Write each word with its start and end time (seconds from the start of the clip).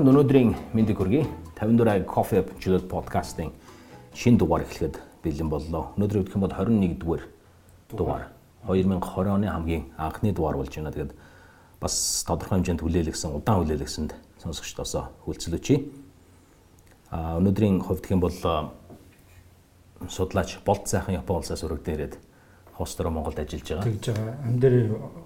бүхэнд 0.00 0.16
өнөөдрийн 0.16 0.50
мэндийг 0.72 0.96
хүргэе. 0.96 1.28
54 1.60 2.08
Coffee 2.08 2.40
Juliet 2.56 2.88
podcast-ын 2.88 3.52
шинэ 4.16 4.40
дугаар 4.40 4.64
эхлэхэд 4.64 4.96
бэлэн 5.20 5.52
боллоо. 5.52 5.92
Өнөөдөр 6.00 6.24
гэх 6.24 6.40
юм 6.40 6.48
бол 6.48 6.56
21 6.56 6.96
дугаар 6.96 7.28
дугаар. 7.92 8.24
2020 8.64 9.28
оны 9.28 9.52
хамгийн 9.52 9.92
анхны 10.00 10.32
дугаар 10.32 10.56
болж 10.56 10.72
байна. 10.72 10.88
Тэгээд 10.88 11.12
бас 11.84 12.24
тодорхой 12.24 12.64
хэмжээнд 12.64 12.80
хүлээлгэсэн, 12.80 13.28
удаан 13.28 13.60
хүлээлгэсэнд 13.60 14.16
сонсогчдоосоо 14.40 15.04
хүлцэл 15.28 15.60
өчье. 15.60 15.84
А 17.12 17.36
өнөөдрийн 17.36 17.84
хувьд 17.84 18.00
гэх 18.00 18.16
юм 18.16 18.24
бол 18.24 18.32
судлаач 20.08 20.64
Болт 20.64 20.88
сайхан 20.88 21.20
Япон 21.20 21.44
улсаас 21.44 21.60
өргөдөн 21.60 21.92
ирээд 21.92 22.14
хостро 22.80 23.10
Монголд 23.12 23.36
ажиллаж 23.36 23.68
байгаа. 23.68 23.84
Тэгж 23.84 24.04
байгаа. 24.16 24.36
Ам 24.48 24.56
дээр 24.56 24.76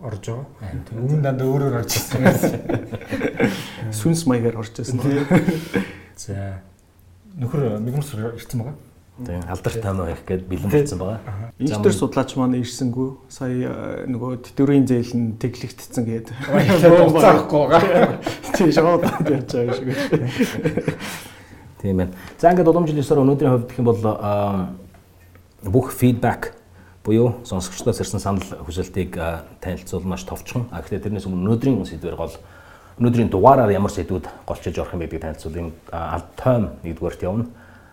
орж 0.02 0.24
байгаа. 0.26 0.46
Өмнө 0.90 1.22
дандаа 1.22 1.46
өөрөөр 1.46 1.76
орж 1.78 1.92
ирсэн. 1.94 2.26
Сүнс 4.02 4.26
маягаар 4.26 4.58
орж 4.58 4.82
ирсэн. 4.82 4.98
За 6.18 6.58
нөхөр 7.38 7.78
мигмус 7.78 8.10
ирсэн 8.10 8.58
байгаа. 8.58 8.74
Тийм 9.14 9.46
алдарт 9.46 9.78
таамаа 9.78 10.10
их 10.10 10.26
гээд 10.26 10.42
бэлэн 10.50 10.70
болсон 10.74 10.98
байгаа. 10.98 11.54
Инженер 11.62 11.94
судлаач 11.94 12.34
маань 12.34 12.58
ирсэнгүү 12.58 13.08
сая 13.30 14.10
нөгөө 14.10 14.42
тэтгэврийн 14.42 14.90
зээл 14.90 15.14
нь 15.14 15.38
тэглэгдсэн 15.38 16.02
гээд 16.02 16.34
Уцаахгүй 16.34 17.62
байгаа. 17.70 18.18
тийм 18.58 18.74
шууд 18.74 19.06
ярьж 19.06 19.54
байгаа 19.54 19.74
шиг. 19.78 19.94
Тийм 21.78 22.02
байна. 22.02 22.10
За 22.42 22.50
ингээд 22.50 22.66
уламжлал 22.66 22.98
ёсоор 22.98 23.22
өнөөдрийн 23.22 23.54
хувьд 23.54 23.70
гэх 23.70 23.78
юм 23.78 23.86
бол 23.86 24.02
бүх 25.62 25.94
фидбек 25.94 26.58
буюу 27.04 27.34
сонсогчдоос 27.44 28.00
ирсэн 28.00 28.20
санал 28.20 28.48
хүсэлтийг 28.64 29.18
танилцуул 29.60 30.04
маш 30.08 30.24
товчхон. 30.24 30.68
А 30.72 30.80
гэхдээ 30.80 31.04
тэрнээс 31.04 31.28
өмнө 31.28 31.52
өнөөдрийн 31.52 31.84
сэдвэр 31.84 32.16
гол 32.16 32.32
өнөөдрийн 32.96 33.28
дугаараар 33.28 33.76
ямар 33.76 33.92
сэдвүүд 33.92 34.24
голчиж 34.48 34.78
орох 34.80 34.96
юм 34.96 35.04
бэ 35.04 35.12
гэдгийг 35.12 35.22
танилцуулъя. 35.22 35.68
Алд 35.92 36.28
тойм 36.40 36.64
нэгдүгээрт 36.80 37.22
явна. 37.28 37.44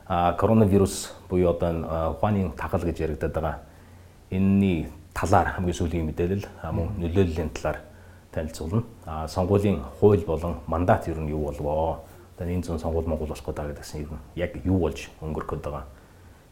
А 0.08 0.32
коронавирус 0.40 1.12
буюу 1.28 1.52
одоо 1.52 2.16
ухааны 2.16 2.56
тагал 2.56 2.88
гэж 2.88 3.04
яригдаад 3.04 3.34
байгаа. 3.36 3.60
Энэний 4.32 4.88
талаар 5.14 5.60
хамгийн 5.60 5.76
сүүлийн 5.76 6.08
мэдээлэл 6.08 6.48
мөн 6.72 6.96
нөлөөллийн 7.04 7.52
талаар 7.52 7.84
танилцуулна. 8.32 8.84
А 9.06 9.28
сонгуулийн 9.28 9.84
хууль 10.00 10.24
болон 10.24 10.64
мандат 10.68 11.12
ер 11.12 11.20
нь 11.20 11.36
юу 11.36 11.52
болвоо? 11.52 12.08
Одоо 12.40 12.48
энэ 12.48 12.64
зүүн 12.64 12.80
сонгуул 12.80 13.12
Монгол 13.12 13.28
болох 13.28 13.44
гэдэг 13.44 13.76
гэсэн 13.76 14.08
юм 14.08 14.24
яг 14.40 14.56
юу 14.64 14.80
болж 14.80 15.12
өнгөрөх 15.20 15.52
гээд 15.52 15.68
байгаа 15.68 15.84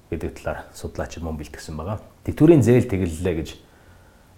гэдэг 0.09 0.41
талаар 0.41 0.65
судлаачид 0.73 1.23
мөн 1.23 1.37
бэлтгэсэн 1.37 1.77
байгаа. 1.77 2.01
Тэтгэврийн 2.25 2.65
зээл 2.65 2.89
тэглэлээ 2.89 3.35
гэж 3.39 3.49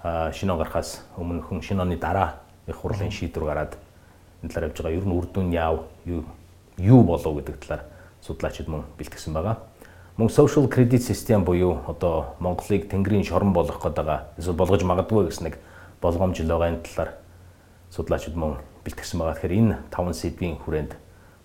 шинэ 0.04 0.52
он 0.52 0.60
гарахаас 0.60 1.02
өмнө 1.16 1.48
хүн 1.48 1.64
шинэ 1.64 1.82
оны 1.82 1.98
дараа 1.98 2.44
их 2.68 2.76
хурлын 2.76 3.12
шийдвэр 3.12 3.46
гараад 3.48 3.74
энэ 4.44 4.52
талаар 4.52 4.68
явж 4.70 4.78
байгаа. 4.84 4.98
Ер 5.00 5.06
нь 5.08 5.16
үр 5.16 5.26
дүн 5.32 5.52
яав, 5.56 5.88
юу 6.06 6.26
юу 6.78 7.04
болов 7.04 7.36
гэдэг 7.40 7.56
талаар 7.64 7.84
судлаачид 8.22 8.68
мөн 8.68 8.84
бэлтгэсэн 8.98 9.34
байгаа. 9.34 9.58
Мөн 10.18 10.30
social 10.30 10.68
credit 10.68 11.02
system 11.02 11.46
буюу 11.46 11.80
одоо 11.88 12.36
Монголыг 12.40 12.90
тэнгэрийн 12.92 13.24
шорон 13.24 13.54
болгох 13.54 13.80
гэдэг 13.80 14.38
эсвэл 14.38 14.60
болгож 14.60 14.84
магадгүй 14.84 15.32
гэсэн 15.32 15.48
нэг 15.50 15.56
болгоомжл 16.02 16.52
байгаа 16.52 16.70
энэ 16.76 16.84
талаар 16.84 17.12
судлаачид 17.90 18.36
мөн 18.36 18.60
бэлтгэсэн 18.84 19.20
байгаа. 19.20 19.36
Тэгэхээр 19.40 19.58
энэ 19.58 19.78
таван 19.90 20.14
сэдвийн 20.14 20.60
хүрээнд 20.60 21.00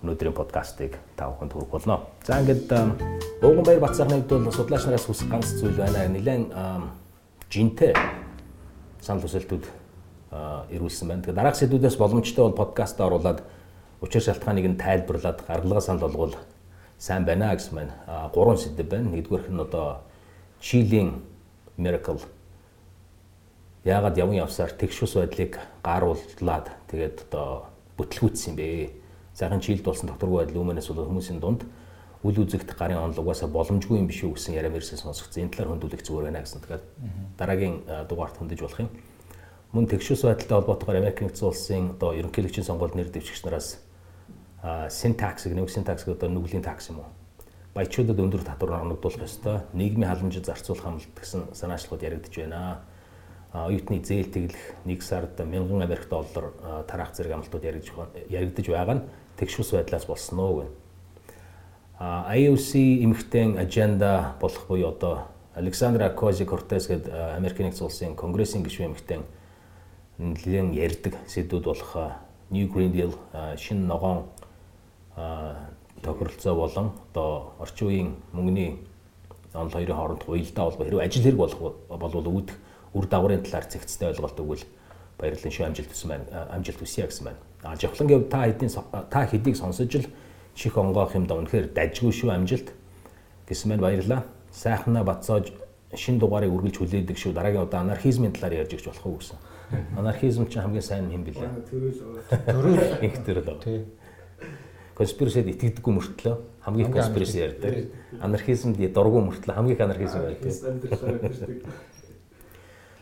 өнөөдрийн 0.06 0.32
подкастыг 0.32 0.94
та 1.18 1.26
бүхэнд 1.26 1.52
хүргэх 1.52 1.74
болно. 1.74 2.06
За 2.22 2.38
ингээд 2.38 2.70
Ууган 3.42 3.64
баяр 3.66 3.82
Батсахны 3.82 4.22
хувьд 4.22 4.46
бол 4.46 4.54
судлаач 4.54 4.86
нараас 4.86 5.06
хүсэх 5.10 5.26
ганц 5.26 5.58
зүйл 5.58 5.74
байна. 5.74 6.06
Нилээн 6.06 6.46
жинтэй 7.50 7.92
санал 9.02 9.26
хүсэлтүүд 9.26 9.66
ирүүлсэн 10.70 11.08
байна. 11.10 11.22
Тэгэхээр 11.26 11.40
дараах 11.42 11.58
сэдвүүдээс 11.58 11.98
боломжтой 11.98 12.44
бол 12.46 12.60
подкаст 12.62 13.02
оруулаад 13.02 13.42
учир 14.00 14.22
шалтгааныг 14.22 14.66
нь 14.70 14.78
тайлбарлаад 14.78 15.42
гаргалгаа 15.42 15.82
санал 15.82 16.06
болгол 16.06 16.38
сайн 16.98 17.26
байна 17.26 17.50
гэсэн. 17.52 17.90
А 18.06 18.30
гурван 18.30 18.56
сэдв 18.56 18.86
байна. 18.86 19.10
Нэгдүгээрх 19.10 19.50
нь 19.50 19.60
одоо 19.60 20.06
Чилийн 20.62 21.20
Miracle 21.76 22.22
яагаад 23.86 24.18
явн 24.18 24.34
явсаар 24.42 24.74
тэгшүүс 24.74 25.14
байдлыг 25.14 25.60
гаарууллаад 25.86 26.66
тэгээд 26.90 27.30
одоо 27.30 27.70
бүтлгүүцсэн 27.94 28.52
юм 28.52 28.56
бэ? 28.58 29.05
Сайхан 29.36 29.60
жилд 29.60 29.84
болсон 29.84 30.08
докторгүй 30.08 30.48
байдал 30.48 30.64
өмнөөс 30.64 30.88
бол 30.96 31.12
хүмүүсийн 31.12 31.40
дунд 31.44 31.68
үл 32.24 32.40
үзэгдэх 32.40 32.72
гарын 32.72 33.04
онол 33.04 33.20
угаасаа 33.20 33.52
боломжгүй 33.52 34.00
юм 34.00 34.08
биш 34.08 34.24
үү 34.24 34.32
гэсэн 34.32 34.56
яриа 34.56 34.72
мэрсэн 34.72 34.96
сонсогдсон. 34.96 35.44
Энэ 35.44 35.52
талаар 35.52 35.76
хөндүүлэх 35.76 36.00
зүгээр 36.00 36.26
байна 36.32 36.40
гэсэн. 36.40 36.64
Тэгэхээр 36.64 36.84
дараагийн 37.36 37.76
дугаарт 38.08 38.40
хөндөж 38.40 38.60
болох 38.64 38.80
юм. 38.80 38.90
Мөн 39.76 39.84
тэгшүүс 39.92 40.24
байдалтай 40.24 40.56
холбоотойгоор 40.56 40.98
Америк 41.04 41.20
нэгдсэн 41.20 41.46
улсын 41.52 41.84
одоо 42.00 42.16
ерөнхийлөгчийн 42.16 42.64
сонгуульд 42.64 42.96
нэр 42.96 43.12
дэвшигч 43.12 43.44
нараас 43.44 43.84
синтакс 44.88 45.44
гэх 45.44 45.68
синтакс 45.68 46.08
одоо 46.08 46.32
нүглийн 46.32 46.64
такс 46.64 46.88
юм 46.88 47.04
уу? 47.04 47.12
Баячуудад 47.76 48.16
өндөр 48.16 48.40
татвар 48.40 48.80
хангагдуулах 48.80 49.28
ёстой. 49.28 49.68
Нийгмийн 49.76 50.08
халамжид 50.08 50.48
зарцуулах 50.48 50.86
амлалт 50.88 51.12
гэсэн 51.12 51.52
санаачлалууд 51.52 52.02
яригдж 52.08 52.40
байна 52.40 52.80
оюутны 53.52 54.00
зээл 54.00 54.32
тэглэх 54.32 54.64
1 54.84 55.00
сард 55.00 55.38
1000 55.38 55.84
Америк 55.84 56.08
доллар 56.08 56.52
тараах 56.88 57.14
зэрэг 57.14 57.32
амлалтууд 57.36 57.64
яригдж 57.64 58.68
байгаа 58.68 58.96
нь 58.96 59.04
тэгшүүс 59.38 59.72
байдлаас 59.76 60.06
болсон 60.06 60.38
уу 60.38 60.54
гэнэ. 60.60 60.72
А 61.98 62.34
IOC 62.36 63.04
эмэгтэй 63.04 63.56
аженда 63.56 64.36
болох 64.40 64.66
буюу 64.68 64.88
одоо 64.88 65.28
Александра 65.54 66.10
Кози 66.10 66.44
Кортес 66.44 66.88
гэдэг 66.88 67.12
Америк 67.36 67.58
нэгдсэн 67.58 67.86
улсын 67.86 68.16
конгрессийн 68.16 68.64
гишүүн 68.64 68.92
эмэгтэй 68.92 69.20
нэлээд 70.18 70.76
ярьдаг 70.76 71.14
сэдвүүд 71.26 71.64
болох 71.64 72.20
New 72.50 72.68
Green 72.68 72.92
Deal 72.92 73.12
шинэ 73.56 73.86
ногоон 73.86 74.28
тохиролцоо 76.02 76.54
болон 76.54 76.92
одоо 77.12 77.52
орчин 77.58 77.88
үеийн 77.88 78.10
мөнгөний 78.32 78.76
онол 79.54 79.72
хоёрын 79.72 79.96
хооронд 79.96 80.22
уялдаа 80.28 80.64
холбоо 80.64 80.84
хэрэг 80.84 81.00
ажил 81.00 81.24
хэрэг 81.24 81.40
болох 81.40 81.60
болвол 81.88 82.28
үүдэх 82.28 82.56
үр 82.92 83.06
дагаврын 83.08 83.42
талаар 83.42 83.64
зэгцтэй 83.64 84.08
ойлголт 84.12 84.40
өгвөл 84.40 84.64
баярлалын 85.18 85.52
шүү 85.52 85.66
амжилт 85.66 85.90
хүсэн 85.90 86.08
байна 86.08 86.46
амжилт 86.52 86.80
хүсье 86.80 87.06
гэсэн 87.06 87.24
байна. 87.24 87.40
А 87.62 87.76
жавхлан 87.76 88.08
гэв 88.08 88.28
та 88.28 88.44
хэдийн 88.46 88.70
та 89.10 89.26
хэдийг 89.26 89.56
сонсож 89.56 89.94
л 89.96 90.08
чих 90.54 90.76
онгоох 90.76 91.14
юм 91.14 91.26
да 91.26 91.36
үнэхээр 91.40 91.72
дажгүй 91.72 92.12
шүү 92.12 92.30
амжилт 92.30 92.72
гэсэн 93.48 93.70
байна 93.70 93.82
баярлалаа. 93.82 94.22
Сайхнаа 94.52 95.04
бацоож 95.04 95.52
шин 95.94 96.18
дугаарыг 96.18 96.52
үргэлж 96.52 96.76
хүлээдэг 96.78 97.16
шүү. 97.16 97.32
Дараагийн 97.32 97.64
удаа 97.64 97.80
анархизмын 97.80 98.32
талаар 98.32 98.64
ярьж 98.64 98.76
өгч 98.76 98.86
болох 98.88 99.06
уу 99.06 99.18
гэсэн. 99.20 99.38
Анархизм 99.96 100.46
чинь 100.46 100.62
хамгийн 100.62 100.82
сайн 100.82 101.10
юм 101.10 101.24
билээ. 101.24 101.50
Төрөл 102.46 103.04
их 103.04 103.14
төрөл. 103.24 103.58
Тий. 103.62 103.84
Конспирасид 104.96 105.48
итгэдэггүй 105.52 105.92
мөртлөө 105.92 106.36
хамгийн 106.64 106.92
конспираси 106.92 107.38
ярьдаг. 107.38 107.90
Анархизмд 108.20 108.80
дургу 108.92 109.20
мөртлөө 109.26 109.54
хамгийн 109.54 109.82
анархизм 109.82 110.20
байдаг. 110.24 110.52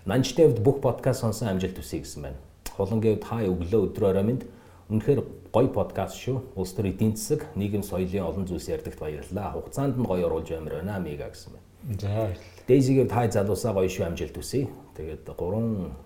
Нанчны 0.04 0.44
хувьд 0.44 0.60
бүх 0.60 0.82
подкаст 0.84 1.24
сонсон 1.24 1.48
амжилт 1.48 1.80
хүсье 1.80 2.04
гэсэн 2.04 2.20
байна. 2.20 2.36
Хулангийн 2.76 3.16
хувьд 3.16 3.24
хаа 3.24 3.48
өглөө 3.48 3.80
өдрөө 3.88 4.08
орой 4.12 4.24
минь 4.28 4.42
үнэхээр 4.92 5.24
гоё 5.48 5.68
подкаст 5.72 6.20
шүү. 6.20 6.42
Улс 6.60 6.76
төр 6.76 6.92
эдийн 6.92 7.16
засаг, 7.16 7.48
нийгэм 7.56 7.80
соёлын 7.80 8.28
олон 8.28 8.44
зүйлс 8.44 8.68
ярьдагт 8.68 9.00
баярлалаа. 9.00 9.56
Хугацаанд 9.56 9.96
нь 9.96 10.04
гоё 10.04 10.28
оруулж 10.28 10.52
амир 10.52 10.84
байна 10.84 11.00
мига 11.00 11.32
гэсэн 11.32 11.56
байна. 11.56 11.64
За. 11.96 12.36
Дейзигээр 12.68 13.08
тай 13.08 13.32
залуусаа 13.32 13.72
гоё 13.72 13.88
шүү 13.88 14.04
амжилт 14.04 14.36
хүсье. 14.36 14.68
Тэгээд 14.92 15.24
гурван 15.40 15.96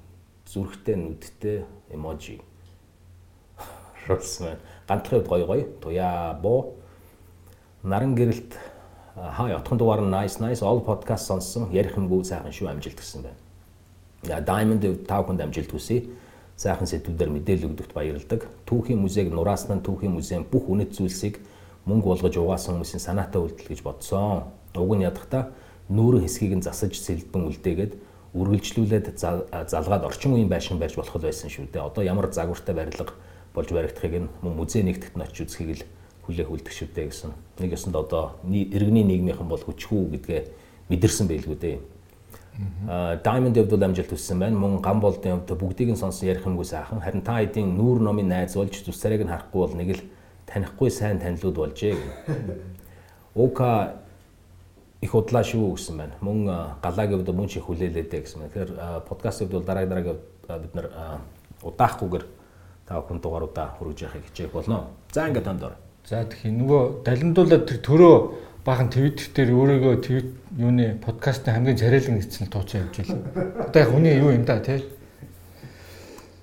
зүрхтэй 0.47 0.95
нүдтэй 0.95 1.67
эможи. 1.91 2.39
Росман. 4.07 4.63
Ганцхан 4.87 5.27
хувьд 5.27 5.27
гоё 5.27 5.47
гоё. 5.51 5.67
Туяа 5.83 6.39
боо. 6.39 6.79
Наран 7.83 8.15
гэрэлт 8.15 8.55
хаа 9.19 9.59
ятхан 9.59 9.75
дугаар 9.75 10.07
нь 10.07 10.15
nice 10.15 10.39
nice 10.39 10.63
all 10.63 10.87
podcast 10.87 11.27
сонссон. 11.27 11.75
Ярих 11.75 11.99
юмгүй 11.99 12.23
сайхан 12.23 12.55
шүү 12.55 12.71
амжилт 12.71 12.95
гэсэн 12.95 13.27
байна. 13.27 13.48
Diamond 14.23 15.07
тав 15.07 15.27
хүнд 15.27 15.41
амжилт 15.41 15.71
хүсье. 15.71 16.09
Сайхан 16.59 16.91
сэдвүүдээр 16.91 17.31
мэдээлэл 17.31 17.71
өгдөгт 17.71 17.93
баярлалдаг. 17.95 18.51
Түүхийн 18.67 18.99
музейг 18.99 19.31
нураасан 19.31 19.79
түүхийн 19.79 20.11
музейн 20.11 20.43
бүх 20.43 20.67
үнэт 20.67 20.99
зүйлсийг 20.99 21.39
мөнгө 21.87 22.19
болгож 22.19 22.35
угаасан 22.35 22.83
хүмүүсийн 22.83 22.99
санаатай 22.99 23.39
үйлдэл 23.39 23.71
гэж 23.71 23.81
бодсон. 23.87 24.51
Уг 24.75 24.93
нь 24.99 25.07
ядахта 25.07 25.55
нүүрэн 25.87 26.27
хэсгийг 26.27 26.59
нь 26.59 26.67
засаж 26.67 26.99
сэлбэн 26.99 27.47
үлдээгээд 27.47 27.95
үргэлжлүүлээд 28.35 29.07
залгаад 29.71 30.05
орчин 30.05 30.35
үеийн 30.35 30.51
байшин 30.51 30.83
байж 30.83 30.99
болох 30.99 31.15
байсан 31.17 31.49
шүү 31.49 31.71
дээ. 31.71 31.87
Одоо 31.87 32.03
ямар 32.03 32.27
загвартай 32.35 32.75
барилга 32.75 33.15
болж 33.55 33.71
баригдахыг 33.71 34.15
нь 34.27 34.29
мөн 34.43 34.55
музей 34.59 34.83
нэгтгэгт 34.83 35.17
нь 35.17 35.25
очиж 35.25 35.47
үзхийг 35.47 35.71
л 35.79 35.85
хүлээх 36.27 36.51
үлдэх 36.53 36.75
шүү 36.75 36.91
дээ 36.93 37.07
гэсэн. 37.09 37.33
Нэг 37.63 37.73
ёсонд 37.73 37.97
одоо 37.97 38.37
иргэний 38.45 39.07
нийгмийнхэн 39.07 39.49
бол 39.49 39.63
хүчгүй 39.63 40.13
гэдгээ 40.21 40.43
мэдэрсэн 40.93 41.25
байлгүй 41.31 41.57
дээ. 41.57 41.77
Diamond 43.23 43.55
Devil 43.55 43.71
бол 43.71 43.85
амжилт 43.87 44.11
хүссэн 44.11 44.39
байна. 44.39 44.59
Мөн 44.59 44.81
гам 44.83 45.01
болдын 45.01 45.39
хувьд 45.39 45.55
бүгдийг 45.61 45.93
нь 45.95 46.01
сонсон 46.01 46.29
ярих 46.29 46.47
юмгүй 46.47 46.67
сайхан. 46.67 47.01
Харин 47.01 47.23
та 47.23 47.39
хэдийн 47.39 47.77
нүүр 47.79 48.03
номын 48.03 48.29
найз 48.29 48.57
болж 48.59 48.75
зүс 48.75 48.99
царайг 48.99 49.23
нь 49.23 49.31
харахгүй 49.31 49.61
бол 49.63 49.77
нэг 49.79 49.91
л 49.95 50.03
танихгүй 50.47 50.91
сайн 50.91 51.23
танилуд 51.23 51.55
болжээ 51.55 51.95
гэнэ. 51.95 52.15
Ока 53.39 54.03
их 55.01 55.15
удлаа 55.15 55.45
шүү 55.47 55.79
гэсэн 55.79 55.97
байна. 55.97 56.15
Мөн 56.21 56.39
галаагийн 56.83 57.23
хувьд 57.23 57.37
мөн 57.37 57.47
чих 57.47 57.63
хүлээлээдэ 57.63 58.27
гэсэн 58.27 58.41
байна. 58.43 58.51
Тэгэхээр 58.51 59.07
подкастыг 59.07 59.51
бол 59.55 59.63
дараа 59.63 59.87
дараагийн 59.87 60.19
бид 60.49 60.75
нар 60.75 60.91
удаахгүйгээр 61.63 62.25
та 62.87 62.99
бүхэн 62.99 63.21
дугааруудаа 63.23 63.79
хүргэж 63.79 64.03
яхахыг 64.03 64.27
хичээх 64.33 64.51
болно. 64.51 64.91
За 65.13 65.29
ингээд 65.29 65.45
тондор. 65.47 65.79
За 66.09 66.25
тэгэхээр 66.25 66.59
нөгөө 66.59 66.83
далиндуулаад 67.05 67.65
тэр 67.69 67.79
төрөө 67.85 68.17
баахан 68.69 68.91
твиттер 68.93 69.33
дээр 69.33 69.51
өөрийгөө 69.57 69.95
твит 70.05 70.29
юуны 70.61 71.01
подкастын 71.01 71.57
хамгийн 71.57 71.81
царайлан 71.81 72.21
эцэн 72.21 72.53
тууцаа 72.53 72.85
явж 72.85 73.01
байлаа. 73.01 73.65
Одоо 73.65 73.81
яг 73.81 73.91
хүний 73.95 74.19
юу 74.21 74.33
юм 74.37 74.45
да 74.45 74.61
тий. 74.61 74.85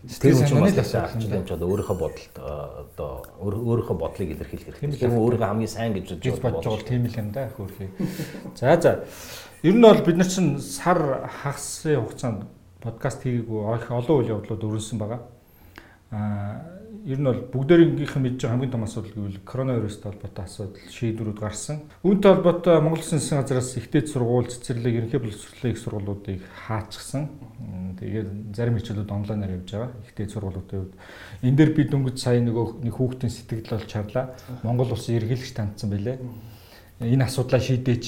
Тэр 0.09 0.33
чинь 0.33 0.57
бас 0.57 0.73
асуудал 0.73 1.21
юм 1.21 1.45
ч 1.45 1.51
одоо 1.53 1.69
өөрийнхөө 1.69 1.97
бодолд 2.01 2.33
одоо 2.41 3.11
өөрийнхөө 3.45 3.97
бодлыг 4.01 4.29
илэрхийлэх 4.33 4.77
хэрэгтэй. 4.81 5.05
Тэр 5.05 5.13
өөрийгөө 5.13 5.49
хамгийн 5.53 5.69
сайн 5.69 5.93
гэж 5.93 6.17
бодож 6.41 6.65
байгаа 6.65 6.89
тийм 6.89 7.05
л 7.05 7.13
юм 7.13 7.29
да 7.29 7.49
хөөрхий. 7.53 7.89
За 8.57 8.73
за. 8.81 9.05
Ер 9.61 9.77
нь 9.77 9.85
бол 9.85 10.01
бид 10.01 10.17
нар 10.17 10.25
чинь 10.25 10.57
сар 10.57 11.29
хагасын 11.29 12.01
хугацаанд 12.01 12.49
подкаст 12.81 13.21
хийгээгүй 13.21 13.61
олон 13.69 14.17
үйл 14.17 14.33
явдлууд 14.33 14.65
өрнөсөн 14.65 14.97
байгаа. 14.97 15.21
Аа 16.09 16.73
ер 17.05 17.21
нь 17.21 17.29
бол 17.29 17.41
бүгдээрийнх 17.53 18.17
нь 18.17 18.23
мэдж 18.25 18.41
байгаа 18.41 18.57
хамгийн 18.57 18.73
том 18.73 18.83
асуудал 18.83 19.13
гэвэл 19.13 19.45
коронавирустай 19.45 20.09
холбоотой 20.09 20.45
асуудал 20.45 20.89
шийдвэрүүд 20.89 21.37
гарсан. 21.37 21.85
Үүнтэй 22.01 22.31
холбоотой 22.33 22.81
Монгол 22.81 22.97
Улсын 23.05 23.21
засгийн 23.21 23.45
газраас 23.45 23.77
ихтэй 23.77 24.01
сургууль 24.09 24.49
цэцэрлэг 24.49 25.05
ерөнхий 25.05 25.21
боловсролын 25.21 25.69
их 25.69 25.79
сургуулиудыг 25.85 26.41
хаачсан. 26.65 27.29
Тэгээд 28.01 28.57
зарим 28.57 28.81
хичээлүүд 28.81 29.11
онлайнаар 29.13 29.53
явж 29.53 29.69
байгаа. 29.69 29.91
Ихтэй 30.01 30.25
сургуулиудын 30.33 30.79
хувьд 30.81 30.93
энэ 31.45 31.57
дээр 31.61 31.71
би 31.77 31.83
дөнгөж 31.93 32.17
сая 32.17 32.41
нөгөө 32.41 32.81
нэг 32.81 32.93
хүүхдийн 32.97 33.29
сэтгэл 33.29 33.69
болж 33.69 33.85
чарлаа. 33.85 34.33
Монгол 34.65 34.97
Улсын 34.97 35.21
эргэлж 35.21 35.53
тандсан 35.53 35.93
байлээ. 35.93 36.17
Энэ 37.05 37.29
асуудлаа 37.29 37.61
шийдээч 37.61 38.05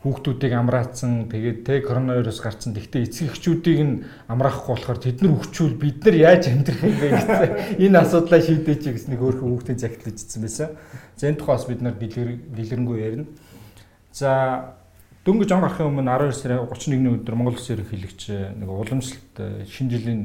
хүүхдүүдийг 0.00 0.52
амраацсан 0.56 1.28
тэгээд 1.28 1.58
те 1.68 1.80
коронавирус 1.84 2.40
гарцсан. 2.40 2.72
Гэхдээ 2.72 3.04
эцэг 3.04 3.36
эхчүүдийг 3.36 3.80
нь 3.84 3.94
амраахгүй 4.32 4.72
болохоор 4.72 4.96
тэд 4.96 5.20
нар 5.20 5.36
өвчүүл 5.36 5.76
бид 5.76 6.00
нар 6.08 6.16
яаж 6.16 6.48
амьдрах 6.48 6.80
юм 6.80 6.96
бэ 6.96 7.08
гэсэн 7.20 7.52
энэ 7.84 8.00
асуудлаа 8.00 8.40
шийдээч 8.40 8.84
гэсэн 8.88 9.12
нэг 9.12 9.20
өөрхөн 9.20 9.52
хүүхдийн 9.52 9.76
загтлж 9.76 10.16
ицсэн 10.16 10.40
байсан. 10.40 10.68
За 11.20 11.28
энэ 11.28 11.36
тухайс 11.36 11.68
бид 11.68 11.84
нар 11.84 12.00
дэлгэрэнгүй 12.00 12.96
ярина. 12.96 13.28
За 14.08 14.72
дөнгөж 15.28 15.52
он 15.52 15.68
гарахын 15.68 15.92
өмнө 15.92 16.08
12 16.08 16.32
сарын 16.32 16.64
31-ний 16.64 17.12
өдөр 17.20 17.36
Монгол 17.36 17.60
Улсын 17.60 17.76
ерөнхийлөгч 17.76 18.56
нэг 18.56 18.68
уламжлалт 18.72 19.36
э, 19.36 19.68
шинэ 19.68 20.00
жилийн 20.00 20.20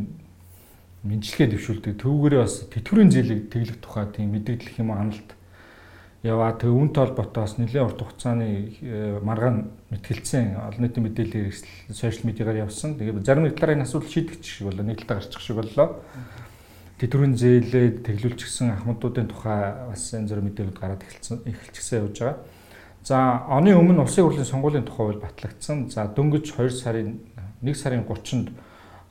мэдлэгээ 1.03 1.51
дэвшүүлдэг. 1.51 1.99
Төвгөрөө 1.99 2.47
бас 2.47 2.63
тэтгэврийн 2.71 3.11
зээлийг 3.11 3.51
тэглэх 3.51 3.83
тухай 3.83 4.07
тийм 4.07 4.31
мэдээлэл 4.39 4.79
юм 4.79 4.95
аналт 4.95 5.34
яваа. 6.25 6.57
Тэг 6.57 6.73
үүнтэй 6.73 7.05
холбоотой 7.05 7.41
бас 7.45 7.55
нэлээд 7.61 7.85
урт 7.85 8.01
хугацааны 8.01 8.73
э, 8.81 9.19
маргаан 9.21 9.69
мэтгэлцсэн 9.93 10.57
олон 10.57 10.81
нийтийн 10.81 11.05
мэдээлэл 11.05 11.53
хэрэгсэл 11.53 11.93
сошиал 11.93 12.25
медиагаар 12.25 12.65
явсан. 12.65 12.97
Тэгээд 12.97 13.21
зарим 13.21 13.45
нэг 13.45 13.53
талаар 13.53 13.77
энэ 13.77 13.85
асуудал 13.85 14.09
шийдэгч 14.09 14.41
шиг 14.41 14.65
боллоо. 14.65 14.85
Нэг 14.89 15.05
талаа 15.05 15.21
гарчих 15.21 15.41
шиг 15.45 15.55
боллоо. 15.61 16.01
Тэтгэврийн 16.97 17.37
зээлээ 17.37 17.87
тэглүүлчихсэн 18.01 18.73
ахмадуудын 18.73 19.29
тухай 19.29 19.61
бас 19.85 20.01
энэ 20.17 20.27
зэрэг 20.27 20.45
мэдээлэлд 20.49 20.79
гараад 20.81 21.05
эхэлсэн 21.05 21.45
эхэлчихсэн 21.45 21.99
явж 22.01 22.17
байгаа. 22.17 22.37
За 23.05 23.45
оны 23.45 23.77
өмнө 23.77 24.01
улсын 24.01 24.25
хурлын 24.25 24.49
сонгуулийн 24.49 24.87
тухай 24.89 25.13
бол 25.13 25.21
батлагдсан. 25.21 25.93
За 25.93 26.09
дөнгөж 26.09 26.57
2 26.57 26.73
сарын 26.73 27.21
1 27.61 27.75
сарын 27.77 28.01
30-нд 28.01 28.49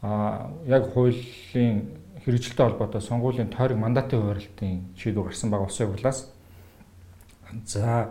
а 0.02 0.50
яг 0.66 0.90
хуулийн 0.92 1.94
хэрэгжилтэй 2.24 2.66
холбоотой 2.66 3.00
сонгуулийн 3.00 3.48
тойрог 3.48 3.78
мандатын 3.78 4.20
хуваарлтын 4.20 4.96
шийдвэр 4.96 5.28
гарсан 5.28 5.50
байгаа 5.50 5.68
улсын 5.68 5.88
хурлаас. 5.92 6.33
За 7.66 8.10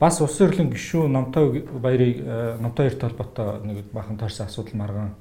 бас 0.00 0.20
улсын 0.20 0.50
хурлын 0.50 0.70
гишүүн 0.70 1.12
Номтой 1.12 1.62
баярыг 1.62 2.20
э, 2.20 2.56
Номтой 2.60 2.88
баяртай 2.88 3.10
холбоотой 3.10 3.66
нэг 3.66 3.84
бахан 3.92 4.18
таарсан 4.18 4.46
асуудал 4.46 4.76
маргаан 4.76 5.14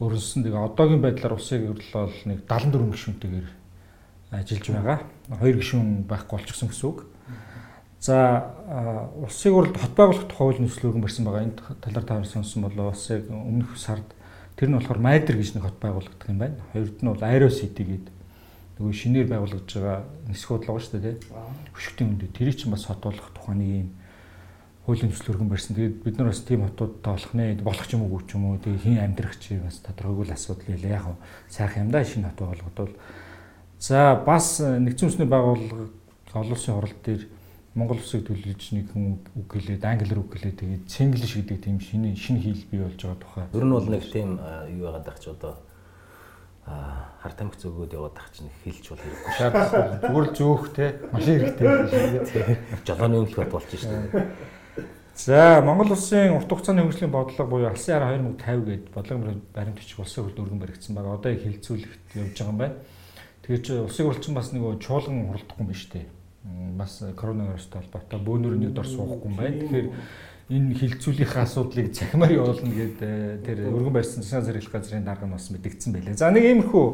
өрнөсөн. 0.00 0.44
Тэгээ 0.44 0.64
одоогийн 0.64 1.02
байдлаар 1.02 1.36
улсын 1.36 1.66
хурл 1.66 1.90
бол 1.92 2.14
нэг 2.24 2.44
74 2.48 2.92
гишүүнтэйгээр 2.92 3.48
ажиллаж 4.30 4.68
байгаа. 4.70 4.98
Хоёр 5.40 5.56
гишүүн 5.60 6.06
байхгүй 6.08 6.38
болчихсон 6.38 6.68
гэсэн 6.70 6.88
үг. 6.88 7.04
За 8.00 8.54
улсын 9.22 9.52
хурлд 9.52 9.76
хот 9.76 9.94
байгуулах 9.96 10.28
тухай 10.28 10.44
хууль 10.46 10.62
нөхцөлөөргөн 10.62 11.04
барьсан 11.04 11.24
байгаа. 11.26 11.46
Энэ 11.46 11.80
талаар 11.82 12.06
та 12.06 12.24
сонсон 12.24 12.68
болоо 12.68 12.92
улсыг 12.92 13.26
өмнөх 13.30 13.76
сард 13.76 14.06
тэр 14.56 14.70
нь 14.70 14.76
болохоор 14.78 15.00
майдер 15.00 15.36
гэж 15.36 15.56
нэг 15.56 15.64
хот 15.64 15.80
байгуулагдах 15.80 16.30
юм 16.30 16.38
байна. 16.38 16.60
Хоёрд 16.72 17.02
нь 17.02 17.08
бол 17.10 17.50
City 17.50 17.84
гэдэг 17.84 18.15
нөгөө 18.76 18.92
шинээр 18.92 19.28
байгуулагдж 19.32 19.72
байгаа 19.72 20.04
нисэх 20.28 20.50
бодлого 20.52 20.80
шүү 20.80 21.00
дээ 21.00 21.16
тий. 21.16 21.32
Хөшгтийн 21.72 22.08
үндэ 22.12 22.28
тэрийг 22.36 22.56
чинь 22.60 22.72
бас 22.76 22.84
хот 22.84 23.00
болох 23.00 23.32
тухайн 23.32 23.60
юм 23.64 23.88
хуулийн 24.84 25.10
төсөл 25.10 25.32
өргөн 25.32 25.48
барьсан. 25.48 25.76
Тэгээд 25.80 26.04
бид 26.04 26.16
нар 26.20 26.28
бас 26.28 26.40
тийм 26.44 26.62
хотуудтай 26.68 27.12
болох 27.16 27.32
нэ 27.32 27.58
болох 27.64 27.86
ч 27.88 27.96
юм 27.96 28.04
уу 28.04 28.20
ч 28.20 28.36
юм 28.36 28.44
уу 28.52 28.60
тэгээд 28.60 28.84
хин 28.84 29.00
амьдрах 29.00 29.34
чи 29.40 29.56
бас 29.56 29.80
тодорхойгүй 29.80 30.24
л 30.28 30.36
асуудал 30.36 30.68
байлаа. 30.68 30.92
Яг 30.92 31.06
нь 31.08 31.20
сайхан 31.48 31.82
юм 31.88 31.90
да 31.90 32.04
шинэ 32.04 32.28
хот 32.28 32.40
болгоод 32.44 32.76
бол 32.76 32.94
за 33.80 33.98
бас 34.20 34.60
нэгдсэн 34.60 35.08
үндэсний 35.08 35.26
байгууллага 35.26 35.88
олон 36.36 36.52
улсын 36.52 36.74
хурал 36.76 36.96
дээр 37.00 37.22
Монгол 37.76 38.00
улсыг 38.00 38.24
төлөөлж 38.24 38.72
нэг 38.72 38.88
хүн 38.92 39.20
үг 39.36 39.46
гэлээд 39.52 39.84
англиар 39.84 40.20
үг 40.20 40.32
гэлээд 40.32 40.60
тэгээд 40.64 40.84
цэнгэлш 40.88 41.32
гэдэг 41.44 41.60
тийм 41.60 41.76
шинэ 41.76 42.16
шинэ 42.16 42.40
хэл 42.40 42.64
бий 42.72 42.80
болж 42.80 42.96
байгаа 42.96 43.20
тухай. 43.20 43.44
Ер 43.52 43.64
нь 43.68 43.74
бол 43.76 43.84
нэг 43.84 44.04
тийм 44.08 44.40
юу 44.72 44.88
яагаад 44.88 45.04
байх 45.04 45.20
ч 45.20 45.28
одоо 45.28 45.60
хар 46.66 47.32
тамхи 47.38 47.62
зөөгөөд 47.62 47.94
яваад 47.94 48.18
ах 48.18 48.30
чинь 48.34 48.50
хэлж 48.66 48.84
бол 48.90 49.02
хэрэггүй. 49.02 49.32
Шаардлагагүй. 49.38 49.98
Зүгээр 50.02 50.26
л 50.26 50.34
зөөх 50.34 50.64
те 50.74 50.86
машин 51.14 51.34
хэрэгтэй. 51.38 52.58
Жолооны 52.82 53.16
өмлөхөд 53.22 53.50
болж 53.54 53.70
шээ. 53.70 54.26
За 55.16 55.62
Монгол 55.64 55.94
улсын 55.94 56.34
урт 56.36 56.50
хугацааны 56.50 56.84
хөгжлийн 56.84 57.14
бодлого 57.14 57.48
буюу 57.48 57.70
алсын 57.70 57.96
арга 57.96 58.18
2050 58.20 58.66
гээд 58.66 58.84
бодлого 58.92 59.38
баримт 59.54 59.78
бичиг 59.78 60.02
улсын 60.02 60.26
хурд 60.26 60.42
өргөн 60.42 60.60
баригдсан 60.60 60.92
байгаа. 60.92 61.16
Одоо 61.16 61.32
их 61.32 61.42
хилцүүлэгт 61.46 62.18
явж 62.20 62.36
байгаа 62.36 62.52
юм 62.52 62.58
байна. 62.60 62.74
Тэгэхээр 63.46 63.62
чи 63.64 63.72
улсын 63.80 64.06
хурд 64.06 64.20
чинь 64.20 64.36
бас 64.36 64.52
нөгөө 64.52 64.76
чуулган 64.82 65.24
хуралдахгүй 65.30 65.62
юм 65.64 65.70
байна 65.72 65.80
шүү 65.80 65.92
дээ. 65.96 66.06
Бас 66.76 66.92
коронавирустай 67.16 67.80
холбоотой 67.80 68.20
бөөнөр 68.26 68.54
нэг 68.60 68.72
дор 68.76 68.86
суухгүй 68.86 69.30
юм 69.30 69.36
байна. 69.40 69.56
Тэгэхээр 69.56 69.88
энэ 70.46 70.78
хилцүүлийнхаа 70.78 71.42
асуудлыг 71.42 71.90
цахимаар 71.90 72.38
явуулна 72.38 72.70
гэдэг 72.70 73.02
э, 73.02 73.38
тэр 73.42 73.66
өргөн 73.66 73.98
барьсан 73.98 74.22
засгийн 74.22 74.46
зэрэглэх 74.46 74.70
газрын 74.78 75.02
дарга 75.02 75.26
нь 75.26 75.34
бас 75.34 75.50
мэдгдсэн 75.50 75.90
байлээ. 75.90 76.14
За 76.14 76.30
нэг 76.30 76.46
иймэрхүү 76.46 76.86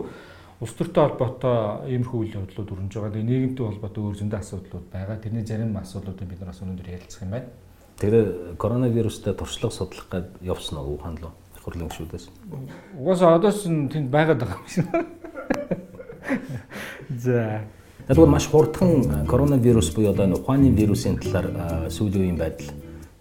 улс 0.64 0.72
төртэй 0.72 1.04
холбоотой 1.04 1.84
иймэрхүү 1.92 2.18
үйл 2.24 2.36
явдлууд 2.40 2.72
өрнөж 2.72 2.96
байгаа. 2.96 3.12
Тэгээ 3.12 3.28
нийгэмтэй 3.28 3.66
холбоотой 3.68 4.02
өөр 4.08 4.16
зөндөө 4.24 4.40
асуудлууд 4.40 4.86
байгаа. 4.88 5.20
Тэрний 5.20 5.44
зарим 5.44 5.76
асуудлуудыг 5.76 6.28
бид 6.32 6.40
нар 6.40 6.48
бас 6.48 6.64
өнөөдөр 6.64 6.88
ярилцах 6.96 7.22
юм 7.28 7.32
байна. 7.36 7.52
Тэгээ 8.00 8.56
коронавирустай 8.56 9.36
туршлага 9.36 9.76
судлах 9.76 10.08
гээд 10.08 10.28
явсан 10.40 10.80
уу 10.80 10.96
Ухаан 10.96 11.20
руу? 11.20 11.36
Хурлын 11.60 11.92
гишүүдээс. 11.92 12.32
Угаасаа 12.96 13.36
одоос 13.36 13.68
нь 13.68 13.92
тэнд 13.92 14.08
байгаад 14.08 14.40
байгаа 14.40 14.58
юм 14.64 14.70
шиг. 14.72 14.88
За 17.20 17.68
Тэгвэл 18.08 18.32
маш 18.32 18.48
хурдхан 18.48 19.28
коронавирус 19.28 19.92
буюу 19.94 20.10
одоо 20.10 20.26
Ухааны 20.40 20.72
вирусын 20.72 21.20
талаар 21.20 21.86
сүүлийн 21.92 22.34
үеийн 22.34 22.38
байдал 22.40 22.72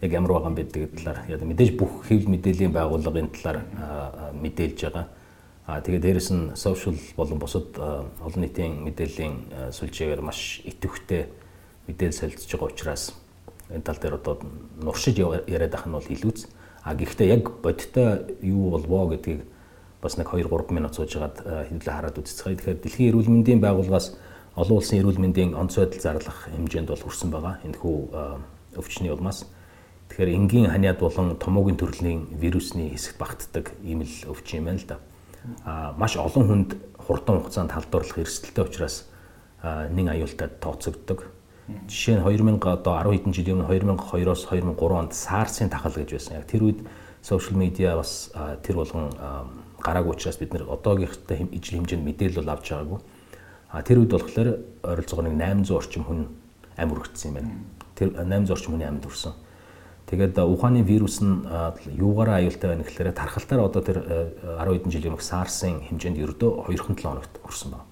яг 0.01 0.11
ямар 0.11 0.31
байгаа 0.33 0.49
юм 0.49 0.55
бэ 0.55 0.63
гэдэг 0.65 0.95
талаар 0.97 1.19
яа 1.29 1.45
мэдээж 1.45 1.71
бүх 1.77 2.09
хэвлэл 2.09 2.33
мэдээллийн 2.33 2.73
байгууллагын 2.73 3.29
талаар 3.29 3.59
мэдээлж 4.33 4.79
байгаа. 4.81 5.05
Аа 5.69 5.81
тэгээд 5.81 6.01
дээрэс 6.01 6.29
нь 6.33 6.43
social 6.57 6.97
болон 7.15 7.37
бусад 7.37 7.77
олон 7.77 8.41
нийтийн 8.41 8.81
мэдээллийн 8.81 9.69
сүлжээгээр 9.69 10.21
маш 10.25 10.65
идэвхтэй 10.65 11.29
мэдээлэл 11.85 12.17
солилцож 12.17 12.49
байгаа 12.49 12.73
учраас 12.73 13.03
энэ 13.69 13.85
тал 13.85 14.01
дээр 14.01 14.17
одоо 14.17 14.41
нуршиж 14.81 15.21
яриад 15.21 15.77
ах 15.77 15.85
нь 15.85 15.93
бол 15.93 16.09
илүүц. 16.09 16.49
А 16.81 16.97
гэхдээ 16.97 17.27
яг 17.29 17.61
бодиттой 17.61 18.41
юу 18.41 18.73
болвоо 18.73 19.13
гэдгийг 19.13 19.45
бас 20.01 20.17
нэг 20.17 20.33
2 20.33 20.49
3 20.49 20.73
минут 20.73 20.97
суужгаад 20.97 21.45
хэвлээ 21.45 21.93
хараад 21.93 22.17
үзцгээе. 22.17 22.57
Тэгэхээр 22.57 22.81
дэлхийн 22.81 23.09
эрүүл 23.13 23.29
мэндийн 23.29 23.61
байгууллагаас 23.61 24.17
олон 24.57 24.81
улсын 24.81 24.97
эрүүл 24.97 25.21
мэндийн 25.21 25.53
онцгой 25.53 25.93
зарлах 25.93 26.49
хэмжээнд 26.49 26.89
бол 26.89 27.05
хүрсэн 27.05 27.29
байгаа. 27.29 27.61
Энэ 27.61 27.77
хүү 27.77 27.97
өвчний 28.81 29.13
улмаас 29.13 29.45
Тэгэхээр 30.11 30.35
энгийн 30.35 30.67
ханиад 30.67 30.99
болон 30.99 31.39
томоогийн 31.39 31.79
төрлийн 31.79 32.27
вирусны 32.35 32.91
хэсэгт 32.91 33.15
багтдаг 33.15 33.71
ийм 33.79 34.03
л 34.03 34.15
өвчин 34.27 34.59
юм 34.59 34.65
байна 34.67 34.83
л 34.83 34.87
да. 34.91 34.97
А 35.63 35.95
маш 35.95 36.19
олон 36.19 36.43
хүнд 36.51 36.69
хурдан 36.99 37.39
хугацаанд 37.39 37.71
халдварлах 37.71 38.19
эрсдэлтэй 38.19 38.65
учраас 38.67 39.07
нэг 39.63 40.11
аюултай 40.11 40.51
тооцогддог. 40.59 41.31
Жишээ 41.87 42.19
нь 42.19 42.23
2000 42.27 42.59
одоо 42.59 42.99
10 42.99 43.23
хэдэн 43.23 43.31
жилийн 43.31 43.63
өмнө 43.63 43.71
2002-оос 43.71 44.51
2003 44.51 44.99
онд 44.99 45.15
SARS-ын 45.15 45.71
тахал 45.71 45.95
гэж 45.95 46.11
байсан. 46.11 46.43
Яг 46.43 46.45
тэр 46.51 46.67
үед 46.67 46.83
сошиал 47.23 47.55
медиа 47.55 47.95
бас 47.95 48.35
тэр 48.67 48.83
болгон 48.83 49.15
гараагүй 49.79 50.11
учраас 50.11 50.35
бид 50.35 50.51
нэр 50.51 50.67
одоогийнхтай 50.67 51.47
ижил 51.55 51.79
хэмжээнд 51.79 52.03
мэдээлэл 52.03 52.51
авч 52.51 52.75
байгаагүй. 52.75 52.99
А 53.71 53.79
тэр 53.79 54.03
үед 54.03 54.11
болохоор 54.11 54.59
ойролцоогоор 54.83 55.31
800 55.31 55.71
орчим 55.71 56.03
хүн 56.03 56.27
амь 56.75 56.91
өргөцсөн 56.91 57.31
юм 57.31 57.35
байна. 57.39 57.51
Тэр 57.95 58.11
800 58.19 58.51
орчим 58.51 58.75
хүний 58.75 58.89
амьд 58.91 59.07
өрсөн. 59.07 59.31
Тэгээд 60.09 60.37
Ухааны 60.39 60.81
вирус 60.83 61.21
нь 61.21 61.45
юугаараа 61.87 62.43
аюултай 62.43 62.73
байна 62.73 62.83
гэхээр 62.83 63.15
тархалтаар 63.15 63.61
одоо 63.67 63.81
тэр 63.81 63.97
10 64.59 64.81
хэдэн 64.81 64.91
жилийн 64.91 65.13
өмнөх 65.15 65.23
SARS-ын 65.23 65.87
хэмжээнд 65.87 66.19
ердөө 66.19 66.67
2-7 66.67 66.99
хоногт 66.99 67.33
хүрсэн 67.39 67.71
байна. 67.71 67.87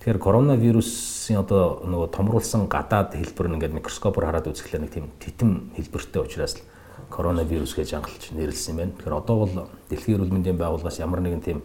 Тэгэхээр 0.00 0.24
коронавирусын 0.24 1.36
одоо 1.42 1.84
нөгөө 1.84 2.08
томруулсан 2.16 2.64
гадаад 2.70 3.12
хэлбэр 3.12 3.48
нь 3.50 3.54
ингээд 3.60 3.76
микроскопоор 3.76 4.24
хараад 4.24 4.48
үзэхлээр 4.48 4.82
нэг 4.88 4.92
тийм 4.94 5.06
титэм 5.20 5.76
хэлбэртэй 5.76 6.22
учраас 6.22 6.54
л 6.56 6.64
коронавирус 7.12 7.76
гэж 7.76 7.98
ангалж 7.98 8.32
нэрлсэн 8.32 8.72
юм 8.72 8.78
байна. 8.78 8.94
Тэгэхээр 8.96 9.20
одоо 9.20 9.36
бол 9.36 9.52
Дэлхийн 9.92 10.16
эрүүл 10.16 10.32
мэндийн 10.32 10.56
байгууллагаас 10.56 10.96
ямар 11.02 11.20
нэгэн 11.20 11.44
тийм 11.44 11.60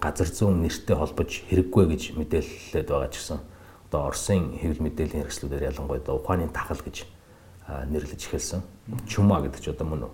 газар 0.00 0.26
зүүн 0.26 0.66
нэртэй 0.66 0.96
холбож 0.96 1.30
хэрэггүй 1.46 1.84
гэж 1.94 2.02
мэдээлэлээд 2.18 2.88
байгаа 2.90 3.10
ч 3.12 3.16
гэсэн 3.20 3.38
одоо 3.86 4.00
Оросын 4.10 4.58
хэвлэл 4.58 4.82
мэдээллийн 4.82 5.22
хэрэгслүүдээр 5.24 5.68
ялангуяа 5.70 6.16
ухааны 6.16 6.50
тахал 6.50 6.82
гэж 6.82 7.06
нэрлэж 7.86 8.20
эхэлсэн. 8.28 8.60
Чума 9.06 9.42
гэдэг 9.42 9.60
ч 9.60 9.68
одоо 9.74 9.86
мөн 9.86 10.02
үү. 10.06 10.12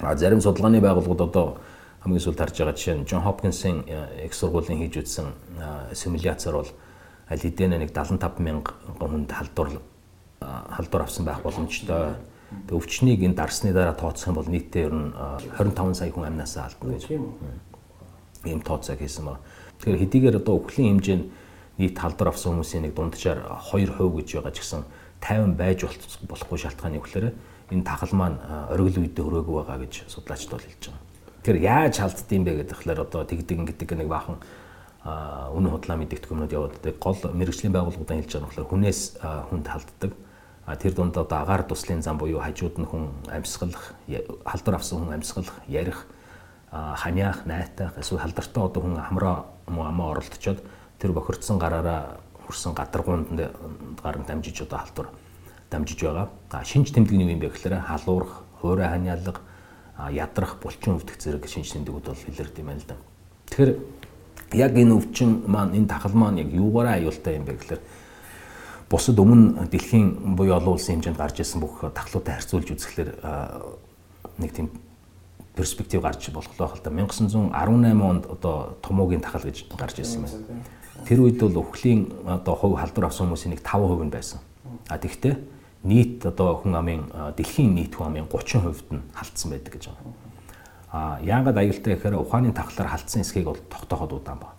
А 0.00 0.16
зарим 0.16 0.40
судалгааны 0.40 0.80
байгууллагууд 0.82 1.22
одоо 1.30 1.58
хамгийн 2.02 2.20
сүүлд 2.20 2.38
харж 2.38 2.58
байгаа 2.58 2.74
жишээ 2.74 2.96
нь 2.98 3.06
Джон 3.06 3.22
Хопкинсын 3.22 3.86
их 3.86 4.34
сургуулийн 4.34 4.82
хийж 4.82 4.98
үзсэн 5.02 5.30
симуляцаар 5.94 6.56
бол 6.58 6.70
аль 7.30 7.40
хэдийн 7.40 7.78
нэг 7.78 7.94
75 7.94 8.42
мянга 8.42 8.74
хүнд 8.98 9.30
халдвар 9.30 9.80
халдвар 10.40 11.02
авсан 11.02 11.24
байх 11.24 11.42
боломжтой. 11.42 12.18
Тэг 12.68 12.74
өвчнийг 12.76 13.22
энэ 13.22 13.34
дарсны 13.38 13.72
дараа 13.72 13.94
тооцох 13.94 14.28
юм 14.28 14.36
бол 14.36 14.50
нийтдээ 14.50 14.84
ер 14.84 14.94
нь 14.94 15.10
25 15.58 15.94
сая 15.94 16.10
хүн 16.10 16.28
амнасаа 16.28 16.68
алдна 16.68 16.98
гэж 16.98 17.08
ийм 18.44 18.60
тооцоог 18.60 18.98
хийсэн 18.98 19.24
байна. 19.24 19.40
Тэгэхээр 19.80 20.02
хэдийгээр 20.04 20.38
одоо 20.38 20.60
өвхлийн 20.60 21.00
хэмжээнд 21.00 21.24
нийт 21.78 21.98
халдвар 21.98 22.30
авсан 22.30 22.60
хүмүүсийн 22.60 22.84
нэг 22.84 22.94
дунджаар 22.94 23.40
2% 23.72 23.96
гэж 23.96 24.28
байгаа 24.38 24.52
ч 24.52 24.58
гэсэн 24.60 24.84
50 25.24 25.56
байж 25.56 25.80
болохгүй 26.28 26.58
шалтгааны 26.60 27.00
хүлээрээ 27.00 27.32
энэ 27.72 27.84
тахал 27.88 28.12
маань 28.12 28.38
оргил 28.68 29.00
үедээ 29.00 29.24
өрөөгүй 29.24 29.54
байгаа 29.64 29.78
гэж 29.88 30.04
судлаачд 30.12 30.52
бол 30.52 30.60
хэлж 30.60 30.82
байгаа. 30.92 31.02
Тэгэхээр 31.40 31.64
яаж 31.64 31.94
халддсан 31.96 32.44
бэ 32.44 32.52
гэдэг 32.60 32.76
тэгэхээр 32.76 33.00
одоо 33.08 33.22
тэгдэг 33.24 33.56
ингэдэг 33.64 33.90
нэг 34.04 34.08
баахан 34.12 34.36
үнэн 35.04 35.72
худлаа 35.72 35.96
мэддэг 35.96 36.28
хүмүүд 36.28 36.52
яваад 36.52 36.76
гол 37.00 37.20
мэрэгжлийн 37.32 37.72
байгууллагуудаа 37.72 38.16
хэлж 38.20 38.32
байгаа 38.32 38.44
нь 38.44 38.48
болохоор 38.52 38.68
хүнээс 38.68 39.00
хүнд 39.20 39.66
халддаг 39.68 40.12
тэр 40.80 40.92
дунд 40.96 41.16
одоо 41.16 41.38
агаар 41.44 41.62
туслын 41.68 42.00
зам 42.00 42.16
буюу 42.16 42.40
хажууд 42.40 42.80
нь 42.80 42.88
хүн 42.88 43.12
амьсгалах, 43.28 43.92
халдвар 44.48 44.76
авсан 44.80 45.04
хүн 45.04 45.12
амьсгалах, 45.20 45.60
ярих, 45.68 46.08
ханиах, 46.72 47.44
найтах, 47.44 47.92
эсвэл 48.00 48.24
халдвартаа 48.24 48.64
одоо 48.64 48.80
хүн 48.80 48.96
хамраа 48.96 49.44
муу 49.68 49.84
амаа 49.84 50.16
оролдочоод 50.16 50.64
тэр 50.96 51.12
бохирдсон 51.12 51.60
гараараа 51.60 52.16
хүрсэн 52.46 52.74
гадаргуунд 52.74 53.28
гарan 54.02 54.24
дамжиж 54.26 54.62
одоо 54.62 54.78
халдвар 54.78 55.08
дамжиж 55.70 56.00
байгаа. 56.02 56.28
Шинж 56.64 56.92
тэмдэг 56.92 57.16
нь 57.16 57.24
юм 57.24 57.40
бэ 57.40 57.50
гэхээр 57.50 57.80
халуурах, 57.82 58.44
хуурай 58.60 58.88
ханиалга, 58.88 59.40
ядрах, 60.10 60.58
булчин 60.62 60.96
өвдөх 60.96 61.18
зэрэг 61.18 61.48
шинж 61.48 61.72
тэмдэгүүд 61.72 62.06
бол 62.06 62.28
илэрдэг 62.28 62.58
юм 62.58 62.66
байна 62.66 62.80
л 62.80 62.88
да. 62.88 62.96
Тэгэхээр 63.50 63.72
яг 64.54 64.72
энэ 64.78 64.94
өвчин 64.94 65.44
маань 65.46 65.74
энэ 65.74 65.88
тахал 65.88 66.14
маань 66.14 66.38
яг 66.38 66.50
юугаараа 66.52 66.98
аюултай 66.98 67.36
юм 67.36 67.44
бэ 67.44 67.58
гэхээр 67.58 67.80
бусад 68.90 69.18
өмнө 69.18 69.66
дэлхийн 69.66 70.36
буюу 70.36 70.54
олон 70.54 70.74
улсын 70.78 71.00
хэмжээнд 71.00 71.18
гарч 71.18 71.40
ирсэн 71.40 71.60
бүх 71.60 71.82
тахлуудтай 71.94 72.34
харьцуулж 72.38 72.68
үзэхлээр 72.70 73.10
нэг 74.38 74.50
тийм 74.54 74.70
перспектив 75.56 76.02
гарч 76.02 76.30
болох 76.30 76.54
байх 76.58 76.74
л 76.74 76.82
да 76.82 76.90
1918 76.90 78.02
онд 78.02 78.26
одоо 78.26 78.76
томоогийн 78.82 79.20
тахал 79.22 79.42
гэж 79.42 79.66
гарч 79.78 79.98
ирсэн 79.98 80.22
байна. 80.22 80.38
Тэр 81.02 81.26
үед 81.26 81.42
бол 81.42 81.66
өвхлийн 81.66 82.06
одоо 82.24 82.54
хувь 82.54 82.78
халдвар 82.78 83.10
авсан 83.10 83.26
хүмүүсийн 83.26 83.58
нэг 83.58 83.62
5% 83.66 84.06
нь 84.06 84.14
байсан. 84.14 84.38
А 84.88 84.98
тэгвэл 84.98 85.42
нийт 85.82 86.24
одоо 86.24 86.62
хүн 86.62 86.74
амын 86.78 87.02
дэлхийн 87.36 87.74
нийт 87.74 87.98
хүн 87.98 88.14
амын 88.14 88.30
30% 88.30 88.94
нь 88.94 89.02
халтсан 89.12 89.50
байдаг 89.50 89.72
гэж 89.74 89.90
байгаа. 89.90 90.14
А 90.94 91.18
яагаад 91.20 91.58
аюултай 91.58 91.98
гэхээр 91.98 92.22
ухааны 92.22 92.54
тахлаар 92.54 92.88
халтсан 92.94 93.20
эсхийг 93.20 93.44
бол 93.44 93.58
тогтооход 93.68 94.12
удаан 94.12 94.38
байна. 94.38 94.54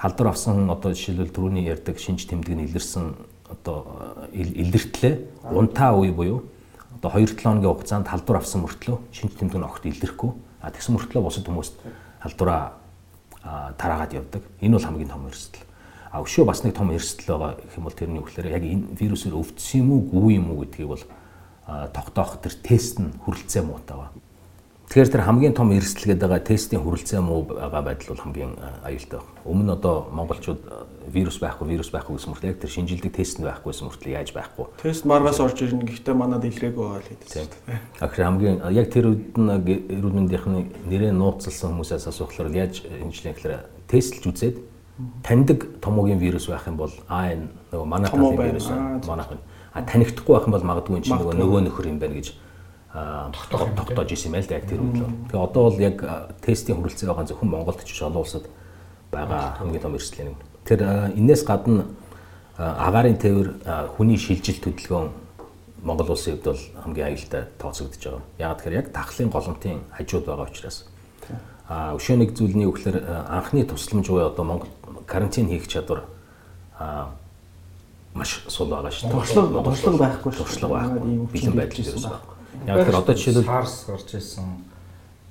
Халдвар 0.00 0.32
авсан 0.32 0.56
хүн 0.56 0.72
одоо 0.72 0.96
жишээлбэл 0.96 1.30
түрүүний 1.30 1.68
ярьдаг 1.68 2.00
шинж 2.00 2.24
тэмдэг 2.24 2.56
нь 2.56 2.64
илэрсэн 2.66 3.14
одоо 3.52 3.84
илэртлээ 4.32 5.44
унтаа 5.52 5.94
үе 6.00 6.10
буюу 6.10 6.48
одоо 6.96 7.20
2-7 7.20 7.44
хоногийн 7.44 7.70
хугацаанд 7.70 8.08
халдвар 8.08 8.40
авсан 8.40 8.64
мөртлөө 8.64 8.98
шинж 9.12 9.36
тэмдэг 9.36 9.60
нь 9.60 9.68
огт 9.68 9.84
илэрхгүй. 9.84 10.32
А 10.64 10.72
тэгсэн 10.72 10.96
мөртлөө 10.96 11.22
бусад 11.22 11.44
хүмүүст 11.44 11.76
халдвараа 12.24 12.79
тараагаад 13.42 14.12
явдаг. 14.12 14.42
Энэ 14.60 14.76
бол 14.76 14.86
хамгийн 14.86 15.08
том 15.10 15.26
эрсдэл. 15.28 15.64
А 16.10 16.20
өшөө 16.20 16.44
бас 16.44 16.64
нэг 16.64 16.74
том 16.74 16.90
эрсдэл 16.90 17.30
байгаа 17.38 17.56
гэх 17.60 17.76
юм 17.78 17.84
бол 17.84 17.94
тэрний 17.94 18.20
үгээр 18.20 18.50
яг 18.50 18.64
энэ 18.66 18.98
вирусээр 18.98 19.38
өвдсөн 19.38 19.80
юм 19.80 19.88
уу, 19.94 20.00
гүй 20.10 20.36
юм 20.36 20.50
уу 20.50 20.66
гэдгийг 20.66 20.88
бол 20.90 21.04
тогтоох 21.94 22.42
тэр 22.42 22.54
тест 22.58 22.98
нь 22.98 23.14
хүрэлцээ 23.24 23.62
муутай 23.62 23.96
байна. 23.96 24.14
Тэгэхээр 24.90 25.06
тэр 25.14 25.22
хамгийн 25.22 25.54
том 25.54 25.70
эрсдэл 25.70 26.18
гэдэг 26.18 26.26
байгаа 26.26 26.42
тестийн 26.42 26.82
хүрэлцээ 26.82 27.22
муу 27.22 27.46
байгаа 27.46 27.78
байдал 27.78 28.10
бол 28.10 28.24
хамгийн 28.26 28.58
аюултай. 28.82 29.22
Байна. 29.22 29.46
Өмнө 29.46 29.72
одоо 29.78 30.10
монголчууд 30.10 30.66
вирус 31.14 31.38
байхгүй, 31.38 31.78
вирус 31.78 31.94
байхгүй 31.94 32.18
гэсэн 32.18 32.34
мөртлөө 32.34 32.50
яг 32.50 32.58
тэр 32.58 32.74
шинжилдэг 32.74 33.14
тест 33.14 33.38
нь 33.38 33.46
байхгүйсэн 33.46 33.86
мөртлөө 33.86 34.18
яаж 34.18 34.34
байхгүй. 34.34 34.66
Тест 34.82 35.06
маргаас 35.06 35.38
орж 35.38 35.62
ирнэ 35.62 35.86
гэхдээ 35.86 36.10
манад 36.18 36.42
илрээгүй 36.42 36.82
байгаа 36.82 37.06
л 37.06 37.06
хэдэж. 37.06 37.54
Тэгэхээр 38.02 38.26
хамгийн 38.34 38.58
яг 38.74 38.90
тэр 38.90 39.14
үед 39.14 39.38
нь 39.38 39.50
эрүүл 39.94 40.16
мэндийн 40.26 40.66
нэрээ 40.90 41.14
нууцлсан 41.14 41.70
хүмүүсээс 41.70 42.10
асуухлаар 42.10 42.50
яаж 42.50 42.82
шинжилнэ 42.82 43.38
гэхээр 43.38 43.62
тестлж 43.86 44.26
үзээд 44.26 44.56
таньдаг 45.22 45.70
томоогийн 45.78 46.18
вирус 46.18 46.50
байх 46.50 46.66
юм 46.66 46.82
бол 46.82 46.90
энэ 47.06 47.46
нөгөө 47.70 47.86
манай 47.86 48.10
талын 48.10 48.34
вирус 48.34 48.66
манайх 49.06 49.30
нь 49.38 49.42
а 49.70 49.86
танигдахгүй 49.86 50.34
байх 50.34 50.46
юм 50.50 50.54
бол 50.58 50.66
магадгүй 50.66 50.94
энэ 50.98 51.06
чинь 51.06 51.14
нөгөө 51.14 51.38
нөгөө 51.38 51.60
нөхөр 51.70 51.86
юм 51.94 51.98
байна 52.02 52.18
гэж 52.18 52.34
тогтоож 52.92 54.12
исэн 54.12 54.30
юм 54.30 54.34
байл 54.34 54.46
да 54.46 54.54
яг 54.58 54.66
тэр 54.66 54.82
үедлөө. 54.82 55.10
Тэгээ 55.30 55.44
одоо 55.46 55.62
бол 55.70 55.78
яг 55.78 55.96
тестийн 56.42 56.76
хүрэлцээ 56.82 57.06
байгаа 57.06 57.26
зөвхөн 57.30 57.50
Монголд 57.50 57.84
ч 57.86 57.94
биш 57.94 58.02
олон 58.02 58.22
улсад 58.22 58.44
байгаа 59.12 59.54
хамгийн 59.62 59.82
том 59.82 59.94
эрсдэл 59.94 60.26
нэг. 60.26 60.38
Тэр 60.66 60.80
энээс 61.14 61.46
гадна 61.46 61.86
агаарын 62.58 63.18
тээвэр 63.18 63.48
хүний 63.94 64.18
шилжил 64.18 64.58
төлөвлөгөөн 64.58 65.08
Монгол 65.86 66.10
улсын 66.12 66.34
хувьд 66.34 66.44
бол 66.50 66.62
хамгийн 66.82 67.06
аюултай 67.14 67.42
тооцогдож 67.62 68.02
байгаа. 68.02 68.22
Яг 68.38 68.58
тэгэхээр 68.58 68.78
яг 68.82 68.88
тахлын 68.92 69.30
голомтын 69.30 69.80
хажууд 69.94 70.26
байгаа 70.26 70.50
учраас. 70.50 70.84
А 71.70 71.94
өшөө 71.94 72.16
нэг 72.18 72.34
зүйлний 72.34 72.66
үгээр 72.66 73.06
анхны 73.30 73.64
тусламж 73.64 74.10
буюу 74.10 74.28
одоо 74.28 74.44
Монгол 74.44 74.68
карантин 75.06 75.48
хийх 75.48 75.70
чадвар 75.70 76.04
маш 78.14 78.42
сул 78.48 78.68
байгаа 78.68 78.90
шүү 78.90 79.08
дээ. 79.08 79.14
Туршлага 79.14 79.62
туршлага 79.62 79.98
байхгүй 79.98 80.32
шүү. 80.34 80.44
Туршлага 80.44 80.74
байхгүй. 80.74 81.28
Бэлэн 81.32 81.56
байдал 81.56 81.86
ерөөс 81.86 82.06
байхгүй. 82.10 82.39
Яг 82.66 82.84
тэр 82.84 82.96
одоо 83.00 83.14
жишээлбэл 83.14 83.48
SARS 83.48 83.74
гарч 83.88 84.08
ирсэн 84.14 84.48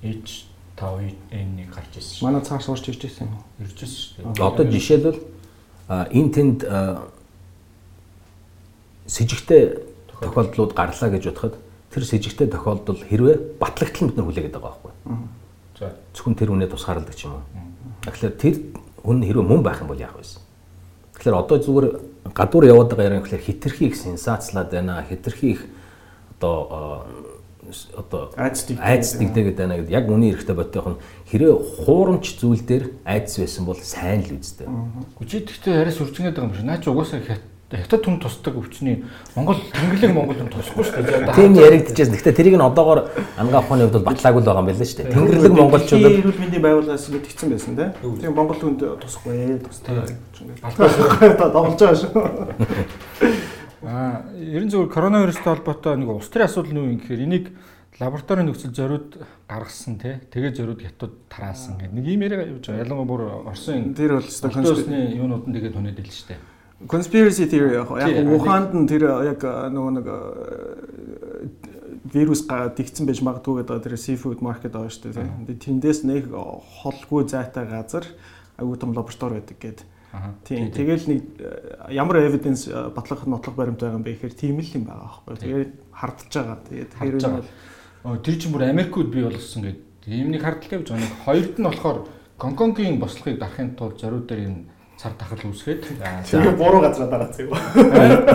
H5N1 0.02 1.70
гарч 1.70 1.92
ирсэн 1.94 2.14
шүү. 2.18 2.24
Манай 2.26 2.42
SARS 2.42 2.66
орж 2.72 2.84
ирж 2.90 3.02
ирсэн 3.06 3.28
юм? 3.28 3.38
Ирж 3.60 3.78
ирсэн 3.84 3.98
шүү 4.00 4.34
дээ. 4.34 4.46
Одоо 4.46 4.64
жишээлбэл 4.66 5.20
энэ 5.90 6.30
тэнд 6.34 6.60
сэжигтэй 9.06 9.62
тохиолдлууд 10.20 10.72
гарлаа 10.74 11.10
гэж 11.10 11.24
бодоход 11.30 11.54
тэр 11.90 12.04
сэжигтэй 12.06 12.46
тохиолдол 12.46 13.02
хэрвээ 13.02 13.58
батлагдтал 13.58 14.08
бид 14.08 14.16
нар 14.16 14.26
хүлээгээд 14.26 14.54
байгаа 14.54 14.70
байхгүй. 14.70 14.92
За 15.78 15.94
зөвхөн 16.14 16.38
тэр 16.38 16.50
үнэ 16.54 16.70
тусгаарладаг 16.70 17.14
ч 17.18 17.26
юм 17.26 17.38
уу. 17.38 17.44
Тэгэхээр 18.06 18.34
тэр 18.38 18.54
хүн 19.02 19.22
хэрвээ 19.26 19.46
мөн 19.46 19.62
байх 19.66 19.82
юм 19.82 19.90
бол 19.90 19.98
яах 19.98 20.14
вэ? 20.14 20.22
Тэгэхээр 21.18 21.34
одоо 21.34 21.58
зүгээр 21.58 21.86
гадуур 22.30 22.64
яваад 22.70 22.94
байгаа 22.94 23.18
юм 23.18 23.24
гэхээр 23.26 23.42
хитрхи 23.42 23.90
их 23.90 23.96
сенсацлаад 23.98 24.70
байна. 24.70 25.02
Хитрхи 25.02 25.46
их 25.58 25.66
одоо 26.40 27.04
одоо 27.96 28.32
айдас 28.36 29.14
дэгдээгээд 29.14 29.56
байна 29.56 29.76
гэдэг 29.76 29.92
яг 29.92 30.08
үний 30.08 30.32
эрэхтэй 30.32 30.56
бодтойх 30.56 30.96
нь 30.96 31.00
хэрэг 31.28 31.84
хуурамч 31.84 32.40
зүйл 32.40 32.64
дээр 32.64 32.84
айдас 33.04 33.38
байсан 33.38 33.64
бол 33.68 33.78
сайн 33.78 34.24
л 34.24 34.40
үстэй. 34.40 34.66
Гүчид 35.20 35.46
гэхдээ 35.46 35.78
яриас 35.84 36.00
үржингээд 36.00 36.34
байгаа 36.40 36.50
юм 36.50 36.56
шиг. 36.56 36.66
Наач 36.66 36.84
угаасаа 36.88 37.20
хятад 37.70 38.02
хүн 38.02 38.18
тусдаг 38.18 38.56
өвчний 38.58 39.04
Монгол 39.36 39.60
тэнгэрлэг 39.70 40.10
Монгол 40.10 40.38
хүн 40.40 40.50
тусахгүй 40.50 40.82
шүү 40.82 41.04
дээ. 41.06 41.36
Тийм 41.38 41.54
яригдчихсэн. 41.54 42.14
Гэхдээ 42.18 42.34
тэрийг 42.34 42.56
нь 42.58 42.66
одоогоор 42.66 43.14
ангаа 43.38 43.62
ухааны 43.62 43.86
хувьд 43.86 44.02
бол 44.02 44.10
батлаагүй 44.10 44.42
л 44.42 44.48
байгаа 44.50 44.62
юм 44.64 44.68
байна 44.74 44.82
шүү 44.82 44.98
дээ. 44.98 45.14
Тэнгэрлэг 45.14 45.54
монголчууд 45.54 46.02
эрүүл 46.10 46.40
мэндийн 46.42 46.64
байгууллагаас 46.66 47.06
мэдгдсэн 47.14 47.48
байсан 47.54 47.78
тийм 48.18 48.34
Монгол 48.34 48.58
хүнд 48.58 48.82
тусахгүй 48.98 49.62
тустай. 49.62 49.94
Батлаа 50.58 51.50
тоглож 51.54 51.78
байгаа 51.78 51.94
шүү. 51.94 52.10
Аа, 53.82 54.28
ерэн 54.36 54.68
зөвхөн 54.68 54.92
коронавирустай 54.92 55.56
холбоотой 55.56 55.96
нэг 55.96 56.08
улс 56.12 56.28
төрийн 56.28 56.48
асуудал 56.52 56.72
нь 56.72 56.80
юу 56.80 56.90
юм 56.92 57.00
гэхээр 57.00 57.24
энийг 57.24 57.46
лабораторийн 57.96 58.52
нөхцөл 58.52 58.76
зориуд 58.76 59.16
гаргасан 59.48 59.96
тий 59.96 60.20
тэгээ 60.28 60.52
зориуд 60.52 60.80
хятад 60.84 61.16
тараасан 61.32 61.80
гэх 61.80 61.92
нэг 61.92 62.04
юм 62.04 62.20
яриа 62.20 62.44
явж 62.44 62.68
байгаа. 62.68 62.84
Ялангуяа 62.84 63.08
бүр 63.08 63.22
Оросын 63.48 63.96
тэр 63.96 64.20
бол 64.20 64.28
конспирацийн 64.28 65.16
юунууд 65.16 65.48
нь 65.48 65.54
тэгээд 65.56 65.76
хүнэд 65.76 65.96
ил 65.96 66.12
штэ. 66.12 66.36
Conspiracy 66.88 67.44
theory 67.48 67.76
яг 67.76 67.88
Ухаанд 67.88 68.72
нь 68.76 68.88
тэр 68.88 69.04
яг 69.24 69.40
нөгөө 69.44 69.92
нэг 69.96 70.06
вирус 72.12 72.44
дэгцэн 72.48 73.04
байж 73.08 73.20
магадгүй 73.24 73.64
гэдэг 73.64 73.84
тэр 73.84 73.96
seafood 73.96 74.40
market 74.44 74.76
байгаа 74.76 74.92
шүү 74.92 75.12
дээ. 75.12 75.56
Тэндээс 75.60 76.04
нэг 76.04 76.32
холгүй 76.32 77.28
зайтай 77.28 77.64
газар 77.64 78.04
аюу 78.56 78.76
том 78.76 78.92
лаборатори 78.96 79.40
байдаг 79.40 79.56
гэдэг 79.60 79.84
Тийм. 80.44 80.70
Тэгэл 80.74 81.06
нэг 81.06 81.22
э, 81.38 81.94
ямар 81.94 82.18
evidence 82.26 82.66
э, 82.66 82.90
батлах 82.90 83.26
нотлох 83.26 83.54
баримт 83.54 83.78
байгаа 83.78 83.98
юм 83.98 84.02
бэ 84.02 84.18
гэхээр 84.18 84.34
тийм 84.34 84.58
л 84.58 84.74
юм 84.74 84.84
байгаа 84.90 85.06
байхгүй. 85.06 85.38
Тэгээд 85.38 85.72
хардж 85.94 86.32
байгаа. 86.34 86.58
Тэгээд 86.66 86.90
тэр 86.98 87.14
нь 87.14 88.18
тэр 88.26 88.34
чинь 88.34 88.50
бүр 88.50 88.66
Америкууд 88.66 89.08
бий 89.14 89.22
болгосон 89.22 89.62
гэдэг. 89.70 90.10
Ийм 90.10 90.34
нэг 90.34 90.42
хардлагтай 90.42 90.78
гэж 90.82 90.88
байна. 90.90 91.06
Хоёрд 91.22 91.54
нь 91.54 91.62
болохоор 91.62 91.98
Гонконгийн 92.42 92.98
бослогыг 92.98 93.38
дарахын 93.38 93.78
тулд 93.78 94.02
зориуд 94.02 94.26
дээр 94.26 94.50
энэ 94.50 94.66
цар 94.98 95.14
тахал 95.14 95.46
үүсгээд 95.46 95.94
тэгээ 96.26 96.58
буруу 96.58 96.82
газараа 96.82 97.30
дараацсан 97.30 97.46
юм. 97.46 97.54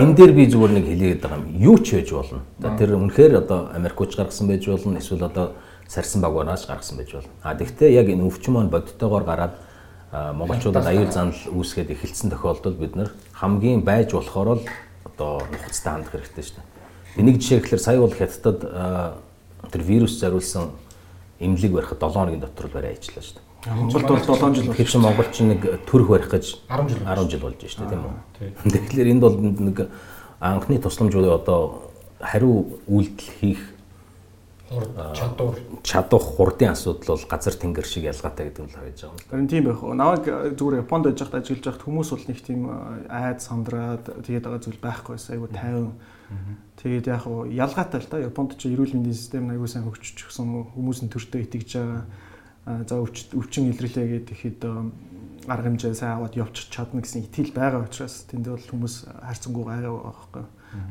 Энэ 0.00 0.16
дээр 0.16 0.32
би 0.32 0.48
зүгээр 0.48 0.72
нэг 0.80 0.86
хэлээд 0.88 1.20
байгаа 1.20 1.44
юм. 1.44 1.60
Юу 1.60 1.76
ч 1.84 2.00
хийж 2.00 2.10
болно. 2.16 2.40
Тэр 2.56 2.96
үнэхээр 2.96 3.44
одоо 3.44 3.68
Америкууч 3.76 4.16
гаргасан 4.16 4.48
байж 4.48 4.64
болно. 4.64 4.96
Эсвэл 4.96 5.28
одоо 5.28 5.60
сарсан 5.86 6.22
багуунаас 6.24 6.64
гаргасан 6.64 6.98
байж 6.98 7.12
болно. 7.12 7.30
А 7.42 7.54
тэгвэл 7.54 7.92
яг 7.92 8.08
энэ 8.08 8.24
өвчин 8.24 8.54
маань 8.54 8.70
бодиттойгоор 8.70 9.24
гараад 9.26 9.54
монголчуудад 10.12 10.86
аюул 10.86 11.10
занал 11.10 11.36
үүсгээд 11.50 11.90
эхэлсэн 11.90 12.30
тохиолдолд 12.30 12.78
бид 12.78 12.96
нар 12.96 13.10
хамгийн 13.34 13.82
байж 13.82 14.12
болохоор 14.14 14.62
л 14.62 14.68
одоо 15.04 15.42
нухацтай 15.50 15.92
хандах 15.92 16.14
хэрэгтэй 16.14 16.44
шүү 16.44 16.56
дээ. 16.56 17.20
Энийг 17.20 17.40
жишээ 17.42 17.60
гэхэлэр 17.60 17.82
сая 17.82 17.98
бол 18.00 18.14
хятадд 18.14 18.60
тэр 19.72 19.82
вирус 19.82 20.14
зориулсан 20.20 20.70
эмнэлэг 21.40 21.72
барихад 21.72 22.00
7 22.00 22.12
хоногийн 22.14 22.40
дотор 22.40 22.66
л 22.66 22.72
барай 22.72 22.94
ажиллаа 22.94 23.24
шүү 23.24 23.34
дээ. 23.34 23.46
Монголд 23.66 24.06
бол 24.06 24.36
7 24.38 24.54
жил 24.54 24.66
Тэгэхээр 24.70 24.88
чи 24.88 24.98
Монгол 24.98 25.30
чи 25.32 25.42
нэг 25.42 25.60
төрөх 25.90 26.08
барих 26.08 26.30
гэж 26.30 26.44
10 26.70 26.88
жил 26.88 27.02
10 27.02 27.30
жил 27.30 27.40
болж 27.42 27.60
шүү 27.66 27.82
дээ 27.82 27.90
тийм 27.90 28.02
үү. 28.06 28.70
Тэгэхээр 28.70 29.10
энд 29.10 29.22
бол 29.26 29.36
нэг 29.42 29.78
анхны 30.38 30.78
тусламжуудын 30.78 31.34
одоо 31.34 31.90
хариу 32.20 32.78
үйлдэл 32.86 33.30
хийх 33.40 33.75
чадвар 34.66 35.54
чадах 35.82 36.22
хурдын 36.22 36.74
асуудал 36.74 37.14
бол 37.14 37.26
газар 37.30 37.54
тэнгэр 37.54 37.86
шиг 37.86 38.10
ялгаатай 38.10 38.50
гэдэг 38.50 38.64
нь 38.66 38.70
л 38.70 38.74
харж 38.74 38.98
байгаа 38.98 39.14
юм. 39.14 39.30
Харин 39.30 39.46
тийм 39.46 39.64
байх. 39.70 39.80
Наваг 39.82 40.24
зүгээр 40.58 40.82
Японд 40.82 41.04
байж 41.06 41.18
хат 41.22 41.38
ажиллаж 41.38 41.62
байхад 41.62 41.86
хүмүүс 41.86 42.08
бол 42.10 42.26
нэг 42.26 42.38
тийм 42.42 42.60
айд 43.06 43.38
сандраад 43.46 44.04
тэгээд 44.26 44.42
байгаа 44.42 44.62
зүйл 44.66 44.82
байхгүй 44.82 45.12
байсан. 45.14 45.32
Айгу 45.38 45.46
тайван. 45.54 45.94
Тэгээд 46.82 47.06
яг 47.06 47.22
хуу 47.22 47.46
ялгаатай 47.46 48.00
л 48.02 48.10
да. 48.10 48.18
Японд 48.26 48.58
ч 48.58 48.66
эрүүл 48.66 48.98
мэндийн 48.98 49.14
систем 49.14 49.46
айгу 49.54 49.70
сайн 49.70 49.86
хөгжчихсөн 49.86 50.74
хүмүүс 50.74 50.98
нь 51.06 51.12
төртөө 51.14 51.46
итгэж 51.46 51.70
байгаа. 51.78 52.02
За 52.90 52.98
өвчин 52.98 53.70
илэрлээ 53.70 54.26
гэдэг 54.26 54.34
ихэд 54.34 54.60
арга 55.46 55.70
хэмжээ 55.70 55.94
сайн 55.94 56.18
аваад 56.18 56.34
явчих 56.34 56.66
чадна 56.74 56.98
гэсэн 56.98 57.22
итгэл 57.30 57.54
байгаа 57.54 57.86
учраас 57.86 58.26
тэнд 58.26 58.50
бол 58.50 58.66
хүмүүс 58.66 58.94
хайрцангуй 59.22 59.62
гайгаа 59.62 59.94
байгаа 59.94 60.10
байхгүй. 60.10 60.44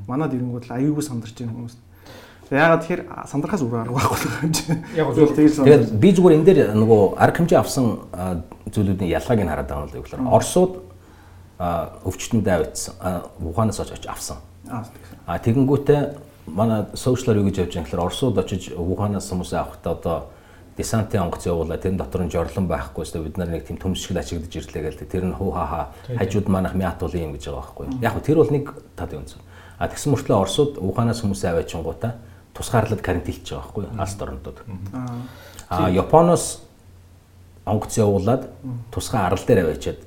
Манад 0.08 0.32
ирэнгүүт 0.32 0.72
л 0.72 0.76
аюулгүй 0.80 1.04
сандарч 1.04 1.36
байгаа 1.36 1.52
хүмүүс. 1.52 1.76
Яагаад 2.52 2.82
тэгэхээр 2.86 3.04
сандрахаас 3.26 3.62
өөр 3.66 3.82
арга 3.82 3.98
байхгүй 3.98 4.30
юм 4.46 4.54
чинь. 4.54 4.86
Яг 4.94 5.10
тэгж 5.18 5.54
сандар. 5.58 5.82
Тэгээд 5.82 5.98
би 5.98 6.10
зүгээр 6.14 6.36
энэ 6.38 6.46
дээр 6.46 6.60
нөгөө 6.78 7.02
арга 7.18 7.38
хэмжээ 7.42 7.58
авсан 7.58 7.86
зүйлүүдийн 8.70 9.10
ялгааг 9.18 9.40
нь 9.42 9.50
хараад 9.50 9.66
байгаа 9.66 9.86
юм 9.86 9.90
л 9.90 9.98
гэхээр 10.06 10.30
Оросууд 10.30 10.74
өвчтөндөө 12.06 12.54
авчихсан. 12.54 12.94
Ухаанаас 13.42 13.80
очиж 13.82 14.06
авсан. 14.06 14.38
Аа 15.26 15.42
тэгэнгүүтээ 15.42 16.02
манай 16.54 16.86
сошиалар 16.94 17.42
юу 17.42 17.50
гэж 17.50 17.66
явж 17.66 17.74
байгаа 17.74 17.86
гэхээр 17.90 18.06
Оросууд 18.06 18.38
очиж 18.38 18.64
Ухаанаас 18.78 19.26
хүмүүсээ 19.34 19.60
авахдаа 19.66 19.94
одоо 19.98 20.18
десантын 20.78 21.26
онгоц 21.26 21.48
явуулаад 21.48 21.82
тэрэн 21.82 21.98
дотор 21.98 22.28
нь 22.28 22.32
жорлон 22.32 22.68
байхгүй 22.68 23.08
шүү 23.08 23.26
бид 23.26 23.38
нар 23.40 23.48
нэг 23.48 23.64
тийм 23.66 23.80
төмсгөл 23.80 24.20
ачигдж 24.20 24.60
ирлээ 24.60 24.84
гээл 24.84 25.08
тэр 25.08 25.26
нь 25.26 25.34
хуу 25.34 25.56
ха 25.56 25.66
ха 25.66 25.82
хажууд 26.20 26.52
манах 26.52 26.76
мят 26.76 27.00
бол 27.00 27.16
юм 27.16 27.32
гэж 27.32 27.48
байгаа 27.48 27.64
байхгүй. 27.64 27.86
Яг 28.04 28.20
тэр 28.20 28.38
бол 28.44 28.52
нэг 28.52 28.76
тад 29.00 29.16
юм 29.16 29.24
зү. 29.24 29.40
А 29.80 29.88
тэгсэн 29.88 30.12
мөртлөө 30.12 30.36
Оросууд 30.36 30.74
Ухаанаас 30.84 31.24
хүмүүсээ 31.24 31.56
аваачингуудаа 31.56 32.20
тусгаарлаад 32.56 33.02
карантинлж 33.04 33.52
байгаа 33.52 33.68
байхгүй 33.68 33.86
алс 34.00 34.16
орнодод. 34.22 34.58
Аа 35.70 35.90
Японоос 35.92 36.46
онгоц 37.66 37.98
явуулаад 37.98 38.50
тусгай 38.92 39.22
арал 39.22 39.44
дээр 39.46 39.66
аваачаад 39.66 40.00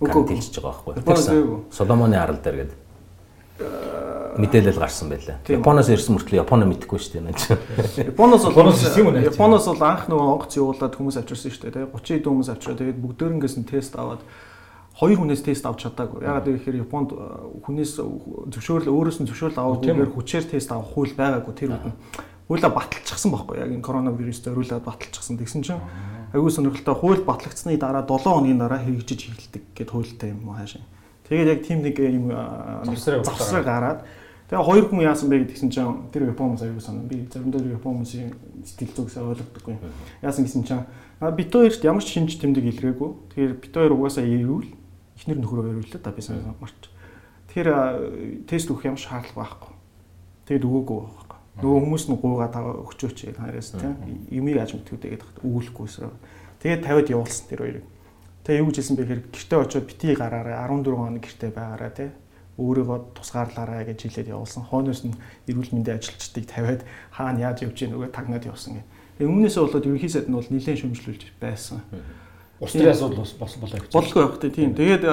карантинлж 0.00 0.60
байгаа 0.62 0.94
байхгүй. 0.94 1.62
Соломоны 1.72 2.16
арал 2.16 2.38
дээр 2.38 2.56
гэдэг 2.62 2.78
мэдээлэл 4.36 4.78
гарсан 4.78 5.08
байлаа. 5.08 5.40
Японоос 5.48 5.88
ирсэн 5.88 6.16
мөртлөө 6.16 6.44
Японо 6.44 6.68
мэдэхгүй 6.68 7.00
шүү 7.00 7.24
дээ. 7.24 8.12
Японоос 8.12 8.44
бол 8.52 8.70
Японоос 9.16 9.66
бол 9.72 9.82
анх 9.88 10.06
нөгөө 10.12 10.28
онгоц 10.36 10.56
явуулаад 10.60 10.94
хүмүүс 10.94 11.16
авчирсан 11.20 11.50
шүү 11.56 11.72
дээ. 11.72 11.88
30 11.88 12.20
эд 12.20 12.28
хүмүүс 12.28 12.50
авчираа. 12.52 12.76
Тэгээд 12.76 13.00
бүгдээрнгээс 13.00 13.56
нь 13.56 13.64
тест 13.64 13.96
аваад 13.96 14.20
хоёр 14.96 15.18
хүнээс 15.20 15.44
тест 15.44 15.66
авч 15.68 15.84
чадаагүй. 15.84 16.24
Ягаад 16.24 16.48
гэвэл 16.48 16.80
Японд 16.80 17.12
хүнээс 17.68 18.00
зөвшөөрөл 18.00 18.88
өөрөөс 18.88 19.20
нь 19.20 19.28
зөвшөөрөл 19.28 19.60
авахгүйгээр 19.60 20.12
хүчээр 20.16 20.44
тест 20.48 20.72
авах 20.72 20.96
хууль 20.96 21.12
байгаагүй 21.12 21.52
тэр 21.52 21.76
үед 21.76 21.84
нь 21.92 21.96
хуулаа 22.48 22.72
баталчихсан 22.72 23.30
байхгүй 23.34 23.60
яг 23.60 23.70
энэ 23.76 23.84
коронавирус 23.84 24.40
зориулаад 24.40 24.88
баталчихсан. 24.88 25.36
Тэгсэн 25.36 25.62
чинь 25.66 25.82
аюул 26.32 26.48
сонирхолтой 26.48 26.94
хууль 26.94 27.22
батлагдсны 27.26 27.76
дараа 27.76 28.06
7 28.08 28.24
хоногийн 28.24 28.56
дараа 28.56 28.80
хэрэгжиж 28.80 29.20
эхэлдэг 29.28 29.62
гэд 29.76 29.90
хуультай 29.90 30.30
юм 30.30 30.48
хаашаа. 30.48 30.80
Тэгээд 31.28 31.52
яг 31.52 31.60
тийм 31.66 31.82
нэг 31.82 31.98
юм 31.98 32.30
завсраа 33.26 33.62
гараад 33.66 34.00
тэгээ 34.46 34.62
хоёр 34.62 34.84
хүн 34.86 35.02
яасан 35.02 35.28
бэ 35.28 35.42
гэдгсэн 35.42 35.70
чинь 35.74 36.08
тэр 36.14 36.30
Япон 36.30 36.54
хүмүүс 36.54 36.62
аюул 36.62 36.80
сонир. 36.80 37.10
Би 37.10 37.26
заримдаа 37.26 37.66
Япон 37.66 37.98
хүмүүсийн 37.98 38.30
сэтгэл 38.62 38.94
зүгсээ 38.94 39.26
ойлгодоггүй. 39.26 39.76
Яасан 40.22 40.46
гэсэн 40.46 40.62
чинь 40.62 40.86
бит 41.34 41.50
хоёрт 41.50 41.82
ямар 41.82 42.04
ч 42.06 42.14
шинж 42.14 42.38
тэмдэг 42.38 42.62
илгээгүй. 42.62 43.10
Тэгэхээр 43.34 43.54
бит 43.58 43.74
хоёр 43.74 43.92
угаасаа 43.98 44.22
ирүүл 44.22 44.85
эхнэр 45.16 45.40
нөхрөө 45.40 45.72
өрүүлээ 45.72 46.02
да 46.04 46.12
би 46.12 46.22
сайн 46.22 46.44
марч. 46.60 46.76
Тэгэхээр 47.50 48.44
тест 48.46 48.68
өгөх 48.70 48.86
юм 48.86 49.00
шаардлага 49.00 49.40
байхгүй. 49.40 49.72
Тэгэд 50.46 50.64
өгөөгүй 50.68 50.98
байхгүй. 51.02 51.38
Нөгөө 51.56 51.80
хүмүүс 51.88 52.04
нь 52.12 52.20
гуугаа 52.20 52.50
таа 52.52 52.76
өгчөөч 52.84 53.32
хаараас 53.32 53.72
тийм 53.72 53.96
юмыг 54.28 54.60
аж 54.60 54.76
мэдхүүдэгээд 54.76 55.40
өгүүлэхгүйсрээ. 55.40 56.12
Тэгээд 56.60 56.84
50-д 56.84 57.12
явуулсан 57.16 57.46
тэр 57.48 57.60
хоёрыг. 57.64 57.86
Тэгээ 58.44 58.60
юу 58.60 58.68
гэж 58.68 58.76
хэлсэн 58.76 58.96
бэ 58.96 59.02
гэхээр 59.08 59.22
гэртээ 59.32 59.58
очиод 59.64 59.86
битгий 59.88 60.14
гараараа 60.14 60.68
14 60.68 60.92
хоног 60.92 61.24
гэртээ 61.24 61.50
байгаараа 61.56 61.92
тийм 61.96 62.12
өөрийгөө 62.56 62.98
тусгаарлаарай 63.16 63.84
гэж 63.88 63.98
хэлээд 64.04 64.32
явуулсан. 64.32 64.64
Хойноос 64.64 65.04
нь 65.04 65.16
эрүүл 65.48 65.72
мэндийн 65.76 66.00
ажилчдыг 66.00 66.44
тавиад 66.48 66.82
хаана 67.12 67.52
яаж 67.52 67.64
явж 67.68 67.84
нөгөө 67.84 68.12
тагнаад 68.12 68.48
явсан 68.48 68.80
гэх. 68.80 68.88
Тэгээ 69.20 69.32
өмнөөсөө 69.32 69.62
болоод 69.64 69.88
ерөнхий 69.88 70.12
сайд 70.12 70.28
нь 70.28 70.36
бол 70.36 70.48
нэлээд 70.48 70.80
шөмжлүүлж 70.80 71.22
байсан. 71.36 71.84
Устрын 72.60 72.88
асуудал 72.88 73.20
бас 73.20 73.34
болсон 73.36 73.60
болоо 73.60 73.80
гэж. 73.84 73.92
Болгүй 73.92 74.22
байх 74.24 74.40
тийм. 74.40 74.72
Тэгээд 74.72 75.04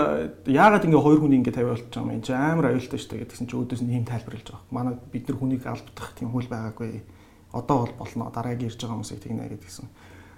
яагаад 0.48 0.86
ингээ 0.88 1.04
хоёр 1.04 1.20
хүн 1.20 1.36
ингээ 1.44 1.52
тавиа 1.52 1.76
болчих 1.76 2.00
юм 2.00 2.16
энэ 2.16 2.24
чинь 2.24 2.40
амар 2.40 2.72
аюултай 2.72 2.96
шүү 2.96 3.12
дээ 3.12 3.22
гэдгсэн 3.28 3.48
чинь 3.52 3.60
өөдөөс 3.60 3.84
нь 3.84 3.94
ийм 4.00 4.08
тайлбарлаж 4.08 4.48
байгаа. 4.48 4.64
Манай 4.72 4.96
бид 5.12 5.28
нар 5.28 5.38
хүнийг 5.44 5.68
албадах 5.68 6.16
тийм 6.16 6.32
хөл 6.32 6.48
байгаагүй. 6.48 7.04
Одоо 7.52 7.78
бол 7.84 7.96
болно. 8.00 8.32
Дараагийн 8.32 8.72
ирж 8.72 8.80
байгаа 8.80 8.96
хүмүүсийг 8.96 9.20
тэгнэ 9.28 9.52
гэдгсэн. 9.60 9.88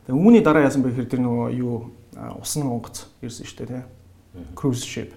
Тэгээд 0.09 0.17
үүний 0.17 0.41
дараа 0.41 0.65
яасан 0.65 0.81
бэ 0.81 0.89
гэхээр 0.97 1.11
тэр 1.13 1.21
нөгөө 1.21 1.47
юу 1.61 1.93
усан 2.41 2.65
онгоц 2.65 3.05
ирсэн 3.21 3.45
шүү 3.45 3.57
дээ 3.61 3.69
тийм. 3.69 3.85
Cruise 4.57 4.81
ship. 4.81 5.13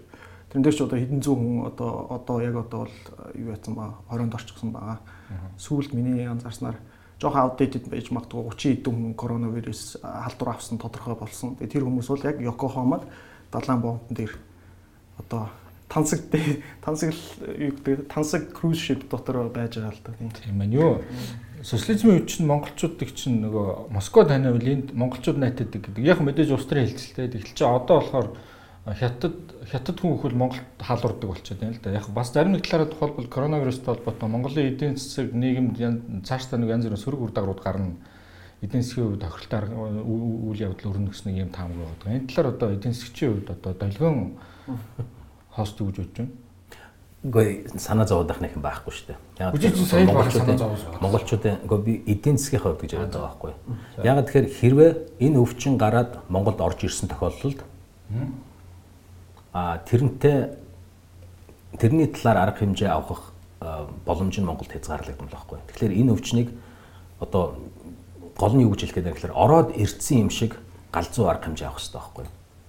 Тэрэн 0.53 0.65
дээр 0.65 0.77
ч 0.77 0.81
одоо 0.85 0.99
хэдэн 1.01 1.25
зуун 1.25 1.41
хүн 1.41 1.73
одоо 1.73 2.09
одоо 2.09 2.37
яг 2.45 2.57
одоо 2.57 2.85
бол 2.85 2.97
юу 3.33 3.49
яатсан 3.53 3.73
ба 3.77 4.01
20-нд 4.13 4.37
орчихсон 4.37 4.73
байгаа. 4.73 5.01
Сүүлд 5.57 5.93
миний 5.93 6.25
анзаарснаар 6.25 6.77
жоохон 7.21 7.43
outdated 7.51 7.89
байж 7.91 8.11
магадгүй 8.15 8.55
30 8.55 8.79
хэдэн 8.79 8.95
хүн 8.95 9.15
коронавирус 9.19 9.99
халдвар 10.03 10.55
авсан 10.55 10.79
тодорхой 10.79 11.19
болсон. 11.19 11.57
Тэгээ 11.59 11.73
тэр 11.75 11.85
хүмүүс 11.87 12.09
бол 12.09 12.27
яг 12.27 12.39
Йокохомад 12.41 13.03
далайн 13.51 13.81
бомбон 13.83 14.15
дээр 14.15 14.33
одоо 15.19 15.51
тансаг 15.89 16.21
тансаг 16.85 17.15
юу 17.43 17.73
гэдэг 17.75 18.07
тансаг 18.07 18.53
cruise 18.55 18.79
ship 18.79 19.09
дотор 19.11 19.49
байж 19.51 19.77
байгаа 19.77 19.93
л 19.93 20.03
да 20.05 20.13
тийм. 20.15 20.59
Байна 20.59 20.75
юу. 20.75 21.03
Социализмын 21.63 22.23
үед 22.23 22.29
чинь 22.31 22.47
монголчуудыг 22.47 23.11
чинь 23.19 23.43
нөгөө 23.43 23.91
Москва 23.91 24.25
таниавал 24.25 24.63
энд 24.63 24.95
монголчууд 24.95 25.43
найтаадаг 25.43 25.91
гэдэг. 25.91 26.05
Яг 26.07 26.23
мэдээж 26.23 26.55
улс 26.55 26.71
төрийн 26.71 26.87
хэлцэлтэй. 26.87 27.29
Тэгэл 27.35 27.55
чи 27.57 27.65
одоо 27.67 27.99
болохоор 27.99 28.29
хятад 28.95 29.37
хятад 29.71 30.01
хүн 30.01 30.19
хөл 30.19 30.35
Монголд 30.35 30.65
хаалурдаг 30.81 31.29
болчиход 31.29 31.61
байна 31.61 31.75
л 31.75 31.83
да. 31.83 31.93
Яг 31.93 32.09
бас 32.09 32.33
зарим 32.33 32.53
нэг 32.53 32.65
талаараа 32.65 32.89
тухайлбал 32.89 33.29
коронавирустай 33.29 33.95
холбоотой 33.95 34.29
Монголын 34.29 34.73
эдийн 34.73 34.97
засаг 34.97 35.33
нийгэмд 35.35 36.25
цааш 36.25 36.47
та 36.47 36.57
нэг 36.57 36.71
янз 36.71 36.87
бүрийн 36.87 37.03
сөрөг 37.03 37.21
үр 37.21 37.33
дагаврууд 37.33 37.63
гарна. 37.63 37.97
Эдийн 38.63 38.83
засгийн 38.83 39.19
хувьд 39.19 39.21
тохиролтой 39.21 39.69
үйл 40.03 40.61
явдал 40.63 40.93
өрнө 40.93 41.11
гэсэн 41.13 41.31
нэг 41.31 41.37
юм 41.43 41.51
таамаг 41.53 41.77
байгаа. 41.77 42.17
Энэ 42.17 42.29
талаар 42.33 42.55
одоо 42.55 42.69
эдийн 42.73 42.95
засгийн 42.95 43.33
хувьд 43.35 43.51
одоо 43.51 43.73
долгион 43.75 44.17
хост 45.53 45.79
гэж 45.79 45.97
бодож 45.97 46.17
байна? 46.17 46.33
Гэхдээ 47.19 47.79
санаа 47.83 48.07
зовоодах 48.07 48.41
нэг 48.41 48.55
юм 48.55 48.63
байхгүй 48.63 48.95
шүү 48.95 49.07
дээ. 49.11 49.19
Яг 49.43 50.07
монголчуудын 50.07 50.59
монголчуудын 51.03 51.57
үгүй 51.67 51.81
би 51.83 51.93
эдийн 52.07 52.39
засгийн 52.39 52.63
хувьд 52.63 52.83
гэж 52.83 52.95
яриад 52.95 53.11
байгаа 53.11 53.27
байхгүй. 53.27 53.53
Яг 54.07 54.23
тэгэхээр 54.27 54.49
хэрвээ 54.55 54.91
энэ 55.27 55.39
өвчин 55.43 55.75
гараад 55.79 56.23
Монголд 56.31 56.63
орж 56.63 56.87
ирсэн 56.87 57.11
тохиолдолд 57.11 57.67
тэрнтэй 59.53 60.55
тэрний 61.79 62.07
талаар 62.07 62.49
арга 62.49 62.59
хэмжээ 62.65 62.89
авах 62.89 63.33
боломж 64.07 64.39
нь 64.39 64.45
Монголд 64.45 64.73
хязгаарлагдсан 64.73 65.29
байхгүй. 65.29 65.59
Тэгэхээр 65.69 65.95
энэ 65.99 66.13
өвчнийг 66.15 66.49
одоо 67.21 67.59
гол 68.39 68.55
нь 68.55 68.63
юу 68.63 68.73
гэж 68.73 68.89
хэлэх 68.89 68.95
гээд 68.95 69.07
байна 69.09 69.17
гэхээр 69.19 69.35
ороод 69.35 69.69
ирдсэн 69.75 70.29
юм 70.29 70.31
шиг 70.31 70.57
галзуу 70.93 71.27
арга 71.27 71.51
хэмжээ 71.51 71.67
авах 71.67 71.83
хэрэгтэй 71.83 71.99
байхгүй. 71.99 72.27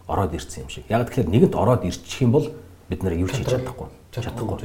Ороод 0.09 0.33
ирдсэн 0.33 0.61
юм 0.65 0.69
шиг. 0.69 0.85
Яг 0.89 1.07
тэгэхээр 1.07 1.29
нэгэнт 1.29 1.55
ороод 1.55 1.85
ирчих 1.85 2.21
юм 2.25 2.31
бол 2.33 2.47
бид 2.89 3.03
нар 3.03 3.13
юу 3.13 3.29
ч 3.29 3.37
хийж 3.37 3.53
чадахгүй. 3.53 3.87
Чадахгүй. 4.11 4.57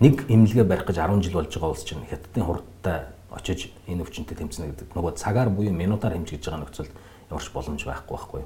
Нэг 0.00 0.28
имлэгээ 0.28 0.66
барих 0.68 0.84
гэж 0.84 1.00
10 1.00 1.22
жил 1.24 1.38
болж 1.40 1.48
байгаа 1.48 1.72
улс 1.72 1.84
чинь 1.86 2.04
хятадын 2.04 2.44
хурдтай 2.44 3.08
очиж 3.32 3.72
энэ 3.88 4.04
өвчнөд 4.04 4.36
тэмцэнэ 4.36 4.66
гэдэг. 4.68 4.88
Нөгөө 4.92 5.16
цагаар 5.16 5.48
буюу 5.48 5.72
минутаар 5.72 6.12
хэмжиж 6.18 6.44
байгаа 6.44 6.60
нөхцөлд 6.60 6.92
ямарч 7.32 7.48
боломж 7.54 7.80
байхгүй 7.88 8.12
байхгүй. 8.12 8.42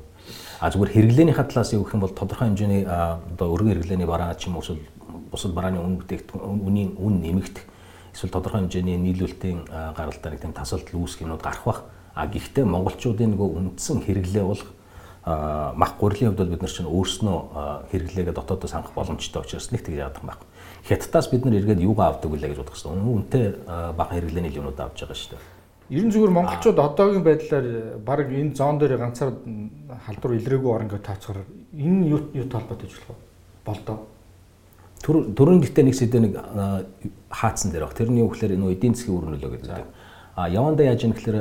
А 0.61 0.71
зүгээр 0.71 0.93
хэрэглээнийхээ 0.95 1.47
талаас 1.49 1.73
юу 1.73 1.85
гэх 1.85 1.95
юм 1.95 2.03
бол 2.03 2.15
тодорхой 2.15 2.49
хэмжээний 2.49 2.83
одоо 2.87 3.49
өргөн 3.55 3.79
хэрэглээний 3.79 4.09
бараа 4.09 4.35
ч 4.35 4.49
юм 4.49 4.57
уу 4.59 4.63
эсвэл 4.63 4.83
бусад 5.31 5.53
барааны 5.55 5.79
үн 5.79 6.03
бүтээгдэхүүн 6.03 6.63
үнийн 6.67 6.91
үн 6.99 7.15
нэмэгдэх 7.23 7.65
эсвэл 8.15 8.35
тодорхой 8.35 8.67
хэмжээний 8.67 8.99
нийлүүлэлтийн 8.99 9.71
гаралтай 9.95 10.31
нэг 10.33 10.41
тийм 10.43 10.53
тасалдал 10.53 10.99
үүсэх 10.99 11.23
юмнууд 11.23 11.43
гарах 11.43 11.65
бах. 11.65 11.81
А 12.19 12.27
гэхдээ 12.27 12.67
монголчуудын 12.67 13.39
нөгөө 13.39 13.49
үндсэн 13.79 14.03
хэрэглээ 14.03 14.43
бол 14.43 14.63
мах 15.79 15.95
гурилын 16.01 16.35
хувьд 16.35 16.41
бол 16.43 16.53
бид 16.57 16.63
нар 16.63 16.73
чинь 16.73 16.91
өөрснөө 16.91 17.39
хэрэглээгээ 17.93 18.35
дотоодоос 18.35 18.73
хангах 18.73 18.95
боломжтой 18.97 19.43
учраас 19.43 19.71
нэг 19.71 19.85
тэгж 19.85 20.03
яадаг 20.03 20.25
байхгүй. 20.25 20.49
Хятадаас 20.89 21.29
бид 21.31 21.45
нар 21.45 21.59
эргээд 21.61 21.85
юугаа 21.85 22.17
авдаг 22.17 22.33
үлээ 22.33 22.51
гэж 22.57 22.59
бодох 22.59 22.75
гэсэн. 22.75 22.97
Үнэтэй 22.97 23.45
бага 23.95 24.15
хэрэглээний 24.17 24.57
юмнууд 24.57 24.81
авч 24.81 25.05
байгаа 25.05 25.15
шүү 25.15 25.37
дээ. 25.37 25.58
Ерөн 25.89 26.13
зүгээр 26.13 26.33
монголчууд 26.37 26.79
одоогийн 26.79 27.25
байдлаар 27.25 27.67
баг 28.05 28.29
энэ 28.29 28.53
зон 28.53 28.77
дээр 28.77 29.01
ганцаар 29.01 29.33
халдвар 30.05 30.37
илрээгүй 30.37 30.69
орон 30.69 30.89
гэж 30.93 31.01
тооцохоор 31.01 31.49
энэ 31.73 32.09
юу 32.13 32.21
юу 32.37 32.45
толботож 32.45 32.93
болох 32.93 33.17
болдоо. 33.65 33.97
Төрөн 35.01 35.65
гэтээ 35.65 35.85
нэг 35.89 35.97
сэдв 35.97 36.21
нэг 36.21 36.37
хаацсан 37.33 37.73
дээр 37.73 37.89
баг. 37.89 37.97
Тэрний 37.97 38.21
юу 38.21 38.29
гэхээр 38.29 38.61
нөө 38.61 38.77
эдийн 38.77 38.93
засгийн 38.93 39.17
үр 39.17 39.27
нөлөө 39.33 39.51
гэдэг. 39.65 39.89
А 40.37 40.49
яванда 40.53 40.85
яаж 40.85 41.09
юм 41.09 41.17
гэхээр 41.17 41.39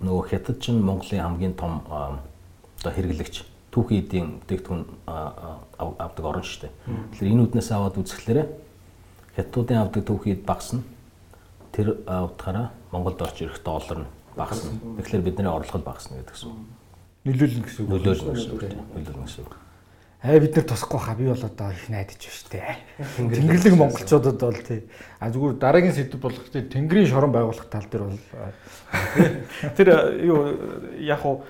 нөгөө 0.00 0.24
хятад 0.32 0.56
чинь 0.64 0.80
Монголын 0.80 1.20
хамгийн 1.20 1.52
том 1.52 1.84
одоо 1.84 2.88
хэрэглэгч 2.88 3.44
түүхийн 3.68 4.00
эдийн 4.00 4.26
бүтээгдэхүүн 4.48 4.82
авдаг 5.04 6.24
орн 6.24 6.40
шүү 6.40 6.60
дээ. 6.64 6.72
Тэгэхээр 7.12 7.32
энэ 7.36 7.44
үднээс 7.52 7.68
аваад 7.68 8.00
үзэхлээр 8.00 8.48
хятадуудын 9.36 9.82
авдаг 9.82 10.02
түүхийд 10.08 10.42
багасна. 10.48 10.80
Тэр 11.74 12.00
утгаараа 12.06 12.70
Монголд 12.94 13.18
орж 13.26 13.42
ирэх 13.42 13.58
доллар 13.66 14.06
нь 14.06 14.10
багасна. 14.38 14.70
Тэгэхээр 15.02 15.26
бидний 15.26 15.50
орлого 15.50 15.82
багасна 15.82 16.22
гэдэг 16.22 16.34
гэсэн. 16.38 16.54
Нөлөөлнө 17.26 17.66
гэсэн 17.66 17.82
үг. 17.82 17.90
Нөлөөлнө 17.90 18.34
гэсэн 18.38 18.52
үг. 18.54 18.62
Нөлөөлнө 18.94 19.26
гэсэн 19.26 19.42
үг. 19.42 19.54
Аа 20.24 20.40
бид 20.40 20.56
нар 20.56 20.64
тосхгүй 20.64 21.00
хаа 21.04 21.16
би 21.18 21.26
бол 21.28 21.44
одоо 21.44 21.68
их 21.68 21.84
найдаж 21.92 22.16
байна 22.16 22.32
шүү 22.32 22.48
дээ. 22.48 22.76
Тэнгэрлэг 23.28 23.74
монголчуудад 23.76 24.40
бол 24.40 24.56
тий. 24.56 24.80
А 25.20 25.28
зүгээр 25.28 25.60
дараагийн 25.60 25.92
сэдв 25.92 26.16
болох 26.16 26.48
тий 26.48 26.64
тэнгэрийн 26.64 27.12
шорон 27.12 27.28
байгуулах 27.28 27.68
тал 27.68 27.84
дээр 27.84 28.08
бол 28.08 28.20
тэр 29.76 29.88
юу 30.24 30.40
яг 30.96 31.20
уу 31.28 31.44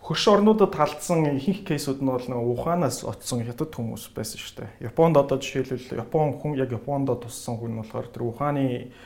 хөрш 0.00 0.24
орнуудад 0.32 0.72
талдсан 0.72 1.36
ихэнх 1.36 1.68
кейсүүд 1.68 2.00
нь 2.00 2.08
бол 2.08 2.24
нэг 2.24 2.40
Ухаанаас 2.40 3.04
очсон 3.04 3.44
хятад 3.44 3.76
хүмүүс 3.76 4.08
байсан 4.16 4.40
шүү 4.40 4.54
дээ. 4.64 4.88
Японд 4.88 5.20
одоо 5.20 5.36
жишээлбэл 5.36 6.00
Япон 6.00 6.40
хүн 6.40 6.56
яг 6.56 6.72
Японд 6.72 7.12
туссан 7.20 7.60
хүн 7.60 7.84
болохоор 7.84 8.08
тэр 8.08 8.22
Ухааны 8.24 8.96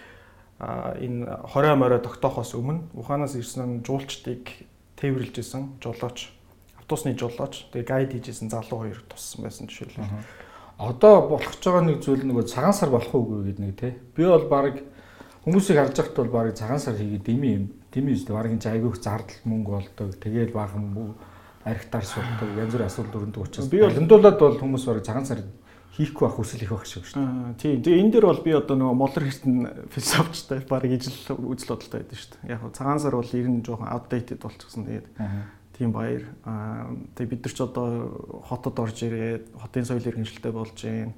энэ 0.60 1.24
хорой 1.48 1.74
морой 1.76 2.00
тогтоохоос 2.04 2.52
өмнө 2.54 2.92
Ухаанаас 2.92 3.34
ирсэн 3.34 3.80
жуулчдыг 3.80 4.68
тээвэрлж 5.00 5.40
исэн 5.40 5.80
жолооч 5.80 6.28
автобусны 6.76 7.16
жолооч 7.16 7.64
тэгээ 7.72 7.88
гайд 7.88 8.12
хийжсэн 8.12 8.50
залуу 8.52 8.84
хоёр 8.84 9.00
туссан 9.08 9.48
байсан 9.48 9.72
жишээлбэл. 9.72 10.10
Одоо 10.76 11.28
болох 11.28 11.56
ч 11.56 11.64
байгаа 11.64 11.84
нэг 11.88 12.04
зүйл 12.04 12.24
нөгөө 12.28 12.44
цагаан 12.44 12.76
сар 12.76 12.90
болох 12.90 13.14
уугүй 13.14 13.52
гэдэг 13.52 13.64
нэг 13.64 13.74
тий. 13.80 13.92
Би 14.16 14.28
бол 14.28 14.44
баг 14.48 14.84
хүмүүсийг 15.48 15.80
харж 15.80 15.96
байхад 15.96 16.16
бол 16.18 16.32
баг 16.34 16.52
цагаан 16.52 16.80
сар 16.80 16.96
хийгээд 16.96 17.24
дими 17.24 17.48
юм. 17.56 17.64
Дими 17.92 18.12
үстэй 18.12 18.36
баг 18.36 18.52
энэ 18.52 18.64
айгүйх 18.64 19.00
зардал 19.00 19.40
мөнгө 19.44 19.70
болдог. 19.70 20.08
Тэгээд 20.20 20.52
баахан 20.52 21.16
архитаар 21.64 22.04
суулдаг 22.04 22.48
янз 22.56 22.72
бүрийн 22.72 22.88
асуудал 22.88 23.20
өрнөдөг 23.20 23.44
учраас 23.44 23.68
би 23.68 23.80
бол 23.84 24.00
өндүүлээд 24.00 24.38
бол 24.40 24.56
хүмүүс 24.58 24.84
баг 24.88 25.04
цагаан 25.04 25.26
сар 25.28 25.40
хийхгүй 25.96 26.26
байх 26.28 26.36
хүсэл 26.38 26.62
их 26.62 26.70
байх 26.70 26.86
шүү 26.86 27.02
дээ. 27.02 27.54
Тийм. 27.58 27.82
Тэгээ 27.82 28.00
энэ 28.00 28.12
дээр 28.14 28.26
бол 28.30 28.42
би 28.44 28.52
одоо 28.54 28.76
нөгөө 28.78 28.96
молор 28.96 29.24
хэртэн 29.26 29.56
философчтай 29.90 30.62
баг 30.68 30.84
ижил 30.86 31.18
үзэл 31.34 31.74
бодолтой 31.74 31.98
байдаг 32.00 32.18
шүү 32.18 32.30
дээ. 32.38 32.50
Яг 32.54 32.62
цагаан 32.70 33.00
сар 33.02 33.14
бол 33.18 33.32
ер 33.34 33.48
нь 33.50 33.64
жоохон 33.66 33.90
outdated 33.90 34.38
болчихсон. 34.38 34.86
Тэгээд 34.86 35.08
тийм 35.74 35.90
баяр. 35.90 36.24
Аа 36.46 36.94
тэгээ 37.18 37.30
бид 37.34 37.42
нар 37.42 37.54
ч 37.56 37.60
одоо 37.64 37.88
хотод 38.46 38.76
орж 38.78 39.02
ирээд 39.02 39.50
хотын 39.58 39.88
соёлын 39.88 40.22
хэмжилтэй 40.22 40.52
болж 40.52 40.78
байна. 40.78 41.12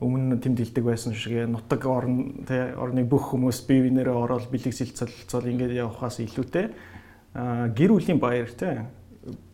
Өмнө 0.00 0.38
нь 0.38 0.40
тэм 0.40 0.56
дэлдэг 0.56 0.84
байсан 0.86 1.12
шиг 1.12 1.36
нутаг 1.52 1.84
орн 1.84 2.46
тэ 2.48 2.72
орны 2.80 3.04
бүх 3.04 3.36
хүмүүс 3.36 3.68
бие 3.68 3.84
биенээрээ 3.84 4.16
ороод 4.16 4.48
бэлэг 4.48 4.72
сэлцэл 4.72 5.12
ингээд 5.28 5.76
явахаас 5.76 6.24
илүүтэй 6.24 6.72
аа 7.36 7.68
гэр 7.68 7.92
бүлийн 7.92 8.16
баяр 8.16 8.48
тэ 8.48 8.88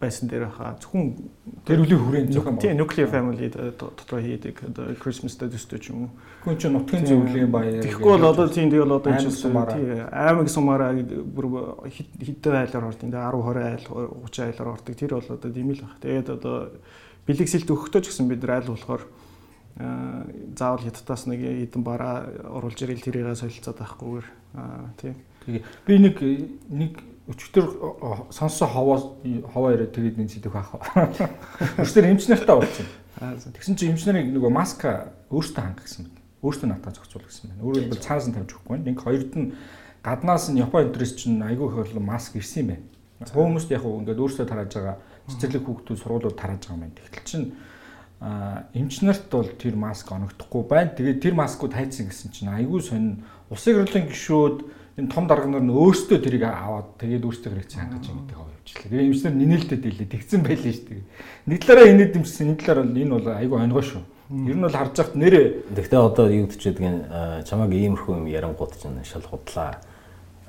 байсан 0.01 0.29
дээр 0.29 0.49
хаа 0.53 0.77
зөвхөн 0.81 1.17
гэр 1.65 1.81
бүлийн 1.83 2.03
хүрээнд 2.03 2.33
зөвхөн 2.33 2.59
тийм 2.61 2.77
nuclear 2.77 3.09
family 3.09 3.49
дотор 3.49 4.21
хийдэг 4.21 4.61
одоо 4.69 4.93
Christmas 5.01 5.37
төстэй 5.39 5.81
ч 5.81 5.91
юм 5.91 6.07
уу. 6.07 6.11
Хүн 6.45 6.57
чинь 6.61 6.75
нутгийн 6.77 7.07
зөвлөлийн 7.07 7.51
баяр. 7.51 7.81
Тэгэхгүй 7.81 8.13
бол 8.13 8.31
одоо 8.31 8.47
тийм 8.53 8.69
тэгэл 8.69 8.97
одоо 8.99 9.13
энэ 9.13 9.33
тийм 9.33 9.87
аймаг 10.13 10.49
сумаараа 10.53 10.93
бүр 10.97 11.47
хэдэн 11.89 12.55
айлаар 12.67 12.91
ордог. 12.93 13.09
Тэгээ 13.09 13.25
10 13.25 13.41
20 13.41 13.65
айл 13.65 13.87
30 14.29 14.47
айлаар 14.47 14.73
ордог. 14.77 14.95
Тэр 14.97 15.13
бол 15.17 15.31
одоо 15.33 15.51
тийм 15.51 15.69
л 15.73 15.81
баг. 15.81 15.97
Тэгээд 16.03 16.29
одоо 16.29 16.57
бэлэг 17.27 17.49
сэлт 17.49 17.71
өгөхдөө 17.71 18.01
ч 18.03 18.07
гэсэн 18.11 18.27
бид 18.29 18.43
айл 18.45 18.69
болохоор 18.75 19.03
заавал 20.59 20.85
хятадаас 20.85 21.25
нэг 21.31 21.41
хэдэн 21.41 21.83
бараа 21.83 22.29
оруулж 22.53 22.77
ирэл 22.83 23.01
тэрийгээ 23.01 23.39
солилцоод 23.39 23.79
байхгүйгээр 23.81 24.27
тийм. 25.01 25.17
Тэгээ 25.47 25.63
би 25.87 25.95
нэг 25.97 26.17
нэг 26.69 26.93
өчтөр 27.31 27.67
сонсоо 28.35 28.69
ховоо 28.69 28.99
ховоо 29.55 29.71
яриад 29.71 29.95
тэгээд 29.95 30.19
нэг 30.19 30.29
зэдэх 30.31 30.53
байх. 30.53 30.75
Өчтөр 31.79 32.11
эмчнэртэй 32.11 32.51
уулзсан. 32.51 32.87
Тэгсэн 33.55 33.77
чинь 33.79 33.95
эмчнэрийг 33.95 34.35
нөгөө 34.35 34.51
маска 34.51 35.15
өөртөө 35.31 35.63
хангах 35.63 35.87
гэсэн 35.87 36.11
байна. 36.11 36.19
Өөртөө 36.43 36.67
натаа 36.67 36.91
зохицуул 36.91 37.23
гэсэн 37.23 37.55
байна. 37.55 37.63
Өөрөөр 37.63 37.83
хэлбэл 37.87 38.03
цаанаас 38.03 38.27
нь 38.27 38.35
тавьж 38.35 38.51
өгөхгүй. 38.59 38.79
Нэг 38.83 38.99
хоёрд 38.99 39.33
нь 39.39 39.55
гаднаас 40.03 40.51
нь 40.51 40.59
Япон 40.59 40.91
интерес 40.91 41.15
чинь 41.15 41.39
айгүй 41.39 41.71
их 41.71 41.95
бол 41.95 42.03
маск 42.03 42.35
ирсэн 42.35 42.67
юм 42.67 42.69
байна. 42.75 42.87
Хүмүүст 43.31 43.71
яг 43.71 43.87
уу 43.87 44.03
ингээд 44.03 44.19
өөртөө 44.19 44.47
тарааж 44.51 44.75
байгаа 44.75 44.97
цэцэрлэг 45.31 45.63
хүүхдүүд 45.63 45.99
сургуулиуд 46.03 46.35
тарааж 46.35 46.67
байгаа 46.67 46.75
юм 46.75 46.83
байна. 46.91 46.99
Тэгтэл 46.99 47.23
чинь 47.31 47.47
а 48.19 48.67
эмчнэрт 48.75 49.31
бол 49.31 49.47
тэр 49.47 49.79
маск 49.79 50.11
оногдохгүй 50.11 50.63
байна. 50.67 50.91
Тэгээд 50.91 51.23
тэр 51.23 51.35
маскууд 51.39 51.75
хайцсан 51.75 52.11
гэсэн 52.11 52.35
чинь 52.35 52.51
айгүй 52.51 52.83
сонин 52.83 53.23
улсын 53.51 53.79
хурлын 53.79 54.11
гишүүд 54.11 54.57
энэ 54.97 55.09
том 55.09 55.25
дарганаар 55.27 55.65
нь 55.65 55.73
өөрсдөө 55.73 56.19
тэрийг 56.21 56.45
аваад 56.45 57.01
тэгээд 57.01 57.25
өөрсдөө 57.25 57.51
хэрэгцээ 57.53 57.81
хангаж 57.81 58.05
ингэдэг 58.13 58.37
хав 58.37 58.49
явчихлаа. 58.53 58.91
Тэгээ 58.93 59.09
эмчнэр 59.09 59.35
нинээлтэд 59.41 59.81
дийлээ 59.81 60.09
тэгсэн 60.13 60.41
байлээ 60.45 60.75
шүү 60.77 60.87
дээ. 60.93 61.05
Нэг 61.49 61.61
талаараа 61.65 61.93
инээд 61.97 62.13
дэмжсэн, 62.13 62.47
нэг 62.53 62.59
талаараа 62.61 62.85
бол 62.85 63.01
энэ 63.01 63.15
бол 63.17 63.29
айгүй 63.33 63.59
онгой 63.65 63.85
шүү. 63.89 64.03
Ер 64.33 64.57
нь 64.57 64.65
бол 64.65 64.77
харж 64.77 64.95
байхад 64.97 65.17
нэрээ. 65.17 65.47
Гэхдээ 65.73 66.01
одоо 66.01 66.27
юу 66.29 66.47
гэж 66.49 66.61
яддаг 66.61 66.85
нь 66.89 67.01
чамааг 67.49 67.73
иймэрхүү 67.73 68.13
юм 68.21 68.27
ярангууд 68.29 68.73
чинь 68.77 69.01
шал 69.05 69.25
худлаа. 69.25 69.81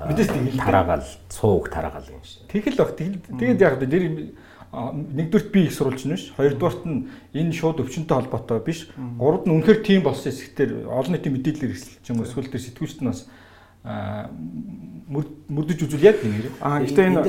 Мэдээс 0.04 0.30
тэгэл 0.32 0.60
тараагаал, 0.60 1.08
цууг 1.32 1.72
тараагаал 1.72 2.12
юм 2.12 2.24
шүү. 2.24 2.48
Тэгэл 2.52 2.80
баг. 2.80 2.92
Тэгээд 3.00 3.60
яг 3.64 3.80
нэр 3.80 4.36
нэгдүгürt 4.74 5.52
би 5.54 5.70
их 5.70 5.74
сурулж 5.74 6.02
нь 6.04 6.18
биш. 6.18 6.34
Хоёрдугаарт 6.34 6.84
нь 6.90 7.08
энэ 7.32 7.54
шууд 7.54 7.84
өвчнөд 7.84 8.10
холбоотой 8.10 8.60
биш. 8.66 8.90
Гуравд 8.98 9.46
нь 9.46 9.54
үнэхээр 9.54 9.80
тийм 9.86 10.02
болсон 10.02 10.34
хэсгээр 10.34 10.90
олон 10.90 11.14
нийтийн 11.14 11.36
мэдээлэл 11.38 11.64
хэрэгсэл 11.70 12.02
ч 12.02 12.08
юм 12.10 12.18
уу 12.20 12.26
эсвэл 12.26 12.50
тэр 12.50 12.64
сэтгүүлчд 12.66 13.06
нь 13.06 13.10
бас 13.14 13.30
мөрдөж 13.84 15.80
үзүүлээд 15.84 16.24
нэг 16.24 16.32
нэр. 16.32 16.48
Аа 16.64 16.80
гэхдээ 16.80 17.08
энэ 17.12 17.20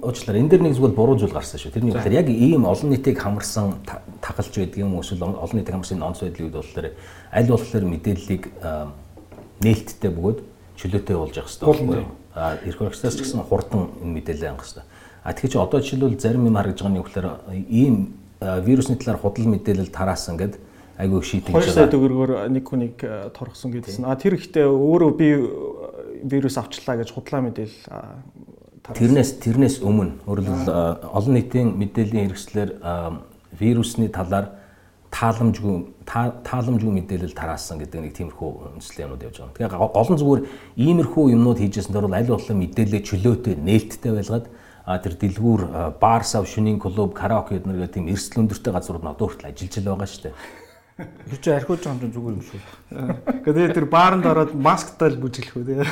уучлаарай 0.00 0.40
энэ 0.40 0.50
дэр 0.56 0.62
нэг 0.64 0.74
зүйл 0.78 0.96
буруу 0.96 1.18
зүйл 1.18 1.34
гарсан 1.34 1.60
шүү. 1.60 1.74
Тэрний 1.74 1.92
болохоор 1.92 2.16
яг 2.16 2.28
ийм 2.32 2.64
олон 2.64 2.88
нийтийг 2.94 3.18
хамарсан 3.18 3.82
тагалж 4.22 4.54
байдаг 4.56 4.78
юм 4.78 4.96
эсвэл 4.96 5.26
олон 5.26 5.56
нийтийг 5.58 5.74
хамарсан 5.74 6.02
онц 6.02 6.22
байдлыг 6.24 6.54
болохоор 6.54 6.86
аль 7.34 7.50
болохоор 7.50 7.84
мэдээллийг 7.84 8.42
нээлттэй 9.60 10.10
бөгөөд 10.10 10.38
чөлөөтэй 10.78 11.16
болж 11.18 11.34
явах 11.36 11.50
хэрэгтэй. 11.50 12.06
Аа 12.38 12.56
эрх 12.62 12.78
хэрэгчдээс 12.78 13.16
ч 13.18 13.20
гэсэн 13.26 13.42
хурдан 13.44 13.90
энэ 14.00 14.14
мэдээлэл 14.22 14.54
ангах 14.54 14.64
хэрэгтэй. 14.64 14.86
А 15.26 15.32
тэгэхээр 15.34 15.52
чи 15.52 15.58
одоо 15.58 15.80
жишээлбэл 15.82 16.22
зарим 16.22 16.46
юм 16.46 16.56
харагдж 16.56 16.80
байгаа 16.80 16.92
нь 16.94 16.98
юу 17.02 17.06
гэхээр 17.06 17.28
ийм 17.68 17.94
вирусны 18.64 18.96
талаар 18.96 19.18
худал 19.18 19.50
мэдээлэл 19.50 19.90
тараасан 19.90 20.38
гэдэг 20.38 20.60
айгүй 20.98 21.22
шийдэж 21.22 21.54
байгаа. 21.54 21.70
2 21.70 21.74
сая 21.78 21.88
төгрөгөөр 21.94 22.30
нэг 22.50 22.64
хүнийг 22.66 22.96
торгосон 23.32 23.70
гэдсэн. 23.70 24.04
А 24.04 24.18
тэр 24.18 24.34
ихтэй 24.34 24.66
өөрөө 24.66 25.10
би 25.14 25.28
вирус 26.26 26.58
авчлаа 26.58 26.98
гэж 26.98 27.14
худлаа 27.14 27.46
мэдээлэл 27.46 27.86
Тэрнээс 28.88 29.30
тэрнээс 29.44 29.76
өмнө 29.84 30.24
өөрөлдөл 30.24 30.64
олон 31.12 31.34
нийтийн 31.36 31.76
мэдээллийн 31.76 32.32
хэрэгслэр 32.32 32.70
вирусны 33.60 34.08
талаар 34.08 34.56
тааламжгүй 35.12 36.08
тааламжгүй 36.08 36.92
мэдээлэл 36.96 37.36
тараасан 37.36 37.84
гэдэг 37.84 38.00
нэг 38.00 38.12
тиймэрхүү 38.16 38.80
үндэслэл 38.80 39.04
юмуд 39.04 39.24
явж 39.28 39.36
байгаа. 39.44 39.56
Тэгээ 39.60 39.92
гол 39.92 40.08
нь 40.08 40.20
зүгээр 40.20 40.42
иймэрхүү 40.80 41.24
юмнууд 41.36 41.60
хийжсэн 41.60 41.92
дээр 41.92 42.08
бол 42.08 42.16
аль 42.16 42.32
болох 42.32 42.48
мэдээлэл 42.48 43.04
чөлөөтэй 43.04 43.54
нээлттэй 43.60 44.12
байлгаад 44.16 44.46
а 44.88 44.96
тэр 45.04 45.14
дэлгүүр 45.20 45.62
баарсав 46.00 46.48
шүнийн 46.48 46.80
клуб 46.80 47.12
караоке 47.12 47.60
гэдэг 47.60 47.92
тийм 47.92 48.08
эрсдэл 48.08 48.48
өндөртэй 48.48 48.72
газрууд 48.72 49.04
нь 49.04 49.12
одоо 49.12 49.26
хүртэл 49.28 49.52
ажиллаж 49.52 49.84
байгаа 49.84 50.08
шүү 50.08 50.22
дээ. 50.28 50.34
Тэр 50.98 51.38
чи 51.38 51.50
архиуж 51.54 51.78
байгаа 51.86 52.02
юм 52.02 52.10
зүгээр 52.10 52.34
юм 52.34 52.42
шүү. 52.42 52.60
Гэхдээ 53.46 53.70
тэр 53.70 53.86
бааранд 53.86 54.26
ороод 54.26 54.58
масктай 54.58 55.14
л 55.14 55.22
бүжиглэх 55.22 55.54
үү 55.54 55.66
те. 55.70 55.86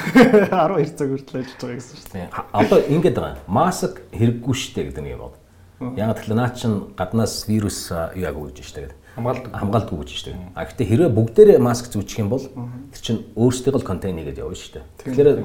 12 0.50 0.98
цаг 0.98 1.08
хүртэл 1.14 1.38
ажиллаж 1.46 1.62
байгаа 1.62 1.78
гэсэн 1.78 1.96
шүү 2.02 2.10
дээ. 2.10 2.26
Одоо 2.50 2.78
ингэж 2.90 3.14
байгаа. 3.14 3.38
Маск 3.46 4.02
хэрэггүй 4.10 4.54
дээ 4.74 4.84
гэдэг 4.90 5.02
нэг 5.06 5.14
юм 5.14 5.22
байна. 5.30 5.94
Яг 5.94 6.18
тэгэхээр 6.18 6.34
наа 6.42 6.50
чин 6.58 6.90
гаднаас 6.98 7.46
вирус 7.46 7.94
яг 8.18 8.34
үүж 8.34 8.66
штэ 8.66 8.82
гэдэг. 8.82 8.98
Хамгаалдаг 9.14 9.50
хамгаалдаг 9.54 9.94
үүж 9.94 10.10
штэ. 10.10 10.34
А 10.58 10.66
гэхдээ 10.66 10.90
хэрвээ 10.90 11.10
бүгдээрээ 11.14 11.58
маск 11.62 11.86
зүүчих 11.86 12.26
юм 12.26 12.34
бол 12.34 12.42
тэр 12.42 12.98
чин 13.06 13.16
өөрсдөө 13.38 13.78
л 13.78 13.86
контейн 13.86 14.18
нэгээд 14.18 14.42
явна 14.42 14.58
штэ. 14.58 14.82
Тэгэхээр 15.06 15.38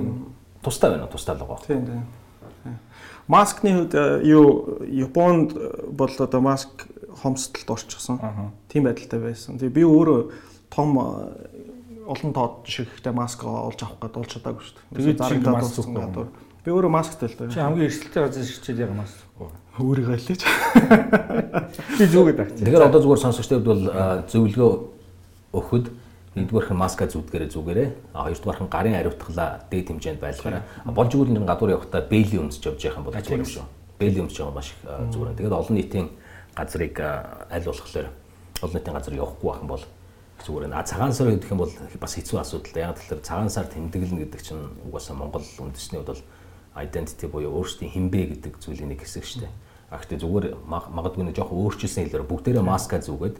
тустай 0.65 0.89
байна 0.89 1.05
уу? 1.05 1.13
Тустай 1.13 1.37
л 1.37 1.45
байгаа. 1.45 1.61
Тийм 1.69 1.85
тийм. 1.85 2.01
Маскны 3.29 3.85
хувьд 3.85 3.93
юу 4.25 4.81
Японд 4.89 5.53
бол 5.93 6.09
одоо 6.17 6.41
маск 6.41 6.89
хомсдолд 7.21 7.69
орчихсон. 7.69 8.19
Тийм 8.67 8.83
байдалтай 8.89 9.19
байсан. 9.21 9.57
Тэгээ 9.61 9.77
би 9.77 9.83
өөрөө 9.85 10.19
том 10.73 10.89
олон 10.97 12.31
тоод 12.33 12.65
шигтэй 12.65 13.13
маск 13.13 13.45
олж 13.45 13.79
авах 13.85 14.01
гээд 14.01 14.15
болж 14.17 14.29
чадаагүй 14.33 14.63
шүү 14.65 14.75
дээ. 14.75 14.97
Тэгээд 14.97 15.21
зарагдаад 15.21 15.61
болсон 15.61 15.93
гадуур. 15.95 16.29
Би 16.65 16.69
өөрөө 16.73 16.91
масктай 16.91 17.29
л 17.29 17.37
дээ. 17.37 17.53
Чи 17.53 17.61
хамгийн 17.61 17.87
эрсдэлтэй 17.87 18.21
газар 18.25 18.45
шигчээд 18.45 18.81
яг 18.83 18.91
маск. 18.97 19.17
Өөрийгөө 19.79 20.17
хэлээч. 20.17 20.41
Би 22.01 22.05
зүгээд 22.09 22.39
авчих. 22.41 22.65
Тэгэхээр 22.65 22.87
одоо 22.89 23.01
зүгээр 23.01 23.23
сонсогчдод 23.23 23.63
бол 23.65 23.81
зөвлөгөө 24.27 24.71
өгөхөд 25.55 25.85
Нэгдүгээрх 26.31 26.71
нь 26.71 26.79
маска 26.79 27.11
зүтгэрээ 27.11 27.51
зүгээрээ, 27.51 28.15
а 28.15 28.23
хоёрдугаарх 28.23 28.63
нь 28.63 28.71
гарын 28.71 28.95
ариутгалаа 29.03 29.67
дээд 29.67 29.91
хэмжээнд 29.91 30.23
байлгаараа. 30.23 30.63
Болж 30.87 31.11
игэл 31.11 31.35
нэг 31.35 31.43
гадуур 31.43 31.75
явахдаа 31.75 32.07
бейли 32.07 32.39
өмсөж 32.39 32.71
явж 32.71 32.79
явах 32.87 33.03
юм 33.03 33.05
бол 33.11 33.19
зүгээр 33.19 33.43
юм 33.43 33.51
шүү. 33.51 33.67
Бейли 33.99 34.23
өмсөж 34.23 34.39
байгаа 34.39 34.55
маш 34.55 34.71
их 34.71 34.79
зүгээр. 35.11 35.35
Тэгээд 35.35 35.59
олон 35.59 35.75
нийтийн 35.75 36.07
газрыг 36.55 36.99
аль 36.99 37.65
болохоор 37.65 38.07
олон 38.61 38.75
нийтийн 38.75 38.95
газар 38.95 39.13
явахгүй 39.13 39.49
байх 39.49 39.61
юм 39.61 39.67
бол 39.67 39.83
зүгээр 40.45 40.67
нэ. 40.69 40.83
Цагаан 40.83 41.13
сар 41.13 41.31
гэдэг 41.31 41.51
юм 41.51 41.61
бол 41.61 41.73
бас 41.99 42.13
хэцүү 42.17 42.37
асуудал. 42.41 42.77
Яг 42.77 42.97
тэгэхээр 42.97 43.21
цагаан 43.21 43.49
сар 43.49 43.65
тэмдэглэнэ 43.69 44.25
гэдэг 44.25 44.41
чинь 44.41 44.69
угаасаа 44.85 45.15
Монгол 45.15 45.45
үндэсний 45.45 46.01
хувьд 46.01 46.11
бол 46.17 46.23
identity 46.75 47.27
буюу 47.27 47.61
өөрсдийн 47.61 47.91
хинбэ 47.91 48.21
гэдэг 48.37 48.53
зүйлийн 48.57 48.89
нэг 48.93 49.01
хэсэг 49.05 49.25
шүү 49.25 49.41
дээ. 49.45 49.53
А 49.91 49.99
гэхдээ 49.99 50.23
зүгээр 50.23 50.45
магадгүй 50.65 51.23
нэг 51.27 51.35
жоохон 51.35 51.61
өөрчилсөн 51.67 52.07
хэлээр 52.07 52.25
бүгдээрээ 52.25 52.63
маска 52.63 53.03
зүгээд 53.03 53.37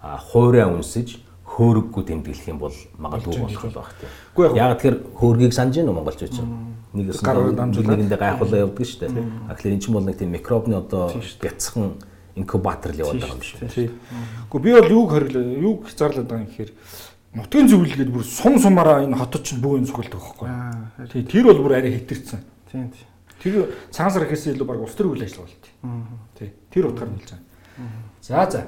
хуурай 0.00 0.64
үнсэж 0.64 1.20
хөөрөггүй 1.44 2.02
тэмдэглэх 2.08 2.48
юм 2.48 2.58
бол 2.58 2.76
магадгүй 2.96 3.36
болох 3.36 3.62
байх 3.68 3.92
тийм. 4.00 4.56
Яг 4.56 4.80
тэгэхээр 4.80 4.96
хөөргийг 5.12 5.52
санаж 5.52 5.76
уу 5.76 5.92
монголчууд 5.92 6.32
чинь? 6.32 6.50
Нэг 6.96 7.12
нэгэндээ 7.12 8.16
гайхуулаа 8.16 8.64
явдаг 8.64 8.86
шүү 8.86 9.00
дээ. 9.12 9.28
А 9.50 9.54
тэгэхээр 9.54 9.74
эн 9.76 9.82
чинь 9.84 9.94
бол 9.94 10.06
нэг 10.08 10.16
тийм 10.16 10.32
микробны 10.32 10.74
одоо 10.80 11.12
бяцхан 11.42 12.00
инкубатор 12.36 12.92
л 12.92 13.02
яваад 13.02 13.20
байгаа 13.20 13.38
юм 13.38 13.44
шүү. 13.44 13.68
Тийм. 13.70 13.90
Гэхдээ 14.50 14.64
би 14.64 14.70
бол 14.76 14.90
юуг 14.90 15.10
хориглоо, 15.10 15.42
юуг 15.42 15.78
хязгаарлаад 15.88 16.28
байгаа 16.28 16.44
юм 16.44 16.50
гэхээр 16.50 16.70
нутгийн 17.34 17.68
зөвлөлгээд 17.70 18.10
бүр 18.10 18.24
сум 18.24 18.58
сумаараа 18.58 19.04
энэ 19.06 19.16
хотод 19.18 19.42
чинь 19.46 19.62
бүх 19.62 19.78
юм 19.78 19.86
цугулдаг 19.86 20.20
байхгүй. 20.20 20.48
Тийм. 21.12 21.26
Тэр 21.26 21.44
бол 21.50 21.62
бүр 21.66 21.74
арай 21.78 21.94
хэтэрсэн. 21.98 22.40
Тийм. 22.70 22.90
Тэр 23.42 23.72
цагаан 23.90 24.12
сар 24.12 24.24
гэхээс 24.26 24.52
илүү 24.54 24.66
баг 24.66 24.82
улс 24.82 24.94
төр 24.94 25.14
үйл 25.14 25.24
ажиллагаа 25.24 25.48
болт. 25.48 25.66
Тийм. 26.38 26.50
Тэр 26.70 26.90
утгаар 26.92 27.10
нь 27.10 27.18
хэлж 27.18 27.30
байгаа. 27.34 27.46
За 28.20 28.46
за. 28.50 28.62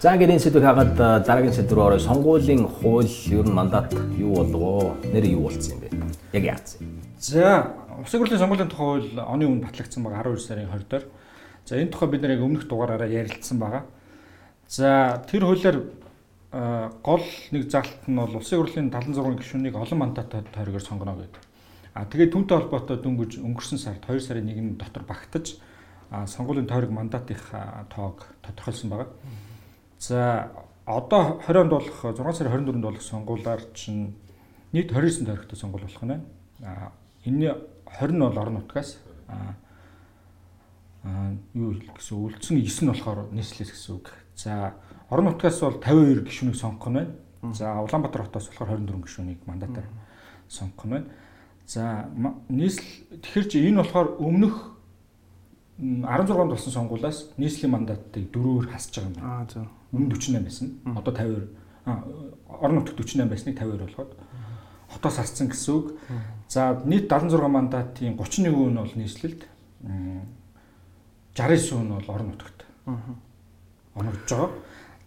За 0.00 0.14
ингээд 0.14 0.34
энэ 0.34 0.42
сэдвийг 0.42 0.66
хагаад 0.66 1.24
дараагийн 1.24 1.54
сэдв 1.54 1.72
рүү 1.72 1.86
орё. 1.86 1.98
Сонгуулийн 2.02 2.66
хууль 2.66 3.08
ер 3.30 3.46
нь 3.46 3.54
мандат 3.54 3.94
юу 4.18 4.42
болов? 4.42 4.98
Нэр 5.06 5.24
юу 5.32 5.46
болцсон 5.48 5.78
юм 5.78 5.80
бэ? 5.80 5.88
Яг 6.36 6.44
яатсан. 6.44 6.82
За, 7.18 7.72
Улсын 8.02 8.20
хурлын 8.20 8.38
сонгуулийн 8.42 8.68
тухай 8.68 8.86
хууль 8.98 9.20
оны 9.22 9.46
өмнө 9.46 9.64
батлагдсан 9.70 10.02
байгаа 10.02 10.26
12 10.34 10.42
сарын 10.42 10.68
20 10.68 10.90
дээр. 10.90 11.04
За 11.64 11.78
энэ 11.78 11.90
тухай 11.90 12.08
бид 12.08 12.22
нэг 12.22 12.42
өмнөх 12.42 12.66
дугаараараа 12.66 13.08
ярилцсан 13.08 13.58
байгаа. 13.58 13.84
За 14.66 15.22
тэр 15.30 15.46
хуулиар 15.46 15.78
гол 16.52 17.24
нэг 17.50 17.70
заалт 17.70 18.08
нь 18.08 18.16
бол 18.18 18.36
Улсын 18.36 18.60
хурлын 18.60 18.90
76 18.90 19.40
гишүүнийг 19.40 19.76
олон 19.76 19.98
мандат 19.98 20.28
тойрогоор 20.28 20.82
сонгоно 20.82 21.16
гэдэг. 21.16 21.40
А 21.94 22.04
тэгээд 22.04 22.32
түүнтэй 22.32 22.56
холбоотой 22.56 22.98
дөнгөж 23.00 23.40
өнгөрсөн 23.40 23.78
сард 23.78 24.04
2 24.04 24.20
сарын 24.20 24.48
1-ний 24.48 24.76
дотор 24.76 25.04
багтаж 25.04 25.56
сонгуулийн 26.10 26.68
тойрог 26.68 26.90
мандатын 26.90 27.36
тоог 27.88 28.26
тодорхойлсон 28.42 28.90
байгаа. 28.90 29.08
За 29.98 30.52
одоо 30.84 31.40
20 31.46 31.56
онд 31.56 31.72
болох 31.72 31.98
6 32.02 32.36
сарын 32.36 32.52
24-нд 32.52 32.84
болох 32.84 33.02
сонгуулиар 33.02 33.60
чинь 33.72 34.16
нийт 34.72 34.92
29 34.92 35.24
тойрогтой 35.24 35.58
сонгуул 35.58 35.84
болох 35.84 36.02
нь 36.02 36.08
байна. 36.08 36.24
А 36.64 36.92
энэний 37.24 37.52
20 37.86 38.12
нь 38.12 38.20
бол 38.20 38.38
орон 38.38 38.54
нутгаас 38.60 38.98
а 39.28 39.56
юу 41.54 41.74
гэсэн 41.74 42.16
үлдсэн 42.18 42.62
9 42.62 42.84
нь 42.86 42.90
болохоор 42.94 43.30
нийслэлээс 43.34 43.72
гэсэн 43.74 43.92
үг. 43.98 44.10
За 44.36 44.74
орон 45.10 45.34
нутгаас 45.34 45.60
бол 45.60 45.82
52 45.82 46.22
гишүүнийг 46.26 46.56
сонгох 46.56 46.88
нь 46.88 46.98
байна. 47.02 47.12
За 47.54 47.82
Улаанбаатар 47.82 48.30
хотоос 48.30 48.48
болохоор 48.54 48.78
24 48.78 49.02
гишүүнийг 49.02 49.40
мандатаар 49.46 49.86
сонгох 50.48 50.86
нь 50.86 50.92
байна. 50.94 51.06
За 51.66 52.06
нийслэл 52.48 53.18
тэгэхэр 53.18 53.46
чи 53.50 53.66
энэ 53.66 53.82
болохоор 53.82 54.14
өмнөх 54.22 54.72
16-нд 55.82 56.54
болсон 56.54 56.72
сонгуулиас 56.72 57.34
нийслэлийн 57.34 57.72
мандатыг 57.74 58.30
дөрөөр 58.30 58.70
хасж 58.70 58.94
байгаа 58.94 59.10
юм 59.10 59.16
байна. 59.18 59.26
Аа 59.26 59.46
зөв 59.50 59.66
өмнө 59.90 60.14
48 60.14 60.46
байсан. 60.46 60.66
Одоо 60.94 61.12
52 61.12 61.50
орон 62.46 62.76
нутгад 62.78 62.96
48 63.02 63.26
байсныг 63.26 63.58
52 63.58 63.90
болгоод 63.90 64.12
хотоос 64.92 65.18
алцсан 65.18 65.48
гэсэн 65.50 65.74
үг. 65.74 65.98
За 66.48 66.78
нийт 66.86 67.10
76 67.10 67.48
мандатын 67.48 68.14
31% 68.14 68.46
нь 68.46 68.76
бол 68.76 68.94
нийслэлд 68.94 69.42
69% 71.34 71.82
нь 71.82 71.88
бол 71.88 72.14
орон 72.14 72.28
нутгад. 72.36 72.58
Оногдож 73.94 74.30
байгаа. 74.30 74.50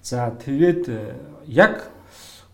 За 0.02 0.30
тэгээд 0.38 0.84
э, 0.90 1.18
яг 1.48 1.90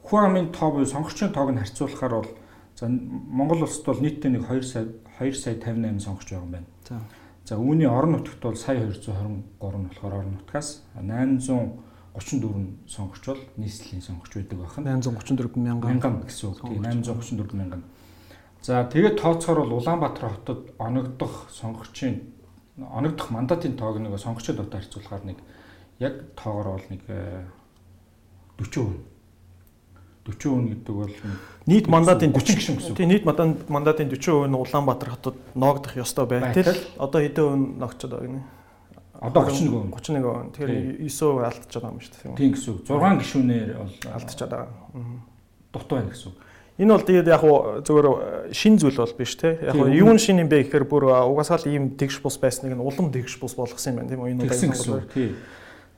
хүн 0.04 0.26
амын 0.26 0.52
тоо 0.52 0.72
буюу 0.72 0.86
сонгогчийн 0.86 1.32
тоог 1.32 1.52
нь 1.52 1.60
харьцуулахаар 1.60 2.14
бол 2.24 2.30
за 2.76 2.88
Монгол 2.88 3.64
улсад 3.64 3.86
бол 3.86 4.00
нийтдээ 4.00 4.32
нэг 4.32 4.48
2 4.48 4.64
сая 4.64 4.88
2 5.20 5.34
сая 5.36 5.56
58 5.56 6.00
сонгогч 6.00 6.32
байгаа 6.32 6.46
юм 6.48 6.52
байна. 6.52 6.68
За. 6.88 7.00
За 7.44 7.56
үүний 7.60 7.88
орон 7.88 8.20
нутгад 8.20 8.40
бол 8.40 8.56
сая 8.56 8.88
223 8.88 9.52
болохоор 9.60 10.14
орон 10.16 10.40
нутгаас 10.40 10.84
800 10.96 11.92
34 12.16 12.88
сонгогч 12.88 13.24
бол 13.26 13.42
нийслэлийн 13.56 14.02
сонгогч 14.04 14.36
байдаг 14.36 14.60
байх 14.60 14.76
нь 14.80 14.88
834 14.88 15.56
мянган 15.56 16.24
гэсэн 16.28 16.50
үг. 16.52 16.60
Тийм 16.68 16.84
834 16.84 17.56
мянган. 17.56 17.84
За 18.62 18.84
тэгээд 18.84 19.20
тооцохоор 19.22 19.64
бол 19.64 19.80
Улаанбаатар 19.80 20.30
хотод 20.30 20.76
оногдох 20.78 21.48
сонгогчийн 21.50 22.36
оногдох 22.90 23.30
мандатын 23.30 23.78
тоог 23.78 24.00
нэг 24.00 24.18
сонгогчдод 24.18 24.60
одоо 24.60 24.80
харьцуулахаар 24.80 25.24
нэг 25.26 25.38
яг 26.00 26.14
тоогоор 26.36 26.78
бол 26.78 26.88
нэг 26.90 27.02
40%. 27.06 27.50
Э, 28.68 29.12
40% 30.26 30.70
гэдэг 30.70 30.96
бол 30.96 31.14
нийт 31.66 31.88
мандатын 31.88 32.34
40 32.34 32.58
гишүүн 32.58 32.78
гэсэн. 32.78 32.96
Тийм 32.96 33.10
нийт 33.10 33.26
мандатын 33.26 33.58
40% 33.70 34.48
нь 34.48 34.56
Улаанбаатар 34.56 35.10
хотод 35.18 35.38
ноогдох 35.56 35.98
ёстой 35.98 36.26
байтал 36.26 36.78
одоо 36.98 37.22
хэдэн 37.22 37.46
хувь 37.46 37.78
ногчод 37.82 38.12
байгаа 38.12 38.28
гинэ. 38.28 38.44
Одоо 39.22 39.42
31%. 39.50 39.94
31%. 39.94 40.58
Тэгэхээр 40.58 41.06
9% 41.06 41.46
алдчихад 41.46 41.82
байгаа 41.82 41.94
юм 41.94 42.02
шүү 42.02 42.14
дээ. 42.22 42.38
Тийм 42.38 42.52
гэсэн 42.54 42.70
үг. 42.74 42.82
6 42.90 43.22
гишүүнээр 43.22 43.70
бол 43.78 43.94
алдчихад 44.14 44.50
байгаа. 44.50 44.70
Дутуу 45.74 45.96
байна 45.98 46.10
гэсэн 46.14 46.30
үг. 46.30 46.38
Энэ 46.82 46.98
бол 46.98 47.06
тэгээд 47.06 47.30
яг 47.30 47.44
уу 47.46 47.86
зөвөр 47.86 48.08
шин 48.58 48.82
зүйл 48.82 48.98
бол 48.98 49.14
биш 49.14 49.38
те. 49.38 49.54
Яг 49.62 49.78
уу 49.78 49.86
юу 49.86 50.10
нь 50.10 50.18
шин 50.18 50.42
юм 50.42 50.50
бэ 50.50 50.66
гэхээр 50.66 50.90
бүр 50.90 51.14
угаасаа 51.14 51.62
л 51.62 51.70
ийм 51.70 51.94
тэгш 51.94 52.26
бус 52.26 52.42
байсныг 52.42 52.74
нь 52.74 52.82
улам 52.82 53.14
тэгш 53.14 53.38
бус 53.38 53.54
болгосон 53.54 53.94
юм 53.94 53.98
байна 54.02 54.10
тийм 54.10 54.22
үү? 54.26 54.34
Энэ 54.34 54.50
удаа 54.50 55.06
тийм. 55.14 55.38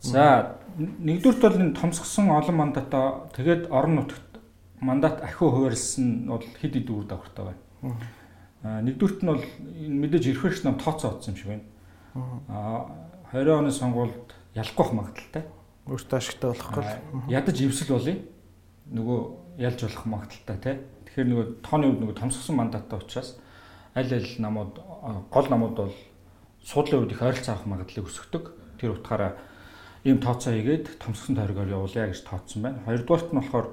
За 0.04 0.60
нэгдүгürt 0.76 1.39
бол 1.39 1.56
энэ 1.56 1.80
томсгсон 1.80 2.36
олон 2.36 2.56
мандатаа 2.60 3.32
тэгээд 3.32 3.72
орон 3.72 4.04
нутагт 4.04 4.43
мандат 4.84 5.24
ахиу 5.24 5.56
хуваарлсан 5.56 6.28
бол 6.28 6.43
хэд 6.43 6.76
хэд 6.76 6.89
үр 6.91 7.08
дагавартай 7.08 7.56
байна. 7.56 7.96
Аа 8.67 8.84
нэгдүгürt 8.84 9.24
нь 9.24 9.32
бол 9.32 9.43
мэдээж 9.88 10.36
эрхвэрч 10.36 10.67
нам 10.67 10.76
тооцоо 10.76 11.15
утсан 11.15 11.32
юм 11.32 11.39
шиг 11.39 11.48
байна. 11.48 11.63
Аа 12.52 12.91
20 13.32 13.56
оны 13.56 13.72
сонгуульд 13.72 14.36
ялахгүй 14.52 14.91
магадaltaй. 15.00 15.48
Өөртөө 15.88 16.17
ашигтай 16.19 16.52
болохгүй. 16.52 16.84
Ядаж 17.32 17.58
ивсэл 17.63 17.96
болъё. 17.96 18.19
Нөгөө 18.91 19.19
ялж 19.58 19.82
болох 19.82 20.06
магадaltaй 20.06 20.58
тий. 20.58 20.76
Тэгэхээр 21.08 21.30
нөгөө 21.30 21.46
тооны 21.66 21.86
үед 21.89 22.00
нөгөө 22.02 22.18
томсгсон 22.20 22.56
мандаттай 22.58 23.00
учраас 23.00 23.38
аль 23.96 24.13
аль 24.13 24.32
намууд 24.39 24.80
гол 25.30 25.48
намууд 25.50 25.76
бол 25.78 25.96
суудлын 26.63 27.06
үед 27.06 27.13
их 27.13 27.22
ойролцоо 27.22 27.54
авах 27.54 27.66
магадлалыг 27.66 28.10
өсгдөг. 28.10 28.44
Тэр 28.82 28.98
утгаараа 28.98 29.38
ийм 30.04 30.18
тооцоо 30.18 30.54
хийгээд 30.54 30.98
томсгсон 31.00 31.36
тойргоор 31.38 31.70
явуулъя 31.70 32.10
гэж 32.10 32.26
тооцсон 32.26 32.62
байна. 32.62 32.84
Хоёрдугаарт 32.86 33.30
нь 33.34 33.39
болохоор 33.39 33.68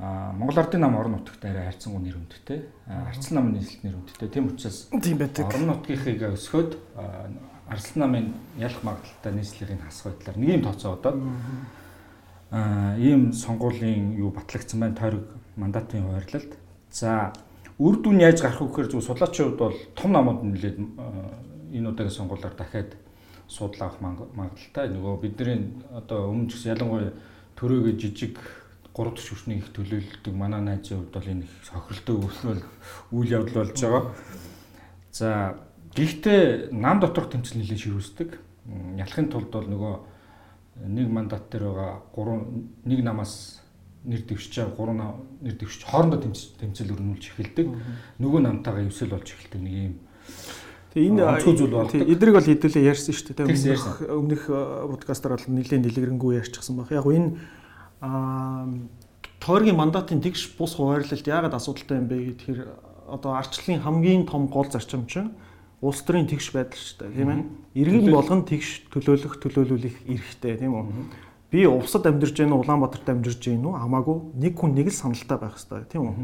Монгол 0.00 0.58
Ардын 0.58 0.80
нам 0.80 0.96
орон 0.96 1.20
нутагт 1.20 1.44
арай 1.44 1.68
хайрцангуй 1.68 2.00
нэр 2.00 2.16
хүндтэй. 2.16 2.64
Арцлан 2.88 3.36
намын 3.36 3.60
нийслэл 3.60 3.84
нэр 3.84 3.96
хүндтэй. 4.00 4.28
Тийм 4.28 4.48
учраас 4.48 4.88
тийм 4.88 5.18
байдаг. 5.18 5.44
Орон 5.44 5.68
нутгийнхыг 5.76 6.24
өсгөөд 6.40 6.72
Арслан 7.70 8.02
намын 8.02 8.34
ялах 8.58 8.82
магадaltaй 8.82 9.32
нийслэлийн 9.32 9.78
хасах 9.78 10.16
байдлаар 10.18 10.38
нэг 10.42 10.50
юм 10.58 10.62
тооцоо 10.66 10.98
аа 10.98 11.14
ийм 12.50 13.32
сонгуулийн 13.32 14.16
юу 14.18 14.30
батлагдсан 14.30 14.80
байна 14.80 14.96
тойрог 14.96 15.26
мандатын 15.56 16.02
хуваарлалт. 16.04 16.52
За 16.90 17.32
үр 17.78 18.02
дүн 18.02 18.20
яаж 18.20 18.42
гарах 18.42 18.60
вэ 18.60 18.68
гэхээр 18.68 18.90
зөв 18.90 19.02
судлаачийн 19.04 19.48
хувьд 19.48 19.58
бол 19.58 19.76
том 19.94 20.12
намууд 20.12 20.42
нэлээд 20.42 20.78
энэ 21.72 21.88
удаагийн 21.88 22.16
сонгуулиар 22.16 22.54
дахиад 22.54 22.96
судал 23.48 23.88
авах 23.88 24.00
магадaltaй. 24.00 24.88
Нөгөө 24.90 25.20
бидний 25.22 25.78
одоо 25.94 26.30
өмнө 26.30 26.50
ч 26.50 26.66
ялангуяа 26.66 27.14
төрөөгөө 27.56 27.94
жижиг 27.98 28.38
3 28.94 29.14
дахь 29.14 29.22
шүршний 29.22 29.58
их 29.58 29.70
төлөөлөлдөг 29.70 30.34
манай 30.34 30.60
найзын 30.60 31.06
хувьд 31.06 31.14
бол 31.14 31.30
энэ 31.30 31.44
их 31.46 31.52
сохиролтой 31.62 32.16
үйл 33.14 33.30
явдал 33.30 33.62
болж 33.62 33.78
байгаа. 33.78 34.04
За 35.12 35.54
Гэхдээ 35.90 36.70
нам 36.70 37.02
доторх 37.02 37.34
тэмцэл 37.34 37.58
нэлээд 37.58 37.82
ширүүсдэг. 37.82 38.38
Ялахын 38.94 39.26
тулд 39.26 39.50
бол 39.50 39.66
нөгөө 39.66 39.94
нэг 40.86 41.08
мандат 41.08 41.50
дээр 41.50 41.64
байгаа 41.72 42.02
3 42.14 42.88
нэг 42.88 43.00
намаас 43.04 43.60
нэр 44.04 44.22
дэвшиж 44.24 44.54
байгаа 44.76 45.16
3 45.42 45.44
нэр 45.44 45.56
дэвшиж 45.60 45.82
хоорондоо 45.84 46.20
тэмцэл 46.24 46.94
өрнүүлж 46.94 47.24
эхэлдэг. 47.36 47.66
Нөгөө 48.20 48.40
намтайгаа 48.40 48.88
эвсэл 48.88 49.12
болж 49.12 49.28
эхэлдэг 49.28 49.60
нэг 49.60 49.74
юм 49.74 49.94
Тэгээ 50.90 51.06
энэ 51.06 51.22
онцгой 51.22 51.54
зүйл 51.54 51.70
бол 51.70 51.86
эдрийг 51.86 52.34
бол 52.34 52.50
хэдүүлээ 52.50 52.90
ярьсан 52.90 53.14
шүү 53.14 53.30
дээ. 53.38 53.46
Өмнөх 53.46 54.02
өмнөх 54.10 54.42
подкастаар 54.90 55.38
бол 55.38 55.46
нэлээд 55.54 55.86
дэлгэрэнгүй 55.86 56.42
ярьчихсан 56.42 56.74
баг. 56.74 56.90
Яг 56.90 57.06
энэ 57.06 57.38
аа 58.02 58.66
тойргийн 59.38 59.78
мандатын 59.78 60.18
тэгш 60.18 60.58
бус 60.58 60.74
хуваарлалт 60.74 61.22
яагаад 61.22 61.54
асуудалтай 61.54 61.94
юм 61.94 62.10
бэ 62.10 62.16
гэхээр 62.34 62.60
одоо 63.06 63.38
арчлалын 63.38 63.86
хамгийн 63.86 64.26
том 64.26 64.50
гол 64.50 64.66
зарчим 64.66 65.06
чинь 65.06 65.30
улс 65.80 66.04
төрийн 66.04 66.28
тэгш 66.28 66.52
байдал 66.52 66.76
шүү 66.76 66.96
дээ 67.00 67.16
тийм 67.16 67.30
ээ. 67.32 67.40
Иргэн 67.80 68.12
болгон 68.12 68.44
тэгш 68.44 68.92
төлөөлөх 68.92 69.40
төлөөлүүлэх 69.40 69.96
эрхтэй 70.12 70.60
тийм 70.60 70.76
үү. 70.76 70.84
би 71.50 71.66
Увсад 71.66 72.06
амьдарч 72.06 72.36
гэнэ 72.36 72.52
Улаанбаатарт 72.52 73.08
амьдарч 73.08 73.40
гэнэ 73.40 73.64
үү 73.64 73.74
хамаагүй 73.80 74.16
нэг 74.36 74.54
хүн 74.60 74.76
нэг 74.76 74.92
л 74.92 75.00
саналтай 75.00 75.38
байх 75.40 75.56
хэрэгтэй 75.56 75.88
тийм 75.88 76.04
үү? 76.04 76.14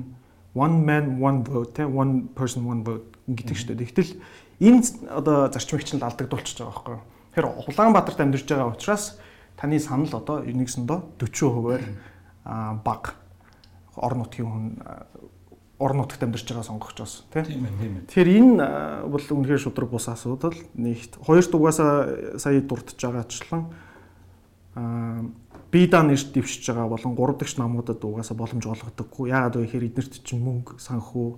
One 0.54 0.84
man 0.84 1.18
one 1.18 1.40
vote 1.42 1.72
тийм 1.72 1.96
one 1.96 2.28
person 2.36 2.68
one 2.68 2.84
vote 2.84 3.16
гэдэг 3.26 3.56
шүү 3.56 3.74
дээ. 3.74 3.90
Тэгтэл 3.90 4.12
энэ 4.60 4.80
одоо 5.10 5.48
зарчмыг 5.50 5.82
чинь 5.88 6.04
алдагдуулчихж 6.04 6.60
байгаа 6.60 6.72
байхгүй 6.76 6.94
юу? 6.94 7.04
Тэгэхээр 7.32 7.48
Улаанбаатарт 7.64 8.20
амьдарч 8.20 8.44
байгаа 8.46 8.70
учраас 8.76 9.18
таны 9.56 9.80
санал 9.80 10.12
одоо 10.14 10.44
нэгсэндөө 10.44 11.18
40%-аар 11.18 11.82
баг 12.84 13.16
орон 13.96 14.22
нутгийн 14.22 14.46
хүн 14.46 14.64
орон 15.78 15.98
нутагт 16.00 16.22
амьдарч 16.22 16.48
байгаа 16.48 16.64
сонгогчоос 16.64 17.26
тийм 17.32 17.64
ээ 17.68 17.74
тийм 17.80 17.94
ээ. 18.00 18.06
Тэгэхээр 18.08 18.30
энэ 18.40 18.64
бол 19.12 19.24
үнэхээр 19.24 19.60
шудраг 19.60 19.90
бус 19.92 20.08
асуудал. 20.08 20.56
Нэгт 20.74 21.20
хоёр 21.20 21.44
дугаасаа 21.44 22.38
сая 22.40 22.60
дурдж 22.64 22.96
байгаачлан 22.96 23.62
аа 24.76 25.20
бийда 25.72 26.00
нэрт 26.02 26.32
дэвшиж 26.32 26.64
байгаа 26.72 26.88
болон 26.88 27.12
3 27.16 27.36
дахь 27.36 27.56
намуудад 27.60 28.00
угаасаа 28.00 28.36
боломж 28.36 28.64
олгодоггүй. 28.64 29.28
Яагаад 29.28 29.56
вэ 29.56 29.64
гэхээр 29.68 29.88
эднэрт 29.92 30.14
чинь 30.24 30.40
мөнгө, 30.40 30.80
санхүү, 30.80 31.28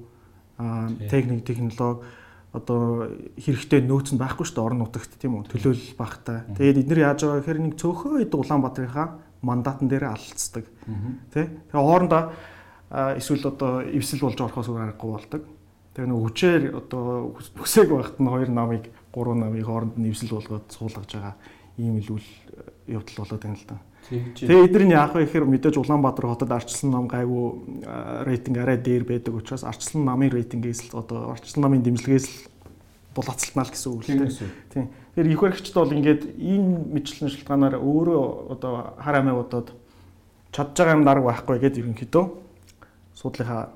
аа 0.59 0.87
техник, 1.11 1.42
технологи 1.42 2.07
одоо 2.53 3.12
хэрэгтэй 3.37 3.85
нөөц 3.85 4.16
нь 4.16 4.20
байхгүй 4.20 4.46
шүү 4.46 4.57
дээ 4.57 4.66
орон 4.66 4.81
нутагт 4.81 5.12
тийм 5.20 5.37
үү 5.37 5.53
төлөөлөл 5.53 5.98
багтай. 6.01 6.48
Тэгээд 6.57 6.81
эдгээр 6.87 7.05
яаж 7.05 7.20
байгаа 7.27 7.40
гэхээр 7.44 7.61
нэг 7.61 7.74
цөөхөн 7.77 8.24
хэд 8.24 8.33
Улаанбаатарынхаа 8.35 9.07
мандатан 9.44 9.88
дээр 9.88 10.09
алдцдаг. 10.09 10.64
Тэ. 11.29 11.53
Тэгээ 11.68 11.77
хоорондоо 11.77 12.33
эсвэл 12.90 13.44
одоо 13.48 13.85
эвсэл 13.85 14.24
болж 14.24 14.40
орохоос 14.40 14.68
өөр 14.68 14.85
аргагүй 14.88 15.11
болдог. 15.12 15.42
Тэгээ 15.92 16.09
нэг 16.09 16.20
хүчээр 16.24 16.62
одоо 16.72 17.37
хүсээг 17.37 17.88
байхад 17.92 18.16
нь 18.16 18.33
хоёр 18.33 18.48
намыг 18.48 18.85
гурван 19.12 19.44
намыг 19.44 19.64
хооронд 19.66 20.01
нь 20.01 20.09
эвсэл 20.09 20.33
болгоод 20.33 20.72
суулгаж 20.72 21.11
байгаа 21.12 21.35
ийм 21.77 22.01
л 22.01 22.16
үйл 22.16 22.29
явдал 22.88 23.16
болоод 23.20 23.42
байна 23.44 23.61
л 23.61 23.68
да. 23.68 23.77
Тэгээ 24.09 24.64
эдгээр 24.72 24.85
нь 24.88 24.96
яах 24.96 25.12
вэ 25.12 25.29
гэхээр 25.29 25.44
мэдээж 25.44 25.77
Улаанбаатар 25.77 26.33
хотод 26.33 26.48
арчилсан 26.48 26.88
нам 26.88 27.12
гайгүй 27.12 28.24
рейтинг 28.24 28.57
арай 28.57 28.81
дээр 28.81 29.05
байдаг 29.05 29.37
учраас 29.37 29.68
арчилсан 29.68 30.01
намын 30.09 30.33
рейтингээс 30.33 30.88
л 30.88 31.05
одоо 31.05 31.37
арчилсан 31.37 31.61
намын 31.61 31.85
дэмжлэгээс 31.85 32.24
л 32.24 32.37
булаацалтнаа 33.12 33.68
л 33.68 33.72
гэсэн 33.74 33.92
үг 33.92 34.01
л 34.01 34.33
тийм. 34.72 34.88
Тэгэхээр 35.12 35.29
их 35.29 35.40
баригчд 35.44 35.77
бол 35.77 35.92
ингээд 35.92 36.22
энэ 36.40 36.68
мэдлэгийн 36.94 37.33
шалтгаанаар 37.37 37.77
өөрөө 37.77 38.24
одоо 38.57 38.72
хар 38.96 39.16
амиа 39.20 39.37
бодоод 39.44 39.77
чадж 40.57 40.72
байгаа 40.72 40.96
юм 40.96 41.05
дарга 41.05 41.29
байхгүй 41.29 41.59
гэдээ 41.61 41.83
ерөнхийдөө 41.85 42.48
суудлынхаа 43.19 43.75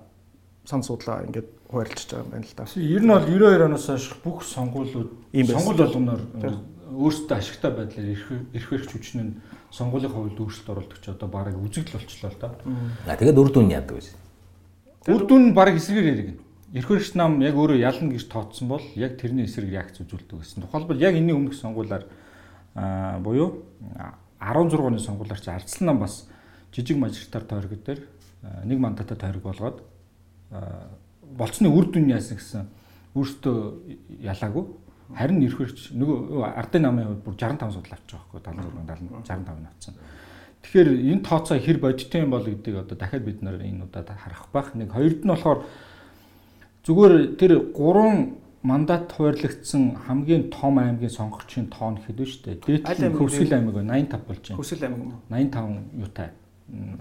сан 0.65 0.83
суудлаа 0.87 1.27
ингээд 1.27 1.49
хуваарлж 1.67 2.07
байгаа 2.07 2.23
юм 2.23 2.31
байна 2.31 2.47
л 2.47 2.55
да. 2.57 2.65
Ер 2.79 3.03
нь 3.03 3.11
бол 3.11 3.27
92 3.27 3.67
оноос 3.67 3.87
хойш 3.87 4.07
бүх 4.23 4.39
сонгуулиуд 4.47 5.11
сонгуул 5.35 5.79
болгоноор 5.83 6.23
өөрсдөө 6.93 7.37
ашигтай 7.37 7.73
байдлаар 7.75 8.09
эрх 8.55 8.71
эрх 8.71 8.91
хүчин 8.93 9.21
нь 9.21 9.33
сонгуулийн 9.73 10.13
хувьд 10.13 10.39
өөрчлөлт 10.39 10.71
оруулдаг 10.71 10.99
ч 11.01 11.09
одоо 11.09 11.29
бараг 11.29 11.57
үзэгдэл 11.57 11.99
болчлоо 11.99 12.31
л 12.31 12.39
да. 12.39 12.55
А 13.09 13.17
тэгээд 13.17 13.41
үр 13.41 13.51
дүн 13.51 13.73
яадаг 13.73 13.97
вэ? 13.97 14.13
Үр 15.09 15.25
дүн 15.27 15.55
бараг 15.57 15.81
эсрэгээр 15.81 16.13
яриг. 16.13 16.39
Эрх 16.77 16.87
хөрч 16.87 17.17
нам 17.17 17.41
яг 17.41 17.57
өөрөө 17.57 17.81
ялна 17.81 18.13
гэж 18.13 18.29
тооцсон 18.29 18.69
бол 18.69 18.85
яг 18.95 19.17
тэрний 19.17 19.49
эсрэг 19.49 19.73
реакц 19.73 19.99
үзүүлдэг 20.05 20.45
гэсэн. 20.45 20.63
Тухайлбал 20.69 21.01
яг 21.01 21.17
энэний 21.17 21.33
өмнөх 21.33 21.57
сонгуулиар 21.57 22.05
аа 22.77 23.19
буюу 23.21 23.65
16 24.41 24.77
оны 24.77 25.01
сонгуулиар 25.01 25.41
чи 25.41 25.51
ардсан 25.51 25.89
нам 25.89 25.99
бас 26.01 26.29
жижиг 26.73 26.97
мажоритар 26.97 27.45
тойрог 27.45 27.73
дээр 27.85 28.01
нэг 28.43 28.79
мандатаа 28.79 29.17
тойрог 29.17 29.43
болгоод 29.43 29.83
болцсны 31.39 31.69
үр 31.69 31.91
дүн 31.93 32.11
яасан 32.11 32.37
гэсэн 32.37 32.67
өөртөө 33.15 33.57
ялаагүй 34.21 34.65
Харин 35.13 35.43
эрхвэрч 35.45 35.93
нөгөө 35.93 36.45
ардын 36.57 36.87
намын 36.87 37.09
хувьд 37.09 37.25
бүр 37.27 37.35
65 37.37 37.75
судал 37.75 37.97
авчих 37.97 38.17
жоохгүй 38.17 38.41
76 38.41 39.13
65 39.29 39.61
нь 39.61 39.69
авсан. 39.69 39.95
Тэгэхээр 40.63 40.89
энэ 41.13 41.25
тооцоо 41.27 41.59
хэр 41.61 41.79
бодиттой 41.83 42.23
юм 42.25 42.31
бол 42.33 42.47
гэдгийг 42.47 42.77
одоо 42.81 42.97
дахиад 42.97 43.25
бид 43.25 43.43
нар 43.43 43.61
энэ 43.61 43.85
удаад 43.85 44.09
харах 44.09 44.49
байх. 44.53 44.73
Нэг 44.73 44.89
хоёрд 44.89 45.21
нь 45.21 45.29
болохоор 45.29 45.61
зүгээр 46.87 47.15
тэр 47.37 47.53
гурван 47.77 48.41
мандат 48.63 49.13
хуваарлагдсан 49.13 50.01
хамгийн 50.07 50.49
том 50.49 50.79
аймгийн 50.81 51.13
сонгогчийн 51.13 51.69
тоон 51.69 52.01
хэд 52.01 52.17
вэ 52.17 52.27
штэ. 52.27 52.57
Дээд 52.65 52.89
Хөвсгөл 53.13 53.53
аймаг 53.53 53.85
85 53.85 54.25
болж 54.25 54.43
байна. 54.49 54.57
Хөвсгөл 54.57 54.87
аймаг 54.87 55.01
85 55.29 55.99
юутай 55.99 56.29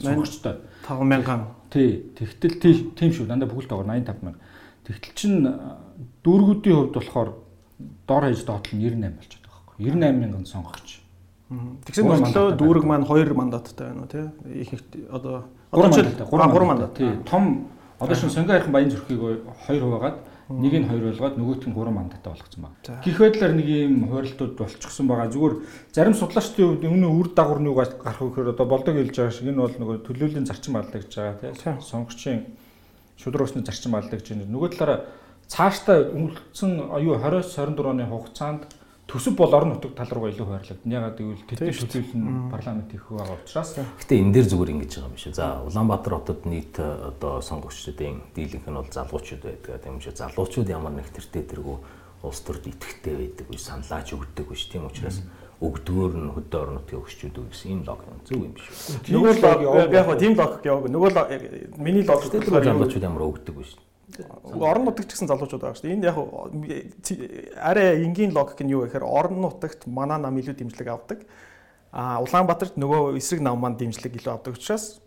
сонгогчтой. 0.02 0.56
5000. 0.88 1.46
Тий. 1.72 2.04
Тэгтэл 2.16 2.92
тийм 2.96 3.12
шүү. 3.16 3.28
Дандаа 3.28 3.50
бүгд 3.50 3.70
дагавар 3.70 3.88
85 3.88 4.24
мянга. 4.24 4.40
Тэгтэл 4.86 5.16
чин 5.16 5.34
дүүргүүдийн 6.24 6.76
хувьд 6.76 6.96
болохоор 6.98 7.30
дор 8.08 8.24
хаяж 8.28 8.44
доотл 8.46 8.76
нь 8.76 8.84
98 8.84 9.18
болчиход 9.18 9.46
байгаа 9.46 9.64
байхгүй 9.68 9.86
98 9.88 10.20
мянган 10.20 10.46
сонгогч. 10.46 11.02
Тэгсэн 11.86 12.08
мөртлөө 12.08 12.56
дүүрэг 12.60 12.86
маань 12.88 13.06
2 13.08 13.36
мандаттай 13.36 13.92
байна 13.92 14.04
уу 14.04 14.12
тий? 14.12 14.26
Их 14.52 14.72
одоо 15.12 15.46
одоо 15.72 15.90
ч 15.92 16.04
3 16.04 16.66
мандат 16.66 16.96
тий. 16.96 17.12
Том 17.30 17.68
одоо 18.00 18.16
шин 18.16 18.30
сонгоо 18.30 18.56
ярих 18.56 18.70
баян 18.72 18.90
зүрхийг 18.90 19.20
2 19.68 19.80
хуваагаад 19.80 20.18
нэг 20.60 20.74
нь 20.76 20.88
2 20.90 21.16
болгоод 21.16 21.36
нөгөөт 21.40 21.64
нь 21.70 21.76
3 21.76 21.92
мандаттай 21.96 22.32
болгоцсон 22.34 22.62
байна. 22.66 23.00
Гэх 23.06 23.18
байдлаар 23.22 23.54
нэг 23.56 23.68
ийм 23.72 23.96
хойролтууд 24.12 24.54
болчихсон 24.60 25.08
байгаа. 25.08 25.32
Зүгээр 25.32 25.56
зарим 25.96 26.16
судлаачдын 26.18 26.68
хувьд 26.68 26.88
өмнө 26.90 27.08
үр 27.08 27.30
дагавар 27.32 27.60
нь 27.62 27.70
юу 27.72 27.78
гарах 27.80 28.20
вэ 28.20 28.28
гэхээр 28.30 28.54
одоо 28.54 28.66
болдог 28.68 28.96
хэлж 28.96 29.16
байгаа 29.16 29.32
шиг 29.32 29.48
энэ 29.48 29.64
бол 29.64 29.78
нөгөө 29.80 29.98
төлөөллийн 30.04 30.50
зарчим 30.50 30.76
алдагдж 30.76 31.12
байгаа 31.16 31.56
тий. 31.56 31.74
Сонгогчийн 31.80 32.40
шудрагчны 33.16 33.64
зарчим 33.64 33.96
алдагдж 33.96 34.28
байна. 34.34 34.52
Нөгөө 34.52 34.70
талаараа 34.76 35.00
цаашдаа 35.48 35.98
өнгөрсөн 36.16 36.72
юу 37.00 37.16
20-с 37.20 37.56
24 37.60 37.92
оны 37.92 38.06
хугацаанд 38.08 38.68
төсөв 39.12 39.36
бол 39.36 39.52
орон 39.52 39.76
нутаг 39.76 39.91
тал 39.95 40.08
руугаа 40.08 40.32
илүү 40.32 40.47
хойрлогдно. 40.47 40.88
Ягаад 40.88 41.17
гэвэл 41.19 41.43
тэдний 41.43 41.76
төлөөлөл 41.76 42.15
нь 42.15 42.47
парламент 42.47 42.93
их 42.95 43.04
байгаа 43.12 43.36
учраас. 43.36 43.76
Гэтэ 43.76 44.15
энэ 44.24 44.34
дээр 44.39 44.47
зүгээр 44.47 44.71
ингэж 44.71 44.91
байгаа 44.95 45.12
юм 45.12 45.19
шиг. 45.19 45.36
За 45.36 45.60
Улаанбаатар 45.67 46.13
хотод 46.15 46.47
нийт 46.47 46.80
одоо 46.80 47.43
сонгогчдын 47.43 48.24
дийлэнх 48.32 48.67
нь 48.71 48.80
бол 48.80 48.88
залуучууд 48.88 49.43
байдаг. 49.43 49.84
Тийм 49.84 50.00
учраас 50.00 50.15
залуучууд 50.15 50.69
ямар 50.71 50.95
нэг 50.95 51.12
тэртээ 51.12 51.43
тэргүү 51.43 51.78
улс 52.24 52.39
төрд 52.39 52.63
итгэвтэй 52.71 53.15
байдаг 53.19 53.45
үе 53.52 53.60
саналаач 53.60 54.15
өгдөг 54.15 54.47
биш. 54.47 54.63
Тийм 54.71 54.88
учраас 54.88 55.19
өгдгөөр 55.60 56.13
нь 56.15 56.32
хөдөө 56.32 56.60
орон 56.63 56.76
нутгийн 56.80 57.04
өгчүүд 57.04 57.36
гэсэн 57.52 57.69
энэ 57.84 57.86
логик 57.86 58.10
зөв 58.26 58.39
юм 58.39 58.54
биш 58.56 58.65
үү? 58.65 59.13
Нөгөө 59.13 59.93
яг 59.93 60.08
тийм 60.17 60.34
логик 60.39 60.63
яваг. 60.65 60.89
Нөгөө 60.89 61.12
миний 61.78 62.06
логик 62.08 62.32
дээр 62.32 62.65
залуучууд 62.65 63.06
ямар 63.06 63.28
өгдөг 63.28 63.56
биш 63.60 63.76
орон 64.58 64.86
нутагт 64.86 65.10
ч 65.10 65.13
гэсэн 65.15 65.30
залуучууд 65.30 65.62
байгаа 65.62 65.78
шүү 65.78 65.88
дээ. 65.88 65.95
Энд 65.95 66.06
яг 66.06 66.17
арай 67.58 68.04
энгийн 68.04 68.34
логик 68.36 68.60
нь 68.62 68.71
юу 68.71 68.84
гэхээр 68.86 69.06
орон 69.06 69.41
нутагт 69.41 69.88
манай 69.88 70.19
нам 70.19 70.36
илүү 70.38 70.56
дэмжлэг 70.58 70.88
авдаг. 70.88 71.19
А 71.91 72.24
Улаанбаатарт 72.24 72.76
нөгөө 72.80 73.17
эсрэг 73.19 73.41
нам 73.41 73.60
маань 73.60 73.78
дэмжлэг 73.78 74.15
илүү 74.15 74.32
авдаг 74.32 74.56
учраас 74.56 75.04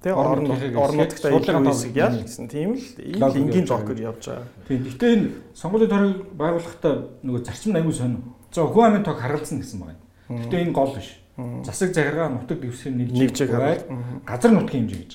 тэгээ 0.00 0.16
орон 0.16 0.48
орон 0.80 0.96
нутагт 0.96 1.24
илүү 1.24 1.70
эсрэг 1.70 1.96
яа 1.96 2.10
гэсэн 2.16 2.48
тийм 2.48 2.76
л 2.76 3.36
энгийн 3.36 3.68
логик 3.68 4.00
явж 4.00 4.22
байгаа. 4.32 4.48
Тийм. 4.68 4.84
Гэтэ 4.88 5.06
энэ 5.12 5.28
сонгуулийн 5.52 5.92
тойрог 5.92 6.18
байгуулахдаа 6.34 6.94
нөгөө 7.20 7.40
зарчим 7.44 7.76
аягүй 7.76 7.92
сонь. 7.92 8.16
За 8.50 8.64
хүү 8.64 8.82
амын 8.84 9.04
тог 9.04 9.20
харгалзсан 9.20 9.60
гэсэн 9.60 9.78
байна. 9.80 10.00
Гэтэ 10.28 10.56
энэ 10.64 10.72
гол 10.72 10.96
биш. 10.96 11.20
Засаг 11.64 11.94
захиргаа 11.94 12.28
нутаг 12.28 12.60
дэвсгэр 12.60 12.94
нэг 12.96 13.36
жиг 13.36 13.50
хараад 13.50 13.84
газар 14.24 14.52
нутгийн 14.52 14.88
хэмжээ 14.88 15.00
гэж. 15.04 15.12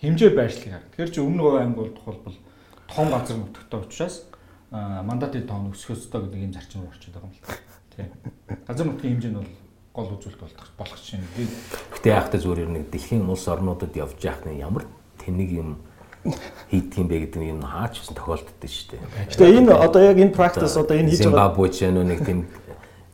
Хэмжээ 0.00 0.30
байршлыг 0.36 0.70
харна. 0.72 0.88
Тэгэхээр 0.92 1.12
чи 1.12 1.20
өмнө 1.20 1.42
говь 1.42 1.58
аймаг 1.60 1.76
бол 1.76 1.96
тухайлбал 1.96 2.36
том 2.88 3.10
газар 3.10 3.36
нутагтай 3.36 3.80
учраас 3.80 4.24
мандатын 4.70 5.46
тоон 5.46 5.70
өсөх 5.72 5.96
ёстой 5.96 6.22
гэдэг 6.26 6.40
ийм 6.40 6.52
зарчим 6.52 6.82
руу 6.82 6.90
орчод 6.90 7.14
байгаа 7.14 7.30
юм 7.30 7.34
л 7.34 7.42
та. 7.42 7.54
Тийм. 7.96 8.08
Газар 8.66 8.86
нутгийн 8.86 9.14
хэмжээ 9.16 9.32
нь 9.32 9.38
бол 9.38 9.50
гол 9.94 10.12
үзүүлэлт 10.20 10.40
болох 10.42 10.72
болох 10.76 11.00
чинь. 11.00 11.24
Гэтэ 11.94 12.08
яах 12.12 12.28
вэ 12.28 12.38
зүгээр 12.42 12.70
нэг 12.70 12.84
дэлхийн 12.92 13.24
улс 13.24 13.46
орнуудад 13.48 13.96
явж 13.96 14.20
яах 14.20 14.44
нь 14.44 14.60
ямар 14.60 14.84
тэнэг 15.22 15.50
юм 15.54 15.80
хийх 16.70 16.92
юм 16.98 17.06
бэ 17.08 17.30
гэдэг 17.30 17.40
нь 17.40 17.50
энэ 17.56 17.64
хаач 17.64 18.02
гэсэн 18.02 18.16
тохиолддог 18.18 18.66
шүү 18.66 18.98
дээ. 18.98 19.02
Гэтэ 19.30 19.44
энэ 19.62 19.72
одоо 19.72 20.02
яг 20.02 20.18
энэ 20.18 20.34
practice 20.34 20.76
одоо 20.76 20.96
энэ 20.98 21.10
хийж 21.14 21.24
байгаа 21.30 21.54
Зимбабwe 21.54 21.68
ч 21.70 21.78
нэг 21.86 22.20
тийм 22.26 22.38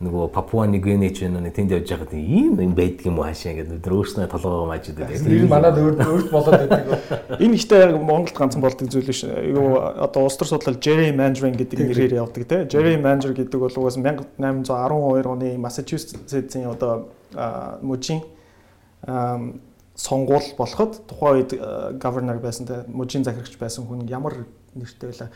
нөгөө 0.03 0.29
Папуа 0.35 0.67
Нигвинэ 0.67 1.11
ч 1.15 1.31
нэг 1.31 1.55
тэнд 1.55 1.73
явж 1.79 1.89
байхад 1.95 2.13
ийм 2.19 2.59
юм 2.59 2.75
байдаг 2.75 3.07
юм 3.07 3.23
уу 3.23 3.27
хаашаа 3.27 3.55
гэдэг 3.55 3.79
өдөр 3.79 3.95
өөрснөө 4.03 4.27
толгоо 4.29 4.67
мажид 4.67 4.99
байдаг. 4.99 5.23
Тэр 5.23 5.47
манад 5.47 5.79
өөрт 5.79 6.31
болоод 6.35 6.59
байдаг. 6.67 7.39
Энэ 7.39 7.55
ихтэй 7.55 7.79
яг 7.87 7.95
Монголд 8.03 8.35
ганцхан 8.35 8.63
болдог 8.63 8.91
зүйл 8.91 9.07
биш. 9.07 9.23
Юу 9.23 9.79
одоо 9.79 10.27
улс 10.27 10.37
төр 10.37 10.51
судлал 10.51 10.83
Jerry 10.83 11.15
Mandarin 11.15 11.55
гэдэг 11.55 11.79
нэрээр 11.87 12.19
явдаг 12.19 12.45
те. 12.51 12.67
Jerry 12.67 12.99
Mandarin 12.99 13.39
гэдэг 13.39 13.59
бол 13.63 13.79
угаас 13.79 13.95
1812 13.95 15.31
оны 15.31 15.55
Массачусетсийн 15.63 16.67
одоо 16.67 17.15
мужийн 17.81 18.27
сонгуул 19.95 20.47
болоход 20.59 21.07
тухайн 21.07 21.47
үед 21.47 21.55
governor 22.03 22.43
байсан 22.43 22.67
те 22.67 22.83
мужийн 22.89 23.23
захирагч 23.23 23.55
байсан 23.61 23.87
хүн 23.87 24.09
ямар 24.11 24.47
нэртэй 24.75 25.11
байлаа 25.11 25.31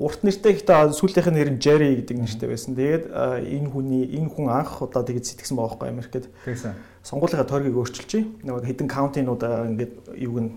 урт 0.00 0.24
нэртэй 0.24 0.56
ихтэй 0.56 0.96
сүүлийнх 0.96 1.28
нь 1.28 1.36
нэр 1.36 1.50
нь 1.52 1.60
Jerry 1.60 1.92
гэдэг 2.00 2.16
нэртэй 2.16 2.48
байсан. 2.48 2.72
Тэгээд 2.72 3.04
энэ 3.12 3.68
хүний 3.68 4.08
энэ 4.16 4.32
хүн 4.32 4.48
анх 4.48 4.80
удаа 4.80 5.04
тэгээд 5.04 5.28
сэтгэсэн 5.28 5.60
байгаа 5.60 5.76
байхгүй 5.76 5.88
Америкт. 5.92 6.24
Тэгсэн. 6.48 6.72
Сонгуулийнхаа 7.04 7.44
тойргийг 7.44 7.76
өөрчилчихье. 7.76 8.24
Нэг 8.40 8.64
хэдэн 8.64 8.88
каунтинууд 8.88 9.42
ингээд 9.76 9.92
юуг 10.16 10.38
нь 10.40 10.50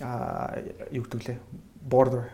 аа 0.00 0.56
юу 0.88 1.04
гэдэг 1.04 1.20
лээ. 1.28 1.38
Border 1.84 2.32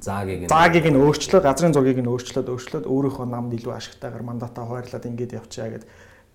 заагийг 0.00 0.44
нь 0.44 0.52
заагийг 0.52 0.86
нь 0.92 1.00
өөрчлөө, 1.00 1.40
газрын 1.44 1.72
зургийг 1.72 2.00
нь 2.00 2.10
өөрчлөөд 2.12 2.48
өөрчлөөд 2.52 2.86
өөрийнхөө 2.88 3.26
намд 3.28 3.52
илүү 3.56 3.72
ашигтайгаар 3.76 4.24
мандатаа 4.24 4.64
хуваарлаад 4.64 5.08
ингээд 5.08 5.36
явчаа 5.36 5.68
гэд. 5.72 5.84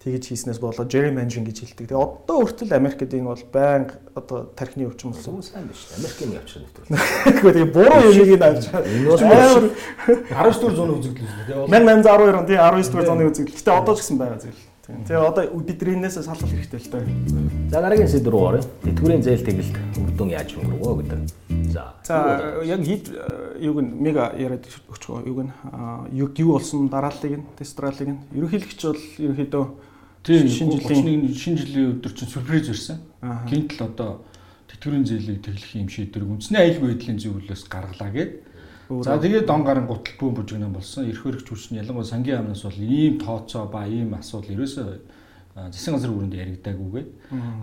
Тэгж 0.05 0.29
хийснээс 0.29 0.61
болоод 0.61 0.85
gerrymandering 0.85 1.49
гэж 1.49 1.65
хэлдэг. 1.65 1.89
Тэгээ 1.89 1.97
одоо 1.97 2.37
хүртэл 2.45 2.77
Америкт 2.77 3.09
энэ 3.09 3.25
бол 3.25 3.41
байнга 3.49 3.97
одоо 4.13 4.53
тархины 4.53 4.85
өвчин 4.85 5.17
болсон. 5.17 5.41
Сайн 5.41 5.65
биш. 5.65 5.89
Америкийн 5.97 6.37
явчихсан 6.37 6.61
нэвтрүүлэг. 6.61 6.93
Гэхдээ 7.41 7.53
тэгээ 7.57 7.73
буруу 7.73 8.01
юмыг 8.13 8.31
нь 8.37 8.45
авч 8.45 8.65
байгаа. 8.69 8.85
Энэ 8.85 9.09
бол 9.09 9.23
амар 9.25 9.65
19 10.29 10.61
дугаар 10.61 10.75
зууны 10.77 10.93
үзэгдэл 11.01 11.33
үү? 11.57 11.73
1812 11.73 12.37
он 12.37 12.45
тий 12.45 12.57
19 12.61 12.85
дугаар 12.93 13.07
зууны 13.09 13.25
үзэгдэл. 13.33 13.57
Гэтэ 13.57 13.71
одоо 13.73 13.93
ч 13.97 13.99
гэсэн 14.05 14.17
байгаа 14.21 14.39
зүйл. 14.45 14.61
Тэгээ 14.85 15.17
одоо 15.17 15.43
бидрийнээс 15.65 16.21
салгал 16.21 16.53
хэрэгтэй 16.53 16.77
л 16.85 16.89
таа. 16.93 17.01
За 17.73 17.81
дараагийн 17.81 18.05
сэдв 18.05 18.29
рүү 18.29 18.43
оръё. 18.45 18.63
Тэтгэврийн 18.85 19.25
зээл 19.25 19.41
тэгэлт 19.41 19.73
үр 19.97 20.11
дүн 20.13 20.29
яаж 20.29 20.53
өнгөрвөө 20.53 20.93
гэдэг. 21.01 21.19
За. 21.73 21.97
За 22.05 22.61
яг 22.61 22.85
хэд 22.85 23.09
юуг 23.57 23.81
нь 23.81 23.89
мега 23.97 24.29
яриад 24.37 24.69
өчгөө 24.69 25.25
юуг 25.25 25.49
нь 25.49 25.51
юу 26.13 26.29
болсон 26.53 26.85
дарааллыг 26.93 27.41
нь 27.41 27.45
тестралыг 27.57 28.13
нь 28.13 28.21
ерөнхийлөгч 28.37 28.81
бол 28.85 29.01
ерөнхийдөө 29.25 29.65
тийм 30.25 30.49
шинэ 30.49 30.81
жилийн 30.81 31.33
шинэ 31.33 31.57
жилийн 31.61 31.91
өдөр 31.95 32.13
чинь 32.17 32.33
сюрприз 32.33 32.69
ирсэн. 32.73 32.97
Гинтл 33.45 33.85
одоо 33.85 34.25
тэтгэврийн 34.67 35.05
зээлийг 35.05 35.45
тэглэх 35.45 35.71
юм 35.77 35.89
шийдвэр 35.89 36.25
үндэсний 36.25 36.59
аюулгүй 36.59 36.89
байдлын 36.97 37.21
зөвлөлөөс 37.21 37.63
гаргалаа 37.69 38.09
гэдэг 38.09 38.45
За 38.89 39.17
тэгээд 39.17 39.49
дон 39.49 39.65
гарын 39.65 39.87
гутал 39.89 40.13
бүүн 40.19 40.35
бүжигнэн 40.37 40.69
болсон. 40.69 41.09
Эрх 41.09 41.25
хөрөгч 41.25 41.49
хүчний 41.49 41.81
ялангуяа 41.81 42.05
сангийн 42.05 42.45
амнаас 42.45 42.61
бол 42.61 42.77
ийм 42.77 43.17
тооцоо 43.17 43.65
ба 43.65 43.87
ийм 43.89 44.13
асуудал 44.13 44.53
ерөөсөө 44.53 44.89
засгийн 45.73 45.95
газар 45.97 46.13
үүрэнд 46.13 46.37
яригдаагүйгээд 46.37 47.09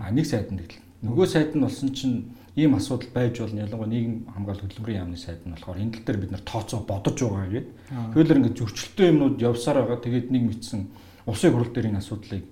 а 0.03 0.11
нэг 0.11 0.25
сайд 0.27 0.51
нь 0.51 0.59
тэгэл. 0.59 0.83
Нөгөө 1.07 1.27
сайд 1.31 1.55
нь 1.55 1.63
болсон 1.63 1.95
чинь 1.95 2.35
ийм 2.59 2.75
асуудал 2.75 3.07
байж 3.15 3.39
болно. 3.39 3.63
Ялангуяа 3.63 3.87
нийгэм 3.87 4.15
хамгаалалт 4.35 4.63
хөтөлбөрийн 4.67 4.99
яамны 4.99 5.15
сайд 5.15 5.47
нь 5.47 5.55
болохоор 5.55 5.79
энэ 5.79 5.93
тал 5.95 6.03
дээр 6.11 6.19
бид 6.19 6.31
нар 6.35 6.43
тооцоо 6.43 6.79
бодож 6.83 7.15
байгаа 7.23 7.47
гэдэг. 7.47 7.71
Тэгэлэр 8.11 8.39
ингээд 8.43 8.59
зөрчилтэй 8.59 9.07
юмнууд 9.15 9.39
явсаар 9.39 9.79
байгаа. 9.79 10.03
Тэгээд 10.03 10.27
нэг 10.27 10.43
мэдсэн 10.43 10.81
улсын 11.23 11.51
хурал 11.55 11.71
дээр 11.71 11.87
энэ 11.87 12.03
асуудлыг 12.03 12.43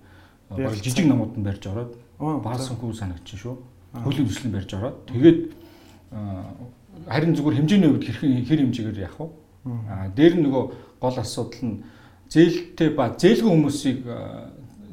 баг 0.57 0.75
жижиг 0.83 1.07
намууд 1.07 1.37
нь 1.37 1.43
барьж 1.43 1.63
ороод 1.67 1.95
баасангүй 2.19 2.93
санагдчих 2.93 3.39
шүү. 3.39 3.55
Хуулийн 4.03 4.27
төслийг 4.27 4.53
барьж 4.53 4.71
ороод 4.75 4.97
тэгээд 5.07 5.39
харин 7.07 7.35
зүгээр 7.35 7.57
хэмжээний 7.57 7.89
хувьд 7.89 8.05
хэрхэн 8.05 8.45
хэр 8.45 8.59
хэмжээгээр 8.67 9.03
яах 9.07 9.17
вэ? 9.19 9.27
Аа 9.87 10.07
дээр 10.11 10.33
нь 10.35 10.45
нөгөө 10.45 10.63
гол 10.99 11.17
асуудал 11.17 11.63
нь 11.63 11.83
зээлтэй 12.29 12.89
ба 12.91 13.15
зээлгүй 13.15 13.51
хүмүүсийг 13.51 13.99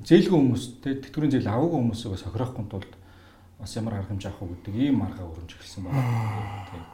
зээлгүй 0.06 0.38
хүмүүстэй 0.38 0.94
тэтгэврийн 1.04 1.32
зээл 1.34 1.52
аваагүй 1.52 1.78
хүмүүсийг 1.78 2.18
сохирохгүй 2.22 2.64
тулд 2.70 2.92
бас 3.58 3.74
ямар 3.76 3.98
арга 3.98 4.14
хэмжээ 4.14 4.30
авах 4.30 4.42
уу 4.42 4.54
гэдэг 4.54 4.74
ийм 4.78 5.02
арга 5.02 5.26
өрөмж 5.26 5.50
эхэлсэн 5.58 5.82
байна. 5.84 6.02
Тийм. 6.70 6.84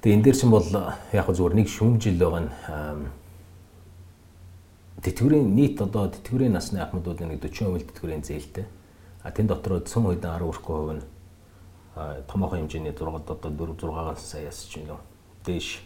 Тэгээ 0.00 0.14
энэ 0.16 0.24
дээр 0.24 0.36
чинь 0.36 0.52
бол 0.52 0.68
яг 1.12 1.28
зүгээр 1.28 1.54
нэг 1.54 1.68
шүүм 1.68 2.00
жил 2.00 2.18
байгаа 2.18 2.42
нь 2.44 2.50
тэтгэврийн 5.02 5.54
нийт 5.54 5.82
одоо 5.82 6.08
тэтгэврийн 6.12 6.52
насны 6.52 6.78
ахмадуудын 6.78 7.34
нэг 7.34 7.42
40% 7.42 7.90
тэтгэврийн 7.90 8.22
зээлтэй. 8.22 8.66
А 9.22 9.30
тэн 9.32 9.46
дотор 9.48 9.82
цөм 9.82 10.06
хойдон 10.06 10.30
10 10.36 10.44
хүрхгүй 10.44 10.76
хувь 10.76 10.94
нь 11.00 11.04
томоохон 12.30 12.68
хэмжээний 12.68 12.94
6 12.94 13.30
одоо 13.30 13.50
4 13.50 13.74
6 13.74 14.18
саяас 14.20 14.68
ч 14.70 14.84
юм 14.84 14.98
дээш 15.42 15.82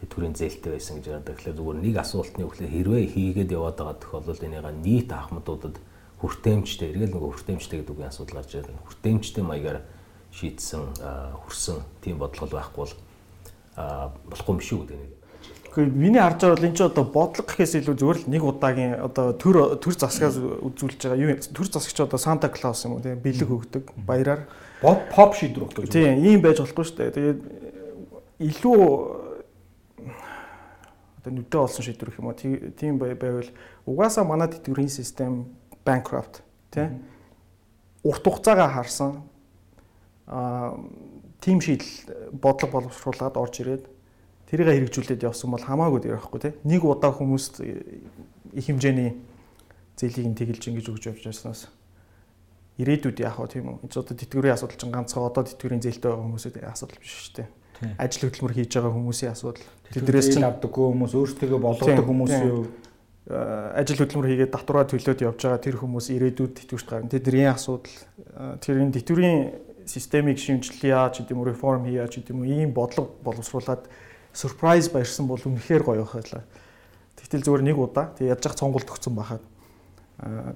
тэтгэврийн 0.00 0.34
зээлтэй 0.34 0.72
байсан 0.72 0.96
гэж 0.98 1.06
ярьдаг. 1.10 1.36
Тэгэхээр 1.36 1.56
зүгээр 1.58 1.78
нэг 1.82 1.96
асуултны 1.98 2.44
үгээр 2.46 2.70
хэрвээ 2.70 3.04
хийгээд 3.14 3.50
яваад 3.52 3.76
байгаа 3.76 3.96
тохиолдолд 4.00 4.42
энийга 4.44 4.70
нийт 4.72 5.10
ахмадуудад 5.12 5.76
хүртээмжтэй 6.20 6.88
эргэл 6.92 7.14
нөгөө 7.16 7.30
хүртээмжтэй 7.36 7.78
гэдэг 7.80 7.94
үгийн 7.96 8.12
асуудал 8.12 8.38
гарч 8.40 8.52
ирсэн. 8.56 8.76
Хүртээмжтэй 8.84 9.44
маягаар 9.44 9.80
шийдсэн 10.32 10.82
хүрсэн 11.44 11.78
тийм 12.00 12.16
бодлого 12.16 12.60
байхгүй 12.60 12.80
бол 12.86 12.94
болохгүй 13.76 14.52
юм 14.56 14.60
шүү 14.60 14.78
гэдэг 14.84 14.98
нэг 15.00 15.12
Гэхдээ 15.70 15.86
миний 15.94 16.18
харж 16.18 16.42
байгаа 16.42 16.56
бол 16.58 16.66
энэ 16.66 16.76
ч 16.76 16.82
одоо 16.82 17.04
бодлого 17.06 17.46
гэхээс 17.46 17.78
илүү 17.78 17.94
зүгээр 17.94 18.18
л 18.18 18.30
нэг 18.30 18.42
удаагийн 18.42 18.92
одоо 19.06 19.32
төр 19.38 19.78
төр 19.78 19.94
засгаас 19.94 20.36
үзүүлж 20.38 20.98
байгаа 20.98 21.22
юу 21.22 21.38
төр 21.38 21.66
засагч 21.70 21.98
одоо 22.02 22.18
Санта 22.18 22.50
Клаус 22.50 22.82
юм 22.90 22.98
уу 22.98 23.04
тийм 23.06 23.22
бэлэг 23.22 23.46
өгдөг 23.46 23.84
баяраар 24.02 24.50
Pop 24.80 25.12
pop 25.12 25.36
шийдвэр 25.36 25.68
өгдөг. 25.68 25.92
Тийм, 25.92 26.24
ийм 26.24 26.40
байж 26.40 26.58
болохгүй 26.64 26.84
шүү 26.88 26.96
дээ. 26.96 27.12
Тэгээд 27.12 27.40
илүү 28.48 28.80
одоо 31.20 31.32
нүдэ 31.36 31.56
олсон 31.60 31.84
шийдвэр 31.84 32.08
гэх 32.08 32.20
юм 32.24 32.32
уу. 32.32 32.40
Тийм 32.80 32.96
байвал 32.96 33.50
угаасаа 33.84 34.24
манай 34.24 34.48
тэтгэврийн 34.48 34.88
систем 34.88 35.52
bankrupt 35.84 36.40
тийм 36.72 37.04
урт 38.00 38.24
хугацаагаа 38.24 38.72
харсан 38.72 39.20
аа 40.26 40.80
тим 41.44 41.60
шийдэл 41.60 42.32
бодлого 42.32 42.80
боловсруулад 42.80 43.36
орж 43.36 43.60
ирээд 43.60 43.84
тэрийг 44.50 44.90
хэрэгжүүлээд 44.90 45.24
явсан 45.30 45.54
бол 45.54 45.62
хамаагүй 45.62 46.00
дээр 46.02 46.18
байхгүй 46.18 46.40
тийм 46.42 46.54
нэг 46.66 46.82
удаа 46.82 47.14
хүмүүст 47.14 47.62
их 47.62 48.66
хэмжээний 48.66 49.14
зээлийг 49.94 50.26
нь 50.26 50.38
тэгэлж 50.38 50.62
ингэж 50.66 50.86
өгч 50.90 51.04
явж 51.06 51.22
байснаас 51.30 51.70
ирээдүйд 52.80 53.18
яах 53.20 53.38
вэ 53.38 53.48
тийм 53.52 53.66
үү? 53.70 53.84
Энд 53.84 53.94
одоо 53.94 54.16
тэтгэврийн 54.16 54.56
асуудал 54.56 54.80
чинь 54.80 54.94
ганцхан 54.94 55.28
одоо 55.28 55.44
тэтгэврийн 55.44 55.84
зээлтэй 55.84 56.08
байгаа 56.08 56.24
хүмүүсийн 56.24 56.64
асуудал 56.64 56.98
биш 56.98 57.12
шүү 57.12 57.34
дээ. 57.36 57.48
Ажил 58.00 58.24
хөдөлмөр 58.28 58.54
хийж 58.56 58.72
байгаа 58.72 58.92
хүмүүсийн 58.96 59.32
асуудал. 59.32 59.66
Тэднээс 59.92 60.28
чинь 60.32 60.48
авдаггүй 60.48 60.84
хүмүүс 60.88 61.12
өөрсдөө 61.16 61.60
болгодог 61.60 62.06
хүмүүс 62.08 62.34
юу? 62.48 62.60
Ажил 63.28 64.00
хөдөлмөр 64.00 64.28
хийгээд 64.32 64.54
татвараа 64.56 64.84
төлөөд 64.88 65.20
явж 65.28 65.40
байгаа 65.44 65.60
тэр 65.60 65.76
хүмүүс 65.76 66.06
ирээдүйд 66.16 66.52
тэтгэврт 66.56 66.88
гарна. 66.88 67.12
Тэдний 67.12 67.48
асуудал 67.48 67.96
тэр 68.64 68.76
энэ 68.80 68.96
тэтгэврийн 68.96 69.38
системийг 69.84 70.38
шимжлэе 70.40 70.96
ч 71.12 71.24
гэдэг 71.24 71.32
юм 71.36 71.40
уу 71.44 71.48
реформ 71.52 71.84
хийя 71.84 72.08
ч 72.08 72.20
гэдэг 72.20 72.32
юм 72.32 72.40
уу 72.44 72.48
ийм 72.48 72.70
бодлого 72.72 73.12
боловсруулад 73.24 73.88
surprise 74.34 74.88
баярсан 74.90 75.26
бол 75.26 75.40
үнэхээр 75.40 75.82
гоё 75.82 76.04
байхалаа. 76.04 76.44
Тэгтэл 77.18 77.44
зүгээр 77.44 77.64
нэг 77.66 77.78
удаа 77.78 78.14
тэг 78.16 78.30
ядж 78.30 78.44
явах 78.46 78.58
цонголт 78.58 78.88
өгсөн 78.88 79.14
байхад. 79.14 79.44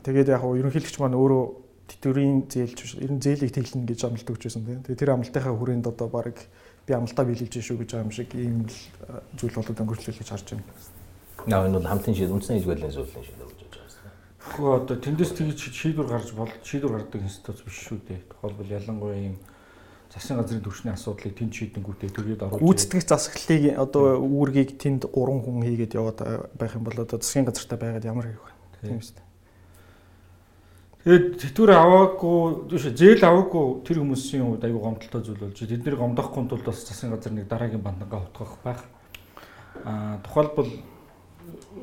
Тэгээд 0.04 0.32
яг 0.32 0.42
нь 0.44 0.58
ерөнхийлөгч 0.60 0.96
маань 1.00 1.18
өөрөө 1.18 1.44
тэтгэврийн 1.88 2.48
зээлч 2.48 2.78
биш. 2.80 2.94
Ер 2.96 3.12
нь 3.12 3.20
зээлийг 3.20 3.52
тэглэнэ 3.52 3.88
гэж 3.88 4.00
амлалт 4.08 4.30
өгч 4.32 4.42
байсан 4.48 4.64
тийм. 4.64 4.80
Тэгээ 4.84 5.00
тэр 5.00 5.12
амлалтынхаа 5.16 5.54
хүрээнд 5.56 5.86
одоо 5.88 6.08
баг 6.08 6.36
би 6.86 6.92
амлалтаа 6.92 7.24
биелүүлж 7.24 7.60
шүү 7.60 7.80
гэж 7.80 7.90
байгаа 7.92 8.06
юм 8.08 8.12
шиг 8.12 8.30
ийм 8.36 8.64
л 8.68 8.76
зүйл 9.36 9.56
болоод 9.56 9.80
өнгөрчлөл 9.84 10.20
гэж 10.20 10.28
харж 10.28 10.48
байна. 10.56 10.64
Наа 11.48 11.68
энэ 11.68 11.76
бол 11.80 11.88
хамтын 11.88 12.16
шийд 12.16 12.32
үндсэн 12.32 12.56
хязгаарлалын 12.60 12.92
зөвлөлийн 12.92 13.24
шийдвэр 13.24 13.48
гэж 13.52 13.60
бодож 13.60 13.76
байгаа 13.76 14.04
юм. 14.04 14.16
Гэхдээ 14.44 14.76
одоо 14.80 14.96
тэндээс 15.00 15.32
тэгж 15.32 15.60
шийдвэр 15.72 16.08
гарч 16.08 16.28
бол 16.32 16.52
шийдвэр 16.64 16.92
гаргадаг 16.92 17.22
институт 17.24 17.58
биш 17.64 17.76
шүү 17.84 17.98
дээ. 18.04 18.20
Тухайлбал 18.32 18.76
ялангуяа 18.80 19.16
ийм 19.16 19.36
засгийн 20.14 20.38
газрын 20.38 20.62
төвчний 20.62 20.94
асуудлыг 20.94 21.34
тэнд 21.34 21.52
шийдэнгүүтээ 21.58 22.10
тэгээд 22.14 22.42
оруулж 22.46 22.62
гүйцэтгэх 22.62 23.02
засаглалыг 23.02 23.74
одоо 23.74 24.22
үүргийг 24.22 24.78
тэнд 24.78 25.10
3 25.10 25.42
хүн 25.42 25.66
хийгээд 25.66 25.98
яваад 25.98 26.54
байх 26.54 26.72
юм 26.78 26.86
бол 26.86 27.02
одоо 27.02 27.18
засгийн 27.18 27.50
газартаа 27.50 27.78
байгаад 27.82 28.06
ямар 28.06 28.30
хийх 28.30 28.46
вэ? 28.46 28.54
Тийм 28.86 29.02
үстэй. 29.02 29.26
Тэгээд 31.02 31.26
тэтгэвэр 31.42 31.72
аваагүй 31.74 32.70
тийш 32.70 32.84
зээл 32.94 33.26
аваагүй 33.26 33.66
тэр 33.82 33.98
хүмүүсийн 34.06 34.46
хувьд 34.46 34.64
аюу 34.64 34.80
гомдолтой 34.80 35.20
зүйл 35.20 35.42
болж 35.42 35.58
тэднийг 35.58 35.98
гомдохгүй 35.98 36.42
тулд 36.46 36.64
бас 36.64 36.78
засгийн 36.86 37.12
газар 37.12 37.34
нэг 37.34 37.50
дараагийн 37.50 37.82
бандангаа 37.82 38.22
утгах 38.30 38.56
байх. 38.62 38.80
Аа 39.82 40.22
тухайлбал 40.22 40.70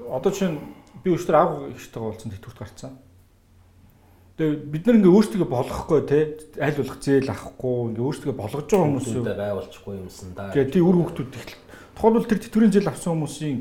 одоо 0.08 0.32
чинь 0.32 0.58
би 1.04 1.12
өчтөр 1.12 1.36
аав 1.36 1.52
ихтэйгээ 1.76 2.02
уулзсан 2.02 2.32
тэтгэврт 2.32 2.60
гарцсан. 2.64 2.98
Тэгээ 4.42 4.58
бид 4.74 4.84
нар 4.90 4.98
ингээ 4.98 5.14
өөрсдөө 5.14 5.46
болгохгүй 5.54 6.02
те 6.10 6.20
аль 6.58 6.78
болох 6.82 6.98
зээл 6.98 7.30
авахгүй 7.30 7.78
ингээ 7.94 8.06
өөрсдөө 8.10 8.34
болгож 8.34 8.66
байгаа 8.66 8.88
хүмүүс 8.90 9.10
юу 9.14 9.26
байгуулчихгүй 9.30 9.94
юмсан 10.02 10.30
да. 10.34 10.50
Тэгээ 10.50 10.74
тий 10.74 10.82
үр 10.82 10.98
хөвгтүүд 10.98 11.30
ихэл. 11.38 11.62
Тухайлбал 11.94 12.26
тэр 12.26 12.42
тэтгэврийн 12.42 12.74
зээл 12.74 12.90
авсан 12.90 13.14
хүмүүсийн 13.14 13.58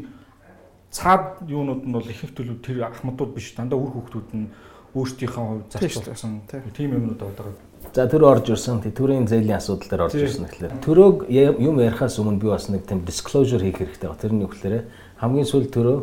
цаад 0.88 1.44
юунууд 1.44 1.84
нь 1.84 1.92
бол 1.92 2.08
ихэнх 2.08 2.32
төлөв 2.32 2.64
тэр 2.64 2.88
ахмадууд 2.88 3.36
биш 3.36 3.52
дандаа 3.52 3.76
үр 3.76 3.92
хөвгтүүд 3.92 4.28
нь 4.32 4.48
өөрсдийнхөө 4.96 5.44
хувьд 5.44 5.68
зарцуулсан 5.68 6.32
тийм 6.48 6.96
юмнууд 6.96 7.20
байгаа. 7.20 7.54
За 7.94 8.08
тэр 8.08 8.24
орж 8.24 8.50
ирсэн 8.50 8.80
төрийн 8.80 9.28
зээлийн 9.28 9.60
асуудал 9.60 9.88
дээр 9.88 10.04
орж 10.08 10.16
ирсэн 10.16 10.48
гэхлээр 10.48 10.80
төрөөг 10.80 11.18
юм 11.28 11.76
ярихаас 11.76 12.18
өмнө 12.18 12.40
би 12.40 12.48
бас 12.50 12.72
нэг 12.72 12.88
тийм 12.88 13.04
disclosure 13.04 13.62
хийх 13.62 13.78
хэрэгтэй 13.84 14.08
байна. 14.08 14.18
Тэрний 14.18 14.46
үгээр 14.48 14.84
хамгийн 15.20 15.46
сүүл 15.46 15.68
төрөө 15.70 15.98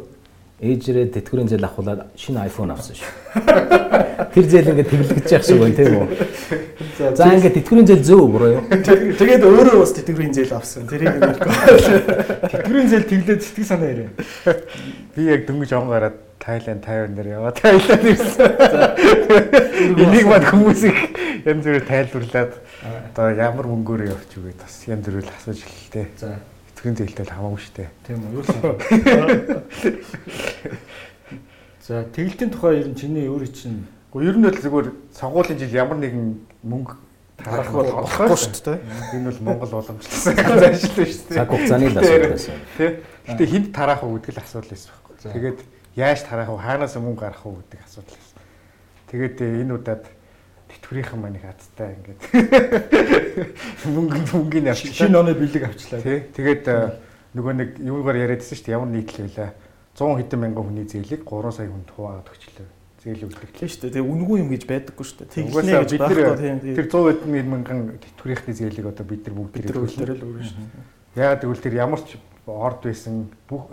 ээжрээ 0.57 1.13
тэтгэврийн 1.13 1.49
зээл 1.53 1.69
авахулаад 1.69 2.09
шинэ 2.17 2.49
iPhone 2.49 2.73
авсан 2.73 2.97
шүү. 2.97 3.09
Тэр 4.33 4.45
зээл 4.49 4.69
ингээд 4.73 4.89
тэглэгдэж 4.89 5.29
явах 5.29 5.45
шиг 5.45 5.61
байна 5.61 5.77
тийм 5.77 5.93
үү? 6.01 6.07
За 7.13 7.29
ингээд 7.29 7.57
тэтгэврийн 7.61 7.85
зээл 7.85 8.01
зөв 8.01 8.25
буруу 8.25 8.49
юу? 8.57 8.63
Тэгээд 8.65 9.45
өөрөө 9.45 9.77
бас 9.85 9.93
тэтгэврийн 9.93 10.33
зээл 10.33 10.57
авсан. 10.57 10.89
Тэрийг 10.89 11.13
хэлэхгүй. 11.13 11.53
Тэтгэврийн 12.49 12.89
зээл 12.89 13.05
тэглээд 13.05 13.41
сэтгэл 13.45 13.69
санаа 13.69 13.89
ярив. 13.93 14.09
Би 15.13 15.21
яг 15.29 15.45
дөнгөж 15.45 15.71
он 15.77 15.93
гараад 15.93 16.17
Thailand 16.41 16.81
Taiwan 16.81 17.13
дээр 17.13 17.29
яваа 17.37 17.53
Thailand 17.53 18.05
ирсэн. 18.17 18.49
Энийг 19.93 20.25
мад 20.25 20.45
хүмүүс 20.49 20.81
их 20.89 20.99
янз 21.45 21.69
бүрээр 21.69 21.85
тайлбарлаад 21.85 22.51
одоо 23.13 23.27
ямар 23.29 23.69
мөнгөөр 23.69 24.09
явж 24.09 24.31
үгээд 24.41 24.57
бас 24.57 24.75
янз 24.89 25.05
бүрээр 25.05 25.29
асууж 25.37 25.61
эхэллээ. 25.61 26.07
За 26.17 26.41
итгэн 26.77 26.93
зээлтэй 27.01 27.25
л 27.25 27.33
хамаагүй 27.33 27.61
шүү 27.65 27.73
дээ. 27.73 27.89
Тийм 28.05 28.21
үү 28.21 28.37
юу 28.37 28.45
л. 28.45 28.53
За 31.81 32.05
тэгэлтийн 32.05 32.53
тухай 32.53 32.85
ер 32.85 32.87
нь 32.93 32.99
чиний 32.99 33.25
өөрийн 33.25 33.53
чинь 33.57 33.89
Гэхдээ 34.13 34.29
ер 34.29 34.37
нь 34.37 34.45
бол 34.45 34.61
зүгээр 34.61 34.87
сонгуулийн 35.13 35.59
жил 35.59 35.77
ямар 35.77 35.97
нэгэн 35.99 36.39
мөнгө 36.63 36.95
тарах 37.37 37.69
болохгүй 37.69 38.37
шүү 38.39 38.63
дээ. 38.65 38.79
Энэ 39.13 39.29
бол 39.29 39.41
Монгол 39.45 39.73
уламжлалсан 39.77 40.33
ажил 40.33 40.89
шүү 40.89 41.05
дээ. 41.05 41.37
Цаг 41.37 41.49
хугацааны 41.53 41.91
л 41.91 41.99
асуудал 42.01 42.33
байсан. 42.33 42.57
Тий. 42.77 42.89
Гэтэ 43.27 43.45
хинт 43.45 43.69
тараах 43.75 44.01
уу 44.01 44.17
гэдэг 44.17 44.33
л 44.33 44.41
асуудал 44.41 44.71
байсан 44.73 44.89
байхгүй. 44.95 45.15
Тэгээд 45.37 45.59
яаж 45.99 46.19
тараах 46.25 46.49
вэ? 46.49 46.65
Хаанаас 46.65 46.95
мөнгө 46.97 47.21
гарах 47.21 47.43
вэ 47.45 47.61
гэдэг 47.61 47.79
асуудал 47.85 48.17
байсан. 48.17 48.39
Тэгээд 49.11 49.37
энэ 49.43 49.73
удаад 49.77 50.03
тэтгэврийнхэн 50.67 51.19
маань 51.19 51.37
их 51.39 51.45
хаттай 51.47 51.95
ингээд 51.95 52.19
мөнгө 53.87 54.19
мөнгөний 54.35 54.71
авчлаа. 54.71 54.99
Шинэ 54.99 55.17
оны 55.17 55.33
бэлэг 55.33 55.63
авчлаа. 55.67 56.01
Тий. 56.03 56.19
Тэгээд 56.35 56.65
нөгөө 57.35 57.53
нэг 57.55 57.69
юугаар 57.79 58.17
яриадсэн 58.27 58.55
шүү 58.57 58.65
дээ. 58.67 58.75
Ямар 58.75 58.91
нийтлэл 58.91 59.31
вэ? 59.31 59.51
100 59.97 60.19
хэдэн 60.21 60.39
мянган 60.41 60.65
хүний 60.67 60.85
зээлийг 60.85 61.23
3 61.25 61.51
сая 61.55 61.67
хүнд 61.71 61.89
хуваагаад 61.95 62.29
өгчлөө. 62.29 62.67
Зээл. 63.01 63.23
Тийм 63.27 63.69
шүү 63.69 63.81
дээ. 63.87 63.93
Тэгээ 63.97 64.11
үнгүй 64.11 64.37
юм 64.41 64.49
гэж 64.51 64.63
байдаггүй 64.67 65.05
шүү 65.05 65.17
дээ. 65.17 65.33
Тэглэнэ 65.33 65.71
гэж 65.85 65.91
байхгүй 65.97 66.35
тийм. 66.37 66.57
Тэр 66.75 66.87
100 66.91 67.07
хэдэн 67.17 67.49
мянган 67.49 67.79
тэтгэврийнхний 68.01 68.55
зээлийг 68.57 68.87
одоо 68.91 69.05
бид 69.05 69.23
нар 69.25 69.35
бүгд 69.37 69.53
төлөөлөл 69.71 70.21
өргөн 70.21 70.45
шүү 70.45 70.59
дээ. 70.61 70.85
Яагаад 71.17 71.41
гэвэл 71.45 71.65
тэр 71.65 71.75
ямар 71.81 72.01
ч 72.05 72.17
орд 72.45 72.81
байсан 72.85 73.29
бүх 73.49 73.69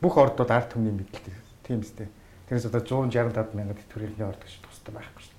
бүх 0.00 0.14
ордууд 0.16 0.50
ард 0.50 0.70
түмний 0.74 0.94
мэдлэг 0.94 1.34
тийм 1.66 1.82
үстэй. 1.82 2.08
Тэрээс 2.46 2.70
одоо 2.70 2.82
165 2.82 3.54
мянган 3.54 3.78
тэтгэврийнхний 3.78 4.26
орд 4.26 4.42
гэж 4.42 4.54
тустай 4.66 4.94
байхгүй 4.94 5.22
шүү 5.22 5.29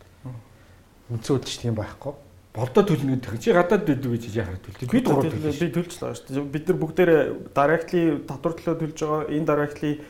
Үндсүүд 1.11 1.45
ч 1.45 1.61
тийм 1.61 1.75
байхгүй 1.75 2.13
болдоо 2.51 2.83
төлнө 2.83 3.15
гэдэг. 3.15 3.39
Чи 3.39 3.55
гадаад 3.55 3.87
дээд 3.87 4.03
гэж 4.03 4.35
яхаар 4.35 4.59
төлдөг. 4.59 4.91
Бид 4.91 5.07
гурав 5.07 5.31
төлж 5.31 5.95
байгаа 5.95 6.19
шүү 6.19 6.35
дээ. 6.35 6.51
Бид 6.51 6.67
нар 6.67 6.83
бүгдээрээ 6.83 7.55
directly 7.55 8.19
татвар 8.27 8.59
төлөө 8.59 8.75
төлж 8.81 8.97
байгаа. 8.99 9.31
Энэ 9.31 9.47
directly 9.47 10.03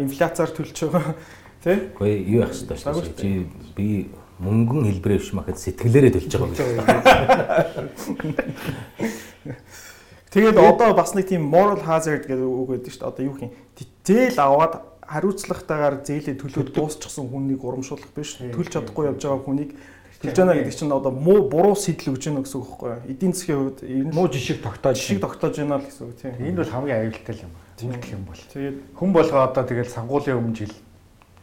инфляцаар 0.00 0.48
төлж 0.56 0.72
байгаа. 0.88 1.12
Тэ? 1.62 1.92
Гэхдээ 1.92 2.24
юу 2.24 2.40
яах 2.40 2.56
вэ 2.56 2.58
шүү 2.72 2.72
дээ. 2.72 2.80
Чи 3.20 3.44
би 3.76 4.08
мөнгөн 4.40 4.88
хэлбэрээ 4.88 5.20
биш 5.20 5.36
махад 5.36 5.60
сэтгэлээрээ 5.60 6.16
төлж 6.16 6.40
байгаа 6.40 6.56
юм. 6.56 6.72
Тэгээд 10.32 10.56
одоо 10.56 10.96
бас 10.96 11.12
нэг 11.12 11.28
тийм 11.28 11.44
moral 11.44 11.84
hazard 11.84 12.24
гэдэг 12.24 12.48
үг 12.48 12.80
байдаг 12.80 12.96
шүү 12.96 13.04
дээ. 13.04 13.12
Одоо 13.12 13.28
юу 13.28 13.36
гэх 13.36 13.44
юм. 13.44 13.52
Зээл 14.08 14.40
аваад 14.40 14.80
хариуцлагатайгаар 15.04 16.00
зээлээ 16.00 16.40
төлөөд 16.40 16.72
дуусчихсан 16.72 17.28
хүнийг 17.28 17.60
урамшуулах 17.60 18.08
биш. 18.16 18.40
Төлж 18.40 18.72
чадахгүй 18.72 19.12
явж 19.12 19.20
байгаа 19.20 19.44
хүнийг 19.44 19.76
Хэлж 20.22 20.38
байна 20.38 20.54
гэдэг 20.54 20.70
чинь 20.78 20.94
одоо 20.94 21.10
муу 21.10 21.50
буруу 21.50 21.74
сэтэл 21.74 22.14
өгч 22.14 22.30
байна 22.30 22.46
гэсэн 22.46 22.58
үг 22.62 22.66
байхгүй 22.70 22.88
юу? 22.94 23.02
Эдийн 23.10 23.34
засгийн 23.34 23.58
хувьд 23.58 24.14
муу 24.14 24.26
жишг 24.30 24.62
тогтоож 24.62 24.94
жишг 25.02 25.18
тогтоож 25.18 25.54
байна 25.58 25.82
л 25.82 25.86
гэсэн 25.90 26.06
үг 26.06 26.14
тийм. 26.14 26.38
Энэ 26.38 26.58
бол 26.62 26.70
хамгийн 26.70 26.98
аюултай 27.10 27.36
юм. 27.42 27.52
Зүйтгэх 27.74 28.12
юм 28.14 28.22
бол. 28.30 28.42
Тэгээд 28.54 28.76
хүн 28.94 29.10
болгоо 29.10 29.42
одоо 29.42 29.64
тэгэл 29.66 29.90
сангуулийн 29.90 30.38
өмнө 30.38 30.54
жил 30.62 30.74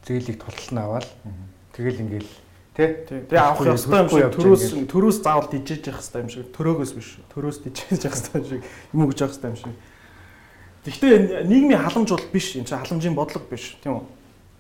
зээлийг 0.07 0.39
тултална 0.39 0.81
аваад 0.87 1.07
тэгэл 1.75 2.03
ингээл 2.07 2.31
тий. 2.71 2.87
Тэгээ 3.27 3.35
авах 3.35 3.67
ёстой 3.67 3.99
юм 3.99 4.09
шиг 4.15 4.31
төрөөс 4.39 4.63
төрөөс 4.87 5.17
заавал 5.27 5.51
дижээж 5.51 5.83
явах 5.91 5.99
хэрэгтэй 5.99 6.23
юм 6.23 6.29
шиг 6.31 6.47
төрөөгөөс 6.55 6.91
биш. 6.95 7.09
Төрөөс 7.35 7.57
дижээж 7.67 8.01
явах 8.07 8.15
хэрэгтэй 8.15 8.39
юм 8.39 8.47
шиг 8.47 8.61
юм 8.95 8.99
өгж 9.03 9.17
явах 9.19 9.35
хэрэгтэй 9.35 9.51
юм 9.51 9.59
шиг. 9.59 9.75
Гэхдээ 10.87 11.43
нийгмийн 11.51 11.83
халамж 11.83 12.09
бол 12.15 12.31
биш. 12.31 12.55
Энэ 12.55 12.63
чинь 12.63 12.79
халамжийн 12.79 13.15
бодлого 13.19 13.43
биш 13.51 13.75
тийм 13.83 13.99
үү? 13.99 14.18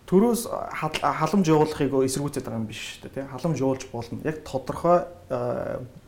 Төрөөс 0.09 0.49
халамж 0.49 1.45
явуулахыг 1.45 1.93
эсэргүүцээд 1.93 2.45
байгаа 2.49 2.59
юм 2.59 2.65
биш 2.65 2.81
шүү 2.97 3.01
дээ 3.05 3.13
тий. 3.13 3.25
Халамж 3.29 3.57
явуулж 3.61 3.83
болно. 3.93 4.17
Яг 4.25 4.41
тодорхой 4.41 5.05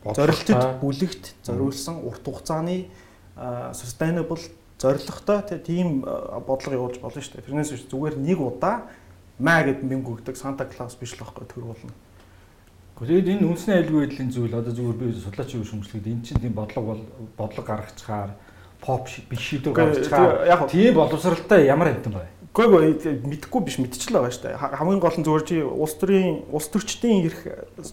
зорилтод 0.02 0.82
бүлэгт 0.82 1.24
зориулсан 1.46 2.02
урт 2.02 2.26
хугацааны 2.26 2.90
sustainable 3.72 4.42
зорилготой 4.82 5.58
тийм 5.62 6.02
бодлого 6.02 6.74
явуулж 6.74 6.98
болно 6.98 7.22
шүү 7.22 7.38
дээ. 7.38 7.46
Тэрнээс 7.46 7.70
биш 7.70 7.86
зүгээр 7.86 8.18
нэг 8.18 8.42
удаа 8.42 8.90
маа 9.38 9.62
гэд 9.62 9.86
мөнгө 9.86 10.18
өгдөг 10.18 10.34
санта 10.34 10.66
клаус 10.66 10.98
биш 10.98 11.14
л 11.14 11.22
байхгүй 11.22 11.46
төр 11.46 11.70
болно. 11.70 11.94
Тэгээд 13.02 13.38
энэ 13.38 13.46
үндэсний 13.46 13.76
айлгүй 13.82 14.06
байдлын 14.06 14.30
зүйл 14.30 14.54
одоо 14.54 14.74
зүгээр 14.74 14.98
би 14.98 15.06
судлаач 15.18 15.50
юу 15.58 15.66
шүмжлэхэд 15.66 16.06
эн 16.06 16.22
чинь 16.22 16.38
тийм 16.38 16.54
бодлого 16.54 16.94
бол 16.94 17.02
бодлого 17.34 17.66
гаргацгаар 17.66 18.30
поп 18.78 19.10
биш 19.26 19.42
шийдвэр 19.42 19.74
гаргацгаар 19.74 20.70
тийм 20.70 20.94
боловсралтай 20.94 21.66
ямар 21.66 21.90
хэвтэн 21.90 22.14
бай. 22.14 22.30
Гэхдээ 22.52 23.24
мэдхгүй 23.24 23.60
биш 23.64 23.80
мэдчихэл 23.80 24.20
байгаа 24.20 24.28
шүү 24.28 24.44
дээ. 24.44 24.60
Хамгийн 24.76 25.00
гол 25.00 25.16
нь 25.16 25.24
зүгээр 25.24 25.44
чи 25.48 25.56
улс 25.64 25.96
төрийн 25.96 26.44
улс 26.52 26.68
төрчдийн 26.68 27.24
эрх 27.24 27.40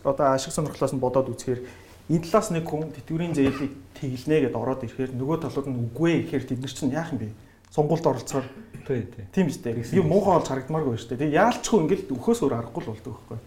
одоо 0.04 0.36
ашиг 0.36 0.52
сонирхлоос 0.52 0.92
нь 0.92 1.00
бодоод 1.00 1.32
үзэхээр 1.32 1.64
энэ 2.12 2.28
талаас 2.28 2.52
нэг 2.52 2.68
хүн 2.68 2.92
тэтгэврийн 2.92 3.32
зээлийг 3.32 3.72
тэглэнэ 3.96 4.52
гэд 4.52 4.60
ороод 4.60 4.84
ирэхээр 4.84 5.16
нөгөө 5.16 5.38
талууд 5.48 5.68
нь 5.72 5.80
үгүй 5.80 6.28
гэхээр 6.28 6.44
тэд 6.44 6.60
нар 6.60 6.74
чинь 6.76 6.92
яах 6.92 7.16
юм 7.16 7.24
бэ? 7.24 7.32
Сонгуульд 7.72 8.04
оролцохоор 8.04 8.48
тий, 8.84 9.08
тий. 9.08 9.26
Тийм 9.32 9.48
шүү 9.48 9.64
дээ. 9.64 9.96
Юм 9.96 10.12
муухай 10.12 10.36
болж 10.36 10.48
харагдмааргүй 10.52 10.98
шүү 11.00 11.10
дээ. 11.16 11.22
Тэгээ 11.24 11.40
яалчгүй 11.40 11.80
ингээл 11.80 12.12
өхөөс 12.20 12.40
өөр 12.44 12.58
аргагүй 12.60 12.82
л 12.84 12.92
болдог 12.92 13.14
байхгүй. 13.16 13.40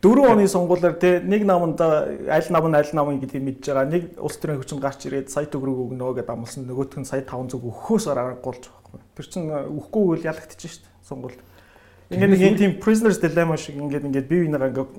Дөрөв 0.00 0.32
оны 0.32 0.46
сонгуулиар 0.48 0.96
те 1.00 1.18
нэг 1.18 1.42
наманд 1.44 1.80
аль 1.82 2.50
нам 2.54 2.64
нь 2.70 2.78
аль 2.78 2.92
нам 2.94 3.18
гэдгийг 3.18 3.42
мэдж 3.42 3.64
байгаа. 3.72 3.90
Нэг 3.90 4.04
улс 4.22 4.36
төрийн 4.38 4.60
хүчин 4.62 4.78
гарч 4.78 5.04
ирээд 5.08 5.32
сая 5.32 5.48
төгрөг 5.48 5.92
өгнө 5.92 6.14
гэд 6.14 6.30
амлсан. 6.30 6.64
Нөгөөх 6.68 7.00
нь 7.00 7.08
сая 7.08 7.24
500 7.24 7.56
өхөөс 7.58 8.08
аргагүй 8.08 8.40
болж 8.40 8.64
Тэр 9.20 9.28
чинь 9.28 9.52
үхгүй 9.52 10.16
үйл 10.16 10.24
ялагдчих 10.24 10.72
шүү 10.72 10.88
дээ 10.88 11.04
сонгуульд. 11.04 11.40
Ингээд 12.08 12.32
нэг 12.32 12.40
юм 12.40 12.56
тийм 12.56 12.72
prisoners 12.80 13.20
dilemma 13.20 13.60
шиг 13.60 13.76
ингээд 13.76 14.08
ингээд 14.08 14.28
бие 14.32 14.48
биенээ 14.48 14.72
ингээд 14.72 14.90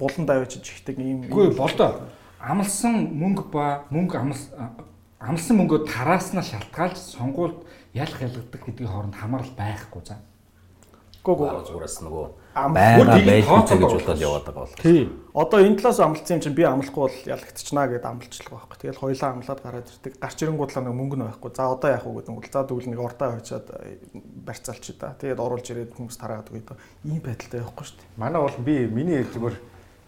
булан 0.00 0.24
давичиж 0.24 0.64
ихдэг 0.64 0.96
юм. 0.96 1.28
Үгүй 1.28 1.52
болдоо. 1.52 2.08
Амлсан 2.40 3.12
мөнгө 3.12 3.52
ба 3.52 3.84
мөнгө 3.92 4.16
амлс 4.16 4.48
амлсан 5.20 5.60
мөнгөө 5.60 5.84
тарааснаа 5.92 6.40
шалтгаалж 6.40 6.96
сонгуульд 6.96 7.68
ялах 7.92 8.16
ялгадаг 8.24 8.64
гэдгийг 8.64 8.88
хооронд 8.88 9.20
хамаарал 9.20 9.52
байхгүй 9.52 10.02
за. 10.08 10.16
Гүг 11.20 11.68
зураас 11.68 12.00
нөгөө 12.00 12.45
байгаа 12.56 13.20
байлгүй 13.20 13.78
гэж 13.78 13.92
бодоод 14.00 14.22
яваад 14.24 14.44
байгаа 14.48 14.64
бол. 14.64 14.80
Тий. 14.80 15.12
Одоо 15.36 15.60
энэ 15.60 15.76
талаас 15.76 16.00
амлцсан 16.00 16.36
юм 16.36 16.42
чинь 16.42 16.56
би 16.56 16.64
амлахгүй 16.64 17.02
бол 17.04 17.18
ялагдчихна 17.28 17.84
гэдээ 17.92 18.08
амлчлага 18.08 18.56
байхгүй. 18.56 18.78
Тэгэл 18.80 19.02
хоёлаа 19.04 19.30
амлаад 19.36 19.60
гараад 19.60 19.90
ирдэг. 19.92 20.12
Гарч 20.16 20.38
ирэнгуудлаа 20.40 20.82
нэг 20.88 20.96
мөнгө 20.96 21.16
нь 21.20 21.26
байхгүй. 21.28 21.50
За 21.52 21.68
одоо 21.68 21.90
яах 21.92 22.06
вэ 22.08 22.24
гэдэг 22.24 22.32
нь 22.32 22.40
за 22.48 22.64
тэгвэл 22.64 22.90
нэг 22.90 23.00
урдаа 23.04 23.28
хочаад 23.36 23.66
э, 23.76 24.00
барьцаалч 24.48 24.84
да. 24.96 25.12
Тэгээд 25.20 25.44
оруулж 25.44 25.66
ирээд 25.68 25.92
хүмүүс 25.92 26.16
тараагаад 26.16 26.48
өгöd. 26.48 26.80
Ийм 27.04 27.20
байдалтай 27.20 27.60
явахгүй 27.60 27.84
шүү 27.84 27.98
дээ. 28.00 28.16
Манай 28.16 28.40
бол 28.40 28.58
би 28.64 28.74
миний 28.88 29.20
зүгээр 29.28 29.56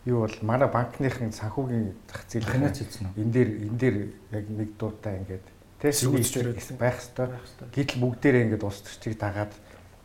юу 0.08 0.24
бол 0.24 0.36
манай 0.40 0.68
банкныхын 0.72 1.36
санхүүгийн 1.36 1.92
зах 2.08 2.24
зээл 2.32 2.48
хянаач 2.48 2.80
хэлсэн 2.80 3.12
үү? 3.12 3.20
Энэ 3.20 3.32
дээр 3.36 3.50
энэ 3.68 3.78
дээр 3.78 3.96
яг 4.32 4.44
нэг 4.48 4.70
дуутай 4.80 5.20
ингээд 5.20 5.46
тэсэргүүцж 5.84 6.34
байх 6.80 6.96
хэвээр. 6.96 7.76
Гэтэл 7.76 8.00
бүгдээрээ 8.00 8.44
ингээд 8.48 8.64
улс 8.64 8.80
төрчийг 8.80 9.20
дагаад 9.20 9.52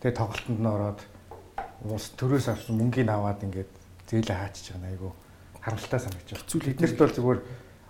тэгээ 0.04 0.20
тоглолтод 0.20 0.60
нь 0.60 0.68
ороод 0.68 1.00
улс 1.84 2.12
төрөөс 2.16 2.48
авсан 2.48 2.80
мөнгийг 2.80 3.10
аваад 3.12 3.44
ингээд 3.44 3.72
зээлээ 4.08 4.38
хаачиж 4.40 4.72
байгаа 4.72 4.90
айгу 4.90 5.12
харамсалтай 5.64 6.00
санагдаж 6.00 6.32
байна. 6.32 6.66
Биднэрт 6.68 6.98
бол 6.98 7.16
зүгээр 7.16 7.40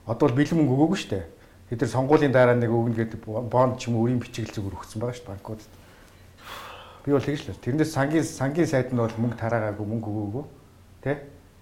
одоо 0.06 0.28
бол 0.28 0.38
бэлэн 0.38 0.58
мөнгө 0.58 0.74
өгөөгүй 0.74 1.00
шүү 1.02 1.12
дээ. 1.14 1.26
Бид 1.70 1.82
нар 1.82 1.90
сонгуулийн 1.90 2.34
дараа 2.34 2.58
нэг 2.58 2.70
өгнө 2.70 2.98
гэдэг 2.98 3.22
бонд 3.50 3.78
ч 3.78 3.90
юм 3.90 3.98
уу 3.98 4.06
өрийн 4.06 4.22
бичигэл 4.22 4.54
зүгээр 4.54 4.78
өгсөн 4.78 5.00
байгаа 5.02 5.18
шүү 5.18 5.26
дээ 5.26 5.34
банкудад. 5.34 5.72
Би 7.06 7.12
бол 7.12 7.26
тэгж 7.26 7.42
л. 7.50 7.64
Тэрнээс 7.66 7.92
сангийн 7.94 8.24
сангийн 8.26 8.70
сайд 8.70 8.94
нь 8.94 9.02
бол 9.02 9.18
мөнгө 9.18 9.38
тараагаагүй 9.42 9.86
мөнгө 9.90 10.10
өгөөгүй. 10.10 10.46
Тэ? 11.02 11.12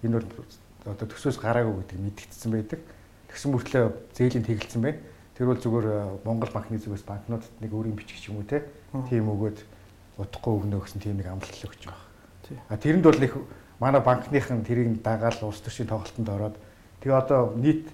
Энэ 0.04 0.20
бол 0.20 0.28
одоо 0.84 1.06
төсөөс 1.08 1.38
гараагүй 1.40 1.80
гэдэг 1.80 1.98
мэдгдсэн 2.00 2.50
байдаг. 2.52 2.80
Тэгсэн 3.32 3.50
мөртлөө 3.56 3.84
зээлийн 4.12 4.44
тэгэлцсэн 4.44 4.82
байна. 4.82 5.00
Тэр 5.32 5.46
бол 5.48 5.60
зүгээр 5.62 5.86
Монгол 6.28 6.52
банкны 6.52 6.76
зүгээс 6.76 7.08
банкнуудад 7.08 7.52
нэг 7.62 7.72
өрийн 7.72 7.96
бичиг 7.96 8.20
ч 8.20 8.28
юм 8.28 8.42
уу 8.42 8.46
те. 8.46 8.68
Тийм 9.08 9.32
өгөөд 9.32 9.58
удахгүй 10.20 10.52
өгнө 10.60 10.82
гэсэн 10.82 11.00
тийм 11.00 11.16
нэг 11.16 11.32
амлал 11.32 11.48
өгч 11.48 11.88
байгаа. 11.88 12.11
А 12.68 12.76
тэрэнд 12.76 13.04
бол 13.04 13.22
их 13.22 13.34
манай 13.78 14.00
банкныхан 14.00 14.64
тэрийг 14.64 15.02
дагаал 15.02 15.38
улс 15.42 15.60
төрчийн 15.60 15.88
тоглолтод 15.88 16.28
ороод 16.28 16.56
тэгээ 17.00 17.18
одоо 17.18 17.54
нийт 17.56 17.88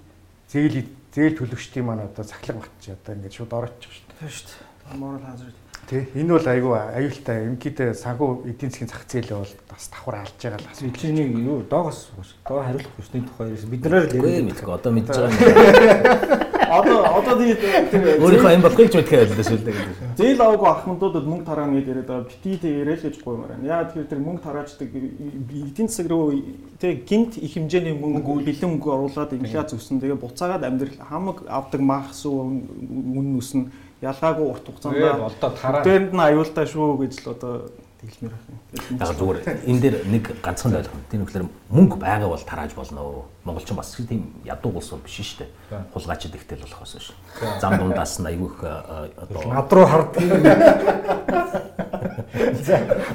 зээл 0.53 0.84
зээл 1.14 1.38
төлөгчдийн 1.38 1.84
маань 1.84 2.05
одоо 2.09 2.24
сахлаг 2.24 2.64
батж 2.64 2.92
одоо 2.92 3.14
ингээд 3.14 3.36
шууд 3.36 3.53
ороочих 3.53 3.92
шүү 3.92 4.05
дээ. 4.09 4.18
Тийм 4.18 4.28
шүү 4.28 4.46
дээ. 4.49 4.96
Moral 4.99 5.24
hazard. 5.24 5.57
Тий. 5.88 6.05
Энэ 6.14 6.32
бол 6.36 6.49
айгүй 6.49 6.76
аюултай. 6.76 7.44
Ингээд 7.49 7.96
санхүү 7.96 8.28
эдийн 8.49 8.72
засгийн 8.72 8.92
зах 8.92 9.05
зээлээ 9.09 9.38
бол 9.40 9.55
бас 9.68 9.88
давхар 9.88 10.16
алж 10.20 10.36
байгаа 10.36 10.61
л 10.61 10.68
асууж. 10.72 10.96
Чиний 11.01 11.28
юу 11.32 11.64
доогоос 11.64 12.12
доо 12.44 12.61
хариулах 12.61 12.92
хүчний 12.96 13.24
тухай 13.24 13.57
бид 13.57 13.84
нараар 13.84 14.09
л 14.09 14.16
яриад 14.20 14.49
мэдгүй 14.53 14.74
одоо 14.76 14.92
мэдж 14.92 15.09
байгаа 15.16 15.32
юм. 15.32 16.47
Одоо 16.68 16.98
одоо 17.18 17.34
тийм 17.38 18.02
өөрийнхөө 18.22 18.52
юм 18.54 18.62
болохыг 18.62 18.88
ч 18.92 18.94
мэдхээ 19.00 19.20
байлаа 19.24 19.46
шүү 19.48 19.60
дээ. 19.64 19.76
Зээл 20.20 20.42
аваагүй 20.44 20.68
ахмадуудад 20.68 21.24
мөнгө 21.24 21.46
тараана 21.48 21.74
гэж 21.80 21.86
яриад 21.88 22.08
байгаа. 22.08 22.28
Бити 22.28 22.56
тэрэл 22.60 23.02
гэж 23.08 23.16
гуймаар 23.24 23.50
байна. 23.56 23.68
Яа 23.68 23.84
тэгэхээр 23.88 24.10
тэр 24.12 24.20
мөнгө 24.22 24.42
тараачдаг 24.44 24.88
эдийн 24.92 25.88
засаг 25.88 26.06
руу 26.12 26.34
тэг 26.78 27.04
гинт 27.08 27.38
их 27.38 27.52
хэмжээний 27.56 27.94
мөнгө 27.96 28.44
бэлэн 28.44 28.70
мөнгө 28.76 28.88
оруулаад 28.92 29.32
инфляц 29.32 29.72
өснө. 29.72 30.00
Тэгээ 30.02 30.20
буцаагаад 30.20 30.64
амьдрал 30.68 30.98
хамаг 31.08 31.44
авдаг 31.48 31.80
махс 31.80 32.24
үн 32.28 33.38
үснэ 33.40 33.70
ялгаагүй 34.02 34.46
урт 34.46 34.66
хугацаанд 34.66 35.18
болдоо 35.18 35.50
тараа. 35.58 35.82
Тэнд 35.82 36.14
нь 36.14 36.22
аюултай 36.22 36.66
шүү 36.70 37.02
гэж 37.02 37.12
л 37.18 37.32
одоо 37.34 37.54
тэгэлмээр 37.98 38.34
байна. 38.34 38.58
Яг 39.02 39.16
зүгээр 39.18 39.38
энэ 39.66 39.80
дээр 39.82 39.96
нэг 40.06 40.24
ганцхан 40.38 40.78
ойлгох. 40.78 41.02
Тийм 41.10 41.26
үгээр 41.26 41.44
мөнгө 41.74 41.96
байгаа 41.98 42.30
бол 42.30 42.44
тарааж 42.46 42.72
болно. 42.78 43.26
Монголчин 43.49 43.76
бас 43.76 43.96
тийм 43.96 44.28
ядуу 44.44 44.76
улс 44.76 44.92
биш 45.05 45.16
шүү 45.24 45.49
дээ. 45.49 45.80
Хулгайчд 45.94 46.36
ихтэй 46.36 46.59
л 46.61 46.64
болохоос 46.68 46.92
ш. 47.01 47.16
Зам 47.61 47.78
дундаас 47.80 48.20
нь 48.20 48.28
айгүйх 48.28 48.61
одоо 48.61 49.42
над 49.49 49.72
руу 49.72 49.86
хард. 49.88 50.12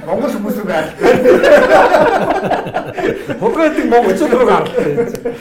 Монгол 0.04 0.32
хүмүүс 0.34 0.56
рүү 0.58 0.66
гаралтай. 0.66 1.06
Хулгайдаг 3.38 3.86
монголчууд 3.94 4.34
руу 4.34 4.46
гаралтай. 4.48 4.84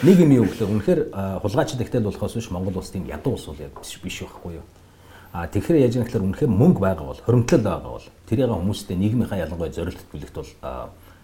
Нэг 0.05 0.17
юм 0.21 0.31
юу 0.37 0.45
гэхээр 0.45 0.69
үнэхээр 0.69 1.01
хулгайчд 1.41 1.81
ихтэй 1.81 1.99
л 1.99 2.07
болохоос 2.13 2.37
биш 2.37 2.53
Монгол 2.53 2.77
улс 2.77 2.93
тийм 2.93 3.09
ядуу 3.09 3.33
улс 3.33 3.49
бол 3.49 3.57
биш 3.57 3.97
биш 3.97 4.21
байхгүй 4.21 4.61
юу? 4.61 4.65
А 5.33 5.49
тэгэхээр 5.49 5.81
яаж 5.89 5.97
юм 5.97 6.05
гэхээр 6.05 6.25
үнэхээр 6.29 6.51
мөнгө 6.53 6.79
байгаа 6.85 7.05
бол 7.09 7.17
хоримтлал 7.25 7.65
байгаа 7.65 7.91
бол 7.97 8.05
тэрийг 8.29 8.53
хүмүүстэй 8.53 8.93
нийгмийнхаа 9.01 9.41
ялангуяа 9.41 9.73
зорилт 9.73 10.05
бүлэгт 10.13 10.37
бол 10.37 10.45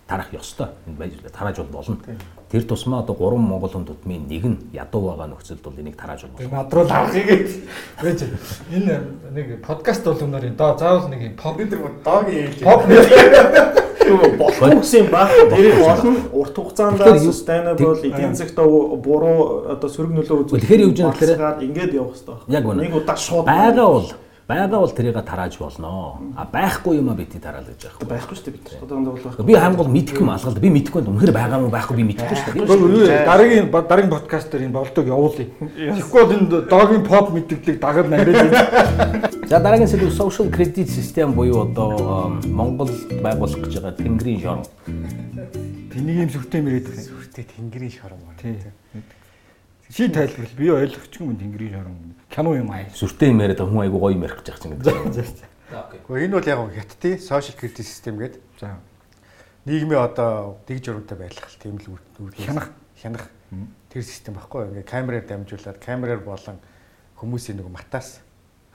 тарах 0.10 0.34
ёстой. 0.34 0.68
Энд 0.88 0.97
байж 0.97 1.14
тарааж 1.32 1.57
бол 1.57 1.86
болно. 1.86 1.97
Тэр 2.49 2.64
тусмаа 2.64 3.01
одоо 3.03 3.16
3 3.16 3.38
монгол 3.38 3.70
хүн 3.70 3.86
тутмын 3.86 4.26
нэг 4.28 4.45
нь 4.45 4.57
ядуу 4.74 5.14
байгаа 5.14 5.30
нөхцөлд 5.30 5.62
бол 5.62 5.78
энийг 5.78 5.95
тарааж 5.95 6.26
болно. 6.26 6.49
Над 6.49 6.74
руу 6.74 6.89
авахыгээд 6.89 7.49
байж 8.01 8.20
энэ 8.74 8.95
нэг 9.30 9.62
подкаст 9.62 10.03
болгоноор 10.03 10.49
доо 10.57 10.78
заавал 10.78 11.10
нэг 11.14 11.38
pop 11.38 11.62
нар 11.62 11.93
доогийн 12.03 12.49
ээлж 12.49 12.66
pop 12.66 12.82
болох 14.38 14.93
юм 14.93 15.07
баг. 15.14 15.30
Тэрийг 15.30 15.78
олон 15.78 16.18
урт 16.34 16.55
хугацаанд 16.57 16.99
sustainable 17.22 18.01
эдийн 18.01 18.34
засгт 18.34 18.57
буруу 18.57 19.70
одоо 19.70 19.89
сөрөг 19.89 20.12
нөлөө 20.18 20.38
үзүүлэх. 20.49 20.66
Тэгэхээр 20.66 20.82
юу 20.82 20.89
гэж 20.89 20.99
юм 21.05 21.12
гэхээр 21.14 21.62
ингээд 21.70 21.93
явах 21.93 22.18
хэрэгтэй. 22.18 22.38
Яг 22.49 22.66
үнэ. 22.66 22.82
Нэг 22.82 22.95
удаа 22.97 23.18
шууд 23.18 23.45
байгаа 23.45 23.88
бол 23.93 24.10
байгаа 24.50 24.82
бол 24.82 24.89
тэрийг 24.89 25.22
тарааж 25.22 25.58
болно. 25.62 26.18
А 26.36 26.45
байхгүй 26.50 26.97
юм 26.97 27.10
а 27.10 27.14
бити 27.14 27.38
тараал 27.38 27.70
гэж 27.70 27.86
байгаа. 27.86 28.10
Байхгүй 28.10 28.34
шүү 28.34 28.45
дээ 28.50 28.56
бид. 28.58 28.68
Одоо 28.82 28.97
энэ 28.97 29.10
бол 29.14 29.22
байхгүй. 29.22 29.45
Би 29.45 29.54
хамгийн 29.54 29.78
гол 29.78 29.93
мэдхгүй 29.93 30.24
юм 30.26 30.32
алгалд. 30.34 30.58
Би 30.58 30.70
мэдхгүй 30.74 31.02
байна. 31.06 31.14
Үнэхээр 31.14 31.34
байгаа 31.38 31.60
юм 31.62 31.70
байхгүй 31.70 31.95
би 32.02 32.04
мэдхгүй 32.10 32.36
шүү 32.36 32.54
дээ. 32.58 33.26
Дараагийн 33.30 33.70
дараагийн 33.70 34.10
подкаст 34.10 34.50
дээр 34.50 34.66
энэ 34.66 34.74
болдог 34.74 35.06
явуулъя. 35.06 35.47
Тэгэхгүй 35.54 36.22
бол 36.26 36.34
энэ 36.34 36.62
догийн 36.66 37.04
pop 37.06 37.30
мэдээллийг 37.30 37.78
дагаад 37.78 38.10
намжаад. 38.10 39.38
За 39.45 39.62
дараагийн 39.62 39.89
сэдв 39.93 40.10
social 40.18 40.50
credit 40.50 40.89
system 40.89 41.38
буюу 41.38 41.70
одоо 41.70 42.34
Монгол 42.50 42.89
байгуулах 43.22 43.62
гэж 43.70 43.78
байгаа 43.78 43.93
тэнгэрийн 44.02 44.41
шорон. 44.41 44.66
Тэнийг 45.93 46.26
юм 46.26 46.30
сүртэй 46.34 46.62
мэрэд. 46.66 46.89
Сүртэй 46.89 47.45
тэнгэрийн 47.45 47.93
шорон. 47.93 48.18
Тий. 48.41 48.58
Ший 49.89 50.09
тайлбарл 50.13 50.53
би 50.53 50.69
ойлгохгүй 50.69 51.25
юм 51.25 51.37
тэнгэрийн 51.41 51.73
шорон 51.73 52.13
кино 52.29 52.53
юм 52.53 52.69
аа. 52.69 52.85
Сүртэй 52.93 53.33
юм 53.33 53.41
яриад 53.41 53.65
хүн 53.65 53.81
айгу 53.81 53.97
гоё 53.97 54.13
юм 54.13 54.21
ярих 54.21 54.37
гэж 54.37 54.53
байгаа 54.53 54.69
юм 54.69 54.77
гэдэг. 54.77 55.49
Гэхдээ 55.69 56.25
энэ 56.29 56.35
бол 56.37 56.45
яг 56.45 56.59
хятадын 56.77 57.17
social 57.17 57.55
credit 57.57 57.85
system 57.89 58.21
гэдэг. 58.21 58.41
За. 58.61 58.77
Нийгмийн 59.65 60.05
одоо 60.05 60.61
дэг 60.69 60.85
журамтай 60.85 61.17
байлгах 61.17 61.49
тийм 61.57 61.81
л 61.81 61.97
үйл 62.21 62.37
хянах 62.37 62.69
хянах 63.01 63.33
тэр 63.89 64.03
систем 64.05 64.37
баггүй. 64.37 64.69
Ингээ 64.69 64.85
камераар 64.85 65.25
дамжуулаад 65.25 65.81
камераар 65.81 66.21
болон 66.21 66.61
хүмүүсийн 67.17 67.57
нэг 67.57 67.73
матаас 67.73 68.21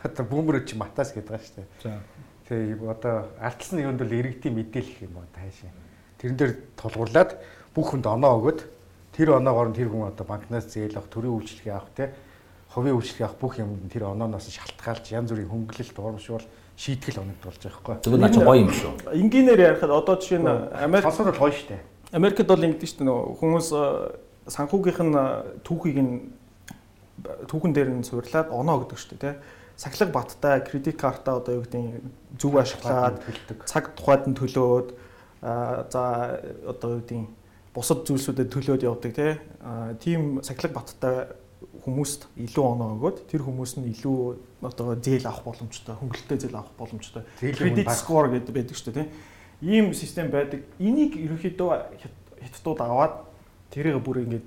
одоо 0.02 0.26
бүүмрөө 0.26 0.66
чи 0.66 0.74
матаас 0.74 1.14
гэдэг 1.14 1.30
байгаа 1.30 1.46
шүү 1.46 1.56
дээ. 1.62 1.68
За. 1.78 2.02
Тэгээ 2.50 2.90
одоо 2.90 3.30
алтсан 3.38 3.78
юунд 3.80 4.02
бол 4.02 4.18
иргэдийн 4.18 4.54
мэдээлэл 4.58 5.06
юм 5.06 5.22
уу 5.22 5.30
таашаа. 5.30 5.70
Тэрэн 6.18 6.36
дээр 6.36 6.52
тулгуурлаад 6.74 7.38
бүх 7.70 7.94
хүнд 7.94 8.06
оноо 8.10 8.34
өгөөд 8.42 8.60
тэр 9.14 9.38
оноогоор 9.38 9.70
нь 9.70 9.78
тэр 9.78 9.88
хүн 9.88 10.10
одоо 10.10 10.26
банкнаас 10.26 10.66
зээл 10.68 10.98
авах, 10.98 11.08
төрийн 11.08 11.38
үйлчлэгээ 11.38 11.74
авах 11.74 11.94
те 11.94 12.12
хувийн 12.74 12.98
үйлчлэг 12.98 13.22
авах 13.22 13.38
бүх 13.38 13.54
юмд 13.62 13.86
тэр 13.86 14.10
онооноос 14.10 14.50
шалтгаалж 14.50 15.14
янз 15.14 15.30
бүрийн 15.30 15.46
хөнгөлөлт 15.46 15.94
урамшуул 15.94 16.46
шийтгэл 16.74 17.22
оногдуулж 17.22 17.62
байгаа 17.62 18.02
байхгүй. 18.02 18.02
Зүгээр 18.02 18.22
наа 18.26 18.34
чи 18.34 18.42
гоё 18.42 18.58
юм 18.66 18.72
шүү. 18.74 18.92
Энгийнээр 19.14 19.60
ярихад 19.62 19.94
одоо 19.94 20.18
жишээ 20.18 20.42
нь 20.42 20.50
Америк 20.82 21.06
сонсоод 21.06 21.38
гоё 21.38 21.54
штэ. 21.54 21.78
Америкт 22.10 22.42
бол 22.42 22.66
ингэдэж 22.66 22.90
штэ 22.98 23.06
нөө 23.06 23.38
хүмүүс 23.38 23.68
санхүүгийнх 24.50 25.00
нь 25.06 25.14
түүхийг 25.62 25.98
нь 26.02 26.14
түүхэн 27.46 27.72
дээр 27.78 27.90
нь 27.94 28.02
суурлаад 28.02 28.50
оноо 28.50 28.82
өгдөг 28.82 28.98
штэ 28.98 29.22
тий. 29.22 29.34
Сахилга 29.78 30.18
баттай 30.18 30.58
кредит 30.66 30.98
картаа 30.98 31.38
одоо 31.38 31.62
юу 31.62 31.62
гэдэг 31.62 32.02
зөв 32.42 32.58
ашиглаад 32.58 33.22
цаг 33.70 33.94
тухайд 33.94 34.26
нь 34.26 34.34
төлөөд 34.34 34.98
за 35.94 36.02
одоо 36.66 36.98
юу 36.98 37.02
гэдэг 37.06 37.22
бусад 37.75 38.07
зүйлсүүдэд 38.07 38.49
төлөөд 38.55 38.87
явдаг 38.87 39.12
тий. 39.14 39.35
Тийм 40.01 40.39
сахилга 40.47 40.79
баттай 40.79 41.16
хүмүүст 41.85 42.29
илүү 42.39 42.64
оноо 42.64 42.97
өгөөд 42.97 43.27
тэр 43.29 43.43
хүмүүс 43.45 43.77
нь 43.83 43.91
илүү 43.93 44.64
одоо 44.64 44.95
зээл 44.97 45.27
авах 45.27 45.43
боломжтой, 45.45 45.99
хөнгөлөлтөй 45.99 46.39
зээл 46.39 46.57
авах 46.57 46.72
боломжтой. 46.79 47.25
Credit 47.41 47.91
score 47.93 48.31
гэдэг 48.33 48.55
байдаг 48.55 48.77
шүү 48.79 48.95
дээ, 48.95 49.05
тийм. 49.05 49.11
Ийм 49.61 49.87
систем 49.93 50.31
байдаг. 50.31 50.64
Энийг 50.79 51.18
ерөнхийдөө 51.18 51.70
хятадууд 52.41 52.81
аваад 52.81 53.14
тэрийг 53.75 54.01
бүр 54.01 54.25
ингээд 54.25 54.47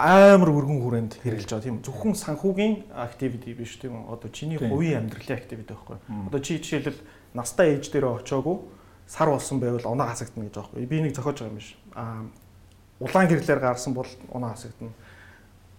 амар 0.00 0.48
өргөн 0.48 0.80
хүрээнд 0.80 1.12
хэрэгжилж 1.20 1.50
байгаа 1.50 1.66
тийм 1.66 1.78
зөвхөн 1.84 2.14
санхүүгийн 2.16 2.74
activity 2.94 3.52
биш 3.52 3.76
тийм 3.76 4.08
одоо 4.08 4.30
чиний 4.32 4.56
хувийн 4.56 5.04
амьдралын 5.04 5.36
activity 5.36 5.74
байхгүй. 5.76 5.98
Одоо 6.30 6.40
чи 6.40 6.56
жишээлбэл 6.56 7.00
настай 7.36 7.76
ээж 7.76 7.92
дээр 7.92 8.24
очиогүй 8.24 8.56
сар 9.10 9.28
болсон 9.28 9.60
байвал 9.60 9.92
оноо 9.92 10.06
хасагдана 10.08 10.48
гэж 10.48 10.54
байгаа 10.56 10.72
байхгүй. 10.72 10.88
Би 10.88 11.00
нэг 11.04 11.12
зохиож 11.16 11.38
байгаа 11.42 11.52
юм 11.52 11.58
биш. 11.58 11.76
Аа 11.94 12.26
улаан 13.00 13.28
гэрлээр 13.28 13.60
гарсан 13.60 13.94
бол 13.94 14.08
оноо 14.32 14.50
хасагдана 14.52 14.92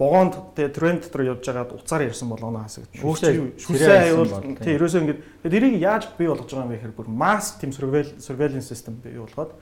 богоонд 0.02 0.34
тэгээ 0.58 0.74
тренд 0.74 1.02
дотор 1.06 1.22
явж 1.22 1.46
байгаад 1.46 1.72
уцаар 1.78 2.02
ярьсан 2.10 2.30
болгоно 2.30 2.66
хасагдана. 2.66 3.06
Өөрчн 3.06 3.54
шүлсээ 3.62 3.98
аюул 4.10 4.34
тий 4.58 4.74
ерөөсөө 4.74 5.02
ингэж 5.06 5.18
тэгээд 5.46 5.58
эрийг 5.62 5.76
яаж 5.78 6.10
бий 6.18 6.26
болгож 6.26 6.50
байгаа 6.50 6.66
юм 6.66 6.72
бэ 6.74 6.78
гэхээр 6.82 6.98
бүр 6.98 7.10
масс 7.14 7.54
team 7.62 7.70
surveillance 7.70 8.66
system 8.66 8.98
бий 8.98 9.14
болгоод 9.14 9.54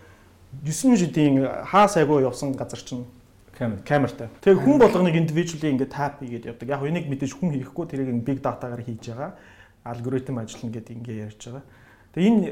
9 0.63 0.95
жилийн 0.95 1.43
хаа 1.67 1.91
сайгүй 1.91 2.23
явсан 2.23 2.55
газар 2.55 2.79
чинь 2.79 3.03
камер 3.51 3.83
камертай. 3.83 4.31
Тэгээ 4.39 4.63
хүн 4.63 4.79
болгоныг 4.79 5.19
individually 5.19 5.75
ингээд 5.75 5.91
tap 5.91 6.23
хийгээд 6.23 6.47
явдаг. 6.55 6.67
Яг 6.71 6.87
энийг 6.87 7.11
мэдээж 7.11 7.35
хүн 7.35 7.51
хийхгүй 7.59 7.85
тэрийг 7.91 8.23
big 8.23 8.39
data-гаар 8.39 8.79
хийж 8.79 9.11
байгаа. 9.11 9.35
Алгоритм 9.83 10.39
ажиллана 10.39 10.71
гэдэг 10.71 10.95
ингээд 10.95 11.23
ярьж 11.27 11.41
байгаа. 11.51 11.63
Тэгээ 12.09 12.29
энэ 12.29 12.45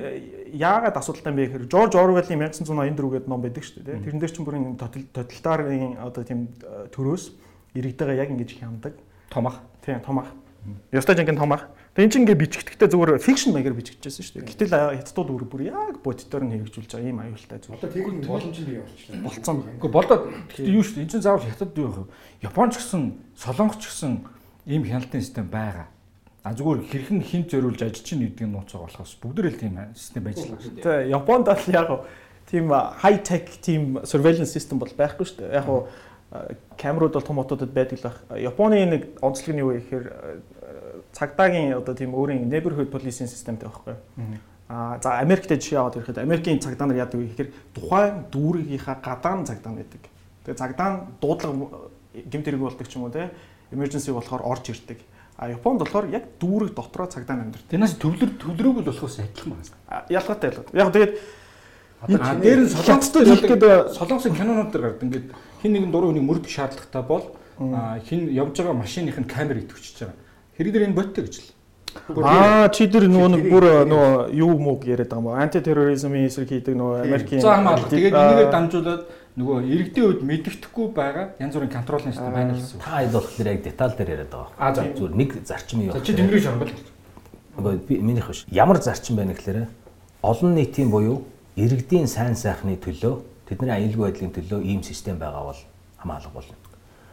яагаад 0.54 0.98
асуудалтай 1.02 1.34
юм 1.34 1.38
бэ 1.42 1.46
гэхээр 1.50 1.66
Жорж 1.66 1.94
Орвеллийн 1.98 2.42
1984 2.46 2.94
гэдэг 2.94 3.30
ном 3.30 3.42
байдаг 3.42 3.64
шүү 3.66 3.82
дээ. 3.82 4.06
Тэрэн 4.06 4.22
дээр 4.22 4.34
чинь 4.34 4.46
бүр 4.46 4.58
тоталитарын 4.78 5.98
одоо 5.98 6.22
тийм 6.22 6.54
төрөөс 6.94 7.24
иргэдэгээ 7.74 8.22
яг 8.22 8.30
ингэж 8.30 8.52
хямдаг. 8.54 8.94
Томах. 9.34 9.66
Тийм, 9.82 10.00
томах. 10.06 10.30
Ёстой 10.94 11.18
жинхэнэ 11.18 11.42
томах. 11.42 11.74
Тэгээ 11.98 12.06
эн 12.06 12.14
чинь 12.14 12.24
ингээ 12.30 12.38
бичигдэхдээ 12.38 12.90
зүгээр 12.94 13.18
фикшн 13.18 13.58
маягаар 13.58 13.74
бичигдчихсэн 13.74 14.22
шүү 14.22 14.36
дээ. 14.46 14.50
Гэтэл 14.54 15.02
хятадууд 15.02 15.30
өөр 15.34 15.46
бүр 15.50 15.62
яг 15.66 15.98
бодитоор 16.06 16.46
нь 16.46 16.54
хэрэгжүүлж 16.54 16.94
байгаа 16.94 17.10
ийм 17.10 17.18
аюултай 17.26 17.58
зүйл. 17.58 17.82
Одоо 17.82 17.90
тийм 17.90 18.22
боломж 18.22 18.58
нь 18.62 18.68
бий 18.70 18.78
болчихлоо. 18.78 19.26
Болцсон. 19.26 19.58
Гэхдээ 19.82 19.96
болоод 19.98 20.24
гэхдээ 20.54 20.70
юу 20.78 20.86
шүү 20.86 20.94
дээ. 20.94 21.04
Энд 21.10 21.12
чинь 21.18 21.26
заавал 21.26 21.50
хятад 21.50 21.74
юу 21.74 21.90
вэ? 21.90 22.06
Японч 22.46 22.74
гэсэн, 22.78 23.02
солонгоч 23.34 23.82
гэсэн 23.82 24.12
ийм 24.70 24.84
хяналтын 24.86 25.26
систем 25.26 25.50
байгаа. 25.50 25.90
А 26.48 26.56
зүгээр 26.56 26.80
хэрхэн 26.88 27.20
хинт 27.28 27.52
зориулж 27.52 27.82
ажиж 27.84 28.08
чинь 28.08 28.24
гэдэг 28.24 28.48
нь 28.48 28.56
нууцаа 28.56 28.88
болохоос 28.88 29.20
бүгдээр 29.20 29.52
л 29.52 29.60
тийм 29.60 29.76
систем 29.92 30.24
байж 30.24 30.40
байгаа 30.40 30.64
шүү 30.64 30.76
дээ. 30.80 30.86
Тэ 30.88 31.12
Японд 31.12 31.46
бол 31.52 31.68
яг 31.76 31.90
тийм 32.48 32.72
хай 32.72 33.20
тек 33.20 33.52
тийм 33.60 34.00
surveillance 34.08 34.56
system 34.56 34.80
бол 34.80 34.88
байхгүй 34.96 35.28
шүү 35.28 35.44
дээ. 35.44 35.60
Яг 35.60 35.68
камерууд 36.80 37.20
бол 37.20 37.28
том 37.28 37.44
хотуудад 37.44 37.76
байдаг 37.76 38.00
л 38.00 38.08
баг. 38.08 38.16
Японы 38.40 38.80
нэг 38.88 39.20
онцлог 39.20 39.52
нь 39.52 39.60
юу 39.60 39.76
вэ 39.76 39.84
гэхээр 39.84 40.06
цагдаагийн 41.12 41.76
одоо 41.84 41.92
тийм 41.92 42.16
өөрийн 42.16 42.48
neighborhood 42.48 42.96
policing 42.96 43.28
системтэй 43.28 43.68
байхгүй. 43.68 43.96
Аа 44.72 45.00
за 45.04 45.20
Америкт 45.20 45.52
жишээ 45.52 45.84
аваад 45.84 46.00
ирэхэд 46.00 46.24
Америкийн 46.24 46.64
цагдаа 46.64 46.88
нар 46.88 47.04
яадаг 47.04 47.20
вэ 47.20 47.28
гэхээр 47.28 47.52
тухайн 47.76 48.24
дүүргийнхаа 48.32 49.04
гадаан 49.04 49.44
цагдаа 49.44 49.76
байдаг. 49.76 50.04
Тэгээ 50.48 50.60
цагдаа 50.64 51.12
дуудлага 51.20 51.92
гэмт 52.16 52.46
хэрэг 52.48 52.64
болдог 52.64 52.88
ч 52.88 52.96
юм 52.96 53.08
уу 53.08 53.12
те 53.12 53.32
emergency 53.72 54.16
болохоор 54.16 54.48
орж 54.48 54.72
ирдэг. 54.72 55.00
А 55.38 55.50
Японд 55.50 55.80
болохоор 55.80 56.10
яг 56.10 56.24
дүүрэг 56.42 56.74
дотроо 56.74 57.06
цагдаа 57.06 57.38
амьдардаг. 57.38 57.70
Тэрнээс 57.70 58.02
төвлөр 58.02 58.32
төвлөрөөг 58.42 58.78
л 58.82 58.90
болохоос 58.90 59.22
адилхан 59.22 59.54
байна. 59.54 60.02
Ялгаатай 60.10 60.50
ялгаатай. 60.50 60.74
Яг 60.74 60.90
тэгээд 60.90 61.14
энэ 62.10 62.42
дээр 62.42 62.60
нь 62.66 62.70
солонгостой 62.74 63.22
хэлгээд 63.22 63.66
солонгосын 63.94 64.34
кинонууд 64.34 64.72
дээр 64.74 64.84
гардаг. 64.98 65.06
Ингээд 65.06 65.28
хин 65.62 65.72
нэгэн 65.78 65.92
дурын 65.94 66.10
хүнийг 66.18 66.26
мөрдөх 66.26 66.50
шаардлагатай 66.50 67.04
бол 67.06 67.26
хин 68.10 68.22
явж 68.34 68.54
байгаа 68.58 68.74
машиных 68.74 69.18
нь 69.22 69.30
камер 69.30 69.62
идэвчж 69.62 70.10
байгаа. 70.10 70.18
Хэрэг 70.58 70.74
дээр 70.74 70.86
энэ 70.90 70.98
боттой 70.98 71.24
гэж 71.30 71.36
л. 71.38 71.54
Аа 72.26 72.70
чи 72.74 72.90
тэр 72.90 73.06
нөгөө 73.06 73.30
нэг 73.38 73.44
бүр 73.50 73.66
нөгөө 73.90 74.34
юу 74.38 74.58
мөг 74.58 74.86
яриад 74.90 75.10
байгаа 75.10 75.22
юм 75.22 75.30
уу? 75.30 75.38
Анти 75.38 75.62
терроризмын 75.62 76.26
эсрэг 76.30 76.50
хийдэг 76.50 76.74
нөгөө 76.78 77.06
Америкийн 77.06 77.42
За 77.42 77.58
хамгаалалт. 77.58 77.90
Тэгээд 77.90 78.14
энийгээ 78.14 78.50
дамжуулаад 78.54 79.02
нөгөө 79.38 79.70
иргэдийн 79.70 80.06
үед 80.10 80.22
мэддэхгүй 80.26 80.88
байгаа 80.98 81.26
янз 81.38 81.54
бүрийн 81.54 81.70
контролын 81.70 82.10
систем 82.10 82.34
байна 82.34 82.58
гэсэн. 82.58 82.82
Та 82.82 83.06
хэд 83.06 83.14
болохоор 83.14 83.48
яг 83.54 83.62
деталь 83.62 83.94
дээр 83.94 84.10
яриад 84.18 84.32
байгаа. 84.34 84.50
Аа 84.58 84.74
зүгээр 84.74 85.14
нэг 85.14 85.30
зарчим 85.46 85.82
юу. 85.86 85.94
Чи 86.02 86.18
тэнгэрийн 86.18 86.42
шаргал. 86.42 86.74
Үгүй 87.62 87.76
би 87.86 87.94
минийх 88.02 88.28
биш. 88.34 88.46
Ямар 88.50 88.82
зарчим 88.82 89.22
байна 89.22 89.38
гэхээр 89.38 89.70
олон 90.26 90.58
нийтийн 90.58 90.90
буюу 90.90 91.22
иргэдийн 91.54 92.10
сайн 92.10 92.34
сайхны 92.34 92.82
төлөө 92.82 93.22
тэдний 93.46 93.78
аюулгүй 93.78 94.10
байдлын 94.10 94.34
төлөө 94.34 94.66
ийм 94.66 94.82
систем 94.82 95.22
байгаа 95.22 95.54
бол 95.54 95.62
хамаалга 96.02 96.34
болно. 96.34 96.58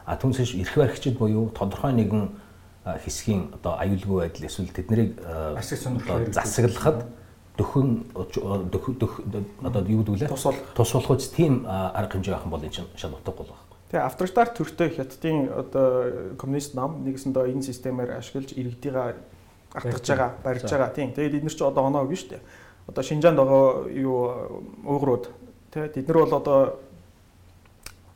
А 0.08 0.16
түнсэж 0.16 0.56
эрх 0.56 0.74
баригчид 0.80 1.20
буюу 1.20 1.52
тодорхой 1.52 1.92
нэгэн 1.92 2.32
хэсгийн 2.84 3.52
одоо 3.52 3.76
аюулгүй 3.80 4.28
байдал 4.28 4.48
эсвэл 4.48 4.72
тэднийг 4.72 5.20
засаглахад 6.32 7.04
дөхөн 7.56 8.10
одоо 8.14 9.82
юу 9.86 10.02
гэдэг 10.02 10.26
вэ? 10.26 10.28
Тусвал 10.28 10.58
тусвалхуйц 10.74 11.28
тийм 11.30 11.66
арга 11.66 12.18
хэмжээ 12.18 12.34
авах 12.34 12.46
юм 12.46 12.50
бол 12.50 12.64
энэ 12.66 12.74
чинь 12.74 12.90
шал 12.98 13.14
утгагүй 13.14 13.46
байна. 13.46 13.62
Тэгээ 13.94 14.06
авторитар 14.10 14.48
төртэй 14.50 14.90
хятадын 14.90 15.38
одоо 15.54 16.34
коммунист 16.34 16.74
нам 16.74 17.06
нэгсэндээ 17.06 17.54
энэ 17.54 17.62
системээр 17.62 18.18
ашиглаж 18.18 18.58
иргэдийгээ 18.58 19.14
артгаж 19.70 20.02
байгаа, 20.02 20.30
барьж 20.42 20.66
байгаа. 20.66 20.90
Тийм. 20.90 21.14
Тэгээд 21.14 21.38
эдгээр 21.38 21.54
чинь 21.54 21.70
одоо 21.70 21.86
оноо 21.86 22.02
өгнө 22.02 22.18
шүү 22.18 22.30
дээ. 22.34 22.42
Одоо 22.90 23.02
Шинжаанд 23.06 23.38
байгаа 23.38 23.86
юу 23.94 24.18
уугрууд 24.82 25.30
тий 25.70 25.86
тэд 25.88 26.10
нар 26.10 26.26
бол 26.26 26.34
одоо 26.34 26.58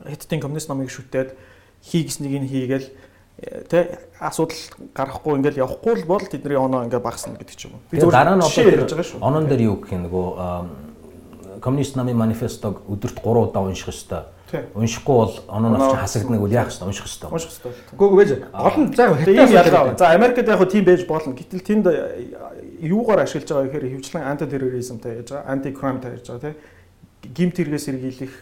хятадын 0.03 0.43
коммунист 0.43 0.69
намыг 0.69 0.91
шүтээд 0.91 1.39
хий 1.83 2.03
гэснийг 2.03 2.43
нь 2.43 2.51
хийгээл 2.51 2.91
тэ 3.39 3.99
асуудал 4.19 4.59
гарахгүй 4.95 5.39
ингээл 5.39 5.63
явахгүй 5.63 5.95
л 6.03 6.11
бол 6.11 6.25
тэдний 6.27 6.59
оноо 6.59 6.83
ингээд 6.91 7.07
багасна 7.07 7.39
гэдэг 7.39 7.55
ч 7.55 7.71
юм 7.71 7.79
уу. 7.79 7.83
Би 7.91 8.03
зүгээр 8.03 8.19
дараа 8.19 8.35
нь 8.35 8.43
одоо 8.43 9.23
онон 9.23 9.47
дээр 9.47 9.63
юу 9.71 9.77
гэх 9.79 9.95
юм 9.95 10.11
нөгөө 10.11 10.27
коммунист 11.63 11.95
намын 11.95 12.19
манифестог 12.19 12.83
өдөрт 12.91 13.23
3 13.23 13.47
удаа 13.47 13.63
унших 13.63 13.95
ёстой. 13.95 14.27
Уншихгүй 14.75 15.15
бол 15.15 15.35
оноо 15.47 15.71
нь 15.71 15.77
авч 15.79 15.95
хасагдана 16.03 16.39
гэвэл 16.43 16.59
яах 16.59 16.71
ёстой 16.75 16.91
унших 16.91 17.07
ёстой. 17.07 17.31
Унших 17.31 17.51
ёстой. 17.55 17.73
Гүг 17.95 18.13
байж 18.19 18.31
гол 18.51 18.77
нь 18.83 18.95
за 18.95 19.07
хятад 19.15 19.51
ялгаа. 19.55 19.95
За 19.95 20.11
Америкт 20.11 20.43
яг 20.43 20.63
тийм 20.67 20.85
байж 20.85 21.07
болно. 21.07 21.35
Гэтэл 21.35 21.63
тэнд 21.63 21.87
юугаар 22.83 23.23
ашиглаж 23.23 23.51
байгаа 23.55 23.67
гэхээр 23.71 23.87
хөвчлэн 24.03 24.27
анти 24.27 24.47
терроризмтай 24.51 25.23
яаж 25.23 25.31
байгаа, 25.31 25.47
анти 25.47 25.71
кримтай 25.71 26.11
яаж 26.19 26.27
байгаа 26.27 26.43
тийм 26.43 26.57
гимт 27.35 27.57
хэрэгээс 27.59 27.85
сэргийлэх 27.91 28.35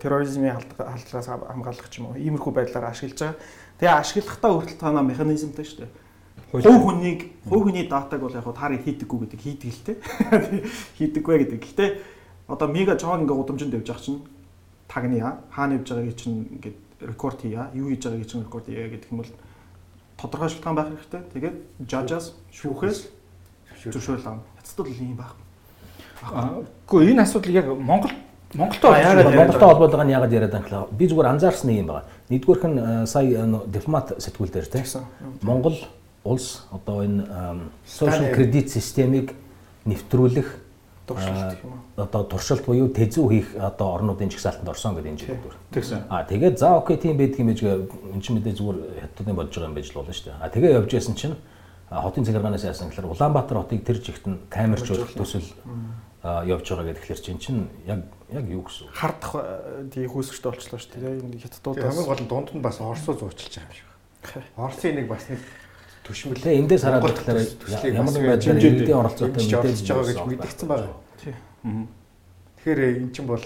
терроризмын 0.00 0.60
халдлагаас 0.76 1.26
хамгаалах 1.26 1.88
ч 1.88 1.98
юм 1.98 2.12
уу 2.12 2.20
иймэрхүү 2.20 2.52
байдлаар 2.52 2.92
ашиглаж 2.92 3.18
байгаа. 3.18 3.36
Тэгээ 3.78 3.94
ашиглахдаа 3.94 4.50
хүртэл 4.58 4.82
танаа 4.82 5.06
механизмтай 5.06 5.64
шүү 5.64 5.86
дээ. 5.86 5.90
Хувь 6.50 6.82
хүнийг 6.82 7.20
хувь 7.46 7.70
хүний 7.70 7.86
датаг 7.86 8.18
бол 8.18 8.34
яг 8.34 8.42
хаа 8.42 8.56
таарыг 8.56 8.82
хийдэггүй 8.82 9.18
гэдэг 9.22 9.40
хийдэг 9.40 9.70
л 9.70 9.84
те. 9.86 9.92
Хийдэггүй 10.98 11.34
гэдэг. 11.46 11.60
Гэхдээ 11.62 11.90
одоо 12.50 12.68
мега 12.72 12.98
жог 12.98 13.22
ингээ 13.22 13.38
удамжинд 13.38 13.76
явж 13.78 13.86
байгаа 13.86 14.02
чинь 14.02 14.20
тагны 14.88 15.20
хаана 15.52 15.78
явж 15.78 15.88
байгааг 15.92 16.16
чинь 16.16 16.48
ингээд 16.58 16.78
рекорд 17.04 17.38
хийя. 17.44 17.70
Юу 17.76 17.92
хийж 17.92 18.02
байгааг 18.08 18.26
чинь 18.26 18.42
рекорд 18.42 18.66
хийя 18.66 18.88
гэдэг 18.88 19.12
юм 19.12 19.22
бол 19.22 19.32
тодорхой 20.16 20.48
шалтгаан 20.48 20.74
байх 20.74 20.88
хэрэгтэй. 20.88 21.22
Тэгээд 21.36 21.56
жажаас 21.86 22.34
шүүхээс 22.50 22.98
зөвшөөрөл 23.92 24.26
авна. 24.26 24.42
Яцтал 24.58 24.88
ийм 24.88 25.14
байх. 25.14 25.36
Гэхдээ 26.24 27.12
энэ 27.12 27.22
асуудал 27.22 27.52
яг 27.54 27.66
Монгол 27.78 28.10
Монголтой 28.54 28.90
Монголтой 29.36 29.68
холбоотойгоо 29.68 30.04
нь 30.04 30.14
яагаад 30.16 30.32
яриад 30.32 30.52
байгаа 30.52 30.88
би 30.90 31.04
зүгээр 31.08 31.28
анзаарсан 31.36 31.70
юм 31.70 31.86
байна. 31.86 32.04
Нэгдүгээрх 32.30 32.64
нь 32.64 32.78
э, 32.78 33.06
сая 33.06 33.44
дипломат 33.66 34.16
сэтгүүл 34.16 34.52
дээр 34.52 34.66
тийм 34.66 34.84
Монгол 35.42 35.76
улс 36.24 36.64
одоо 36.72 37.04
энэ 37.04 37.28
social 37.84 38.32
credit 38.32 38.68
системийг 38.68 39.34
нэвтрүүлэх 39.84 40.48
одоо 41.96 42.22
туршилт 42.24 42.64
буюу 42.64 42.88
тэзүү 42.88 43.26
хийх 43.32 43.48
одоо 43.56 43.96
орнуудын 43.96 44.30
жагсаалтанд 44.30 44.68
орсон 44.68 44.96
гэдэг 44.96 45.12
энэ 45.12 45.20
зүйл. 45.20 45.56
Тэгсэн. 45.72 46.04
Аа 46.08 46.24
тэгээд 46.24 46.58
за 46.58 46.76
окей 46.76 46.96
тийм 46.96 47.16
байдаг 47.16 47.40
юм 47.40 47.48
байж 47.48 47.62
эн 47.64 48.20
чинь 48.20 48.36
мэдээ 48.36 48.56
зүгээр 48.56 48.78
хятадын 49.00 49.36
болж 49.36 49.52
байгаа 49.52 49.68
юм 49.72 49.76
байж 49.76 49.88
л 49.88 49.96
болно 49.96 50.12
шүү 50.12 50.24
дээ. 50.28 50.40
Аа 50.40 50.52
тэгээ 50.52 50.76
явж 50.76 50.90
яасан 50.92 51.16
чинь 51.16 51.36
хотын 51.88 52.24
захиргаанаас 52.24 52.64
яасан 52.64 52.88
гэхээр 52.92 53.08
Улаанбаатар 53.08 53.56
хотыг 53.56 53.84
тэр 53.84 53.96
жигт 54.04 54.24
нь 54.28 54.36
камерчуулах 54.52 55.12
төсөл 55.16 55.48
явж 56.22 56.66
байгаа 56.66 56.94
гэхэлэр 56.98 57.20
чинь 57.22 57.38
чинь 57.38 57.68
яг 57.86 58.02
яг 58.34 58.44
юу 58.50 58.66
гэсэн 58.66 58.90
хардах 58.90 59.38
тий 59.94 60.02
хүүсгчтэй 60.10 60.50
болчихлоо 60.50 60.80
шүү 60.82 60.98
дээ 60.98 61.22
энэ 61.22 61.38
хятадуудаас 61.38 61.94
хамгийн 61.94 62.10
гол 62.10 62.22
нь 62.26 62.28
дунд 62.28 62.50
нь 62.58 62.64
бас 62.64 62.82
орсоо 62.82 63.14
зуучилж 63.14 63.54
байгаа 63.54 63.70
юм 63.70 63.78
шиг. 63.78 63.88
Орсын 64.58 64.94
нэг 64.98 65.06
бас 65.06 65.24
нэг 65.30 65.38
төшмөл 66.02 66.42
тэ 66.42 66.58
эндээс 66.58 66.82
хараад 66.82 67.06
болохоор 67.06 67.38
ямар 67.86 68.12
нэгэн 68.18 68.30
байдлаар 68.34 68.58
эдийн 68.58 68.98
оролцоотой 68.98 69.42
мэдээж 69.46 69.80
байгаа 69.86 70.06
гэж 70.10 70.18
мэдгдсэн 70.26 70.68
байгаа. 70.68 70.94
Тий. 71.22 71.34
Тэгэхээр 72.58 72.80
эн 72.98 73.10
чинь 73.14 73.28
бол 73.30 73.44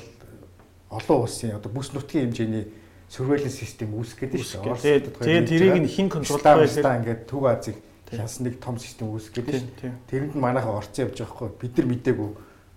олон 0.89 1.19
улсын 1.29 1.61
одоо 1.61 1.69
бүс 1.69 1.93
нутгийн 1.93 2.33
хэмжээний 2.33 2.65
surveillance 3.13 3.61
систем 3.61 3.93
үүсгэх 3.93 4.33
гэдэг 4.33 4.41
шүү 4.41 4.65
дээ. 4.81 5.13
Тэгээд 5.21 5.49
тэрийг 5.53 5.77
нь 5.85 5.93
хин 5.93 6.09
контролдоо 6.09 6.65
байхлаа 6.65 6.97
ингээд 7.05 7.29
Төв 7.29 7.45
Азийг 7.45 7.77
хянсан 8.09 8.49
нэг 8.49 8.57
том 8.65 8.81
систем 8.81 9.13
үүсгэх 9.13 9.45
гэдэг 9.45 9.61
шүү. 9.61 9.93
Тэрэнд 10.09 10.33
нь 10.33 10.41
манайхаа 10.41 10.81
орцсон 10.81 11.13
явж 11.13 11.21
байгаа 11.21 11.37
хгүй. 11.37 11.49
Бид 11.61 11.77
нар 11.77 11.89
мдээгүй 11.93 12.31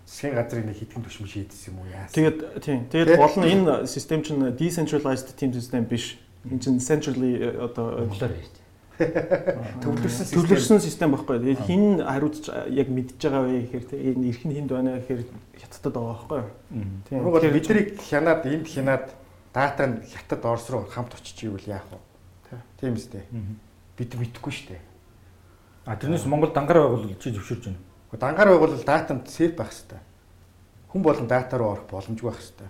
засгийн 0.06 0.36
газрын 0.38 0.66
нэг 0.70 0.78
хитгэн 0.78 1.04
түвшин 1.04 1.28
шийдсэн 1.28 1.74
юм 1.74 1.82
уу 1.82 1.90
яасан. 1.90 2.14
Тэгээд 2.14 2.38
тийм. 2.62 2.80
Тэгээд 2.94 3.18
гол 3.18 3.36
нь 3.42 3.50
энэ 3.50 3.88
систем 3.90 4.22
чинь 4.22 4.54
decentralized 4.54 5.34
team 5.34 5.52
system 5.54 5.86
биш. 5.90 6.22
Энэ 6.46 6.62
чинь 6.62 6.80
centrally 6.80 7.42
э, 7.42 7.58
одоо 7.58 8.06
байж 8.06 8.54
төвлөрсөн 9.84 10.24
систем. 10.24 10.40
Төвлөрсөн 10.40 10.80
систем 10.80 11.12
байхгүй. 11.12 11.56
Хин 11.68 12.00
хариуцж 12.00 12.48
яг 12.72 12.88
мэдж 12.88 13.20
байгаа 13.20 13.44
вэ 13.44 13.68
гэхээр 13.68 13.86
тийм 13.92 14.16
энэ 14.16 14.30
эрх 14.32 14.42
нь 14.48 14.56
хинд 14.56 14.72
байна 14.72 14.96
гэхээр 15.04 15.22
хятадд 15.60 15.92
байгаа 15.92 16.16
байхгүй. 16.16 16.44
Тийм. 17.10 17.28
Угсаа 17.28 17.52
биднийг 17.52 17.90
хянаад 18.00 18.42
энд 18.48 18.68
хянаад 18.72 19.06
дата 19.52 19.84
нь 19.90 20.00
хятад 20.06 20.46
орс 20.48 20.70
руу 20.72 20.88
хамт 20.88 21.12
очиж 21.12 21.44
ивэл 21.44 21.68
яах 21.68 21.88
вэ? 21.92 22.00
Тийм 22.80 22.96
үстэй. 22.96 23.28
Бид 24.00 24.16
мэдэхгүй 24.16 24.54
шүү 24.54 24.68
дээ. 24.72 24.84
А 25.86 26.00
тэрнээс 26.00 26.26
Монгол 26.26 26.56
дангаар 26.56 26.88
байгуул 26.88 27.20
чи 27.20 27.36
зөвшөөрж 27.36 27.68
байна. 27.68 27.80
Дангаар 28.20 28.50
байгуул 28.56 28.84
датанд 28.86 29.30
сейф 29.30 29.56
байх 29.56 29.72
хэрэгтэй. 29.72 30.00
Хүн 30.92 31.02
болон 31.02 31.28
дата 31.28 31.58
руу 31.58 31.76
орох 31.76 31.88
боломжгүй 31.90 32.30
байх 32.32 32.40
хэрэгтэй. 32.40 32.70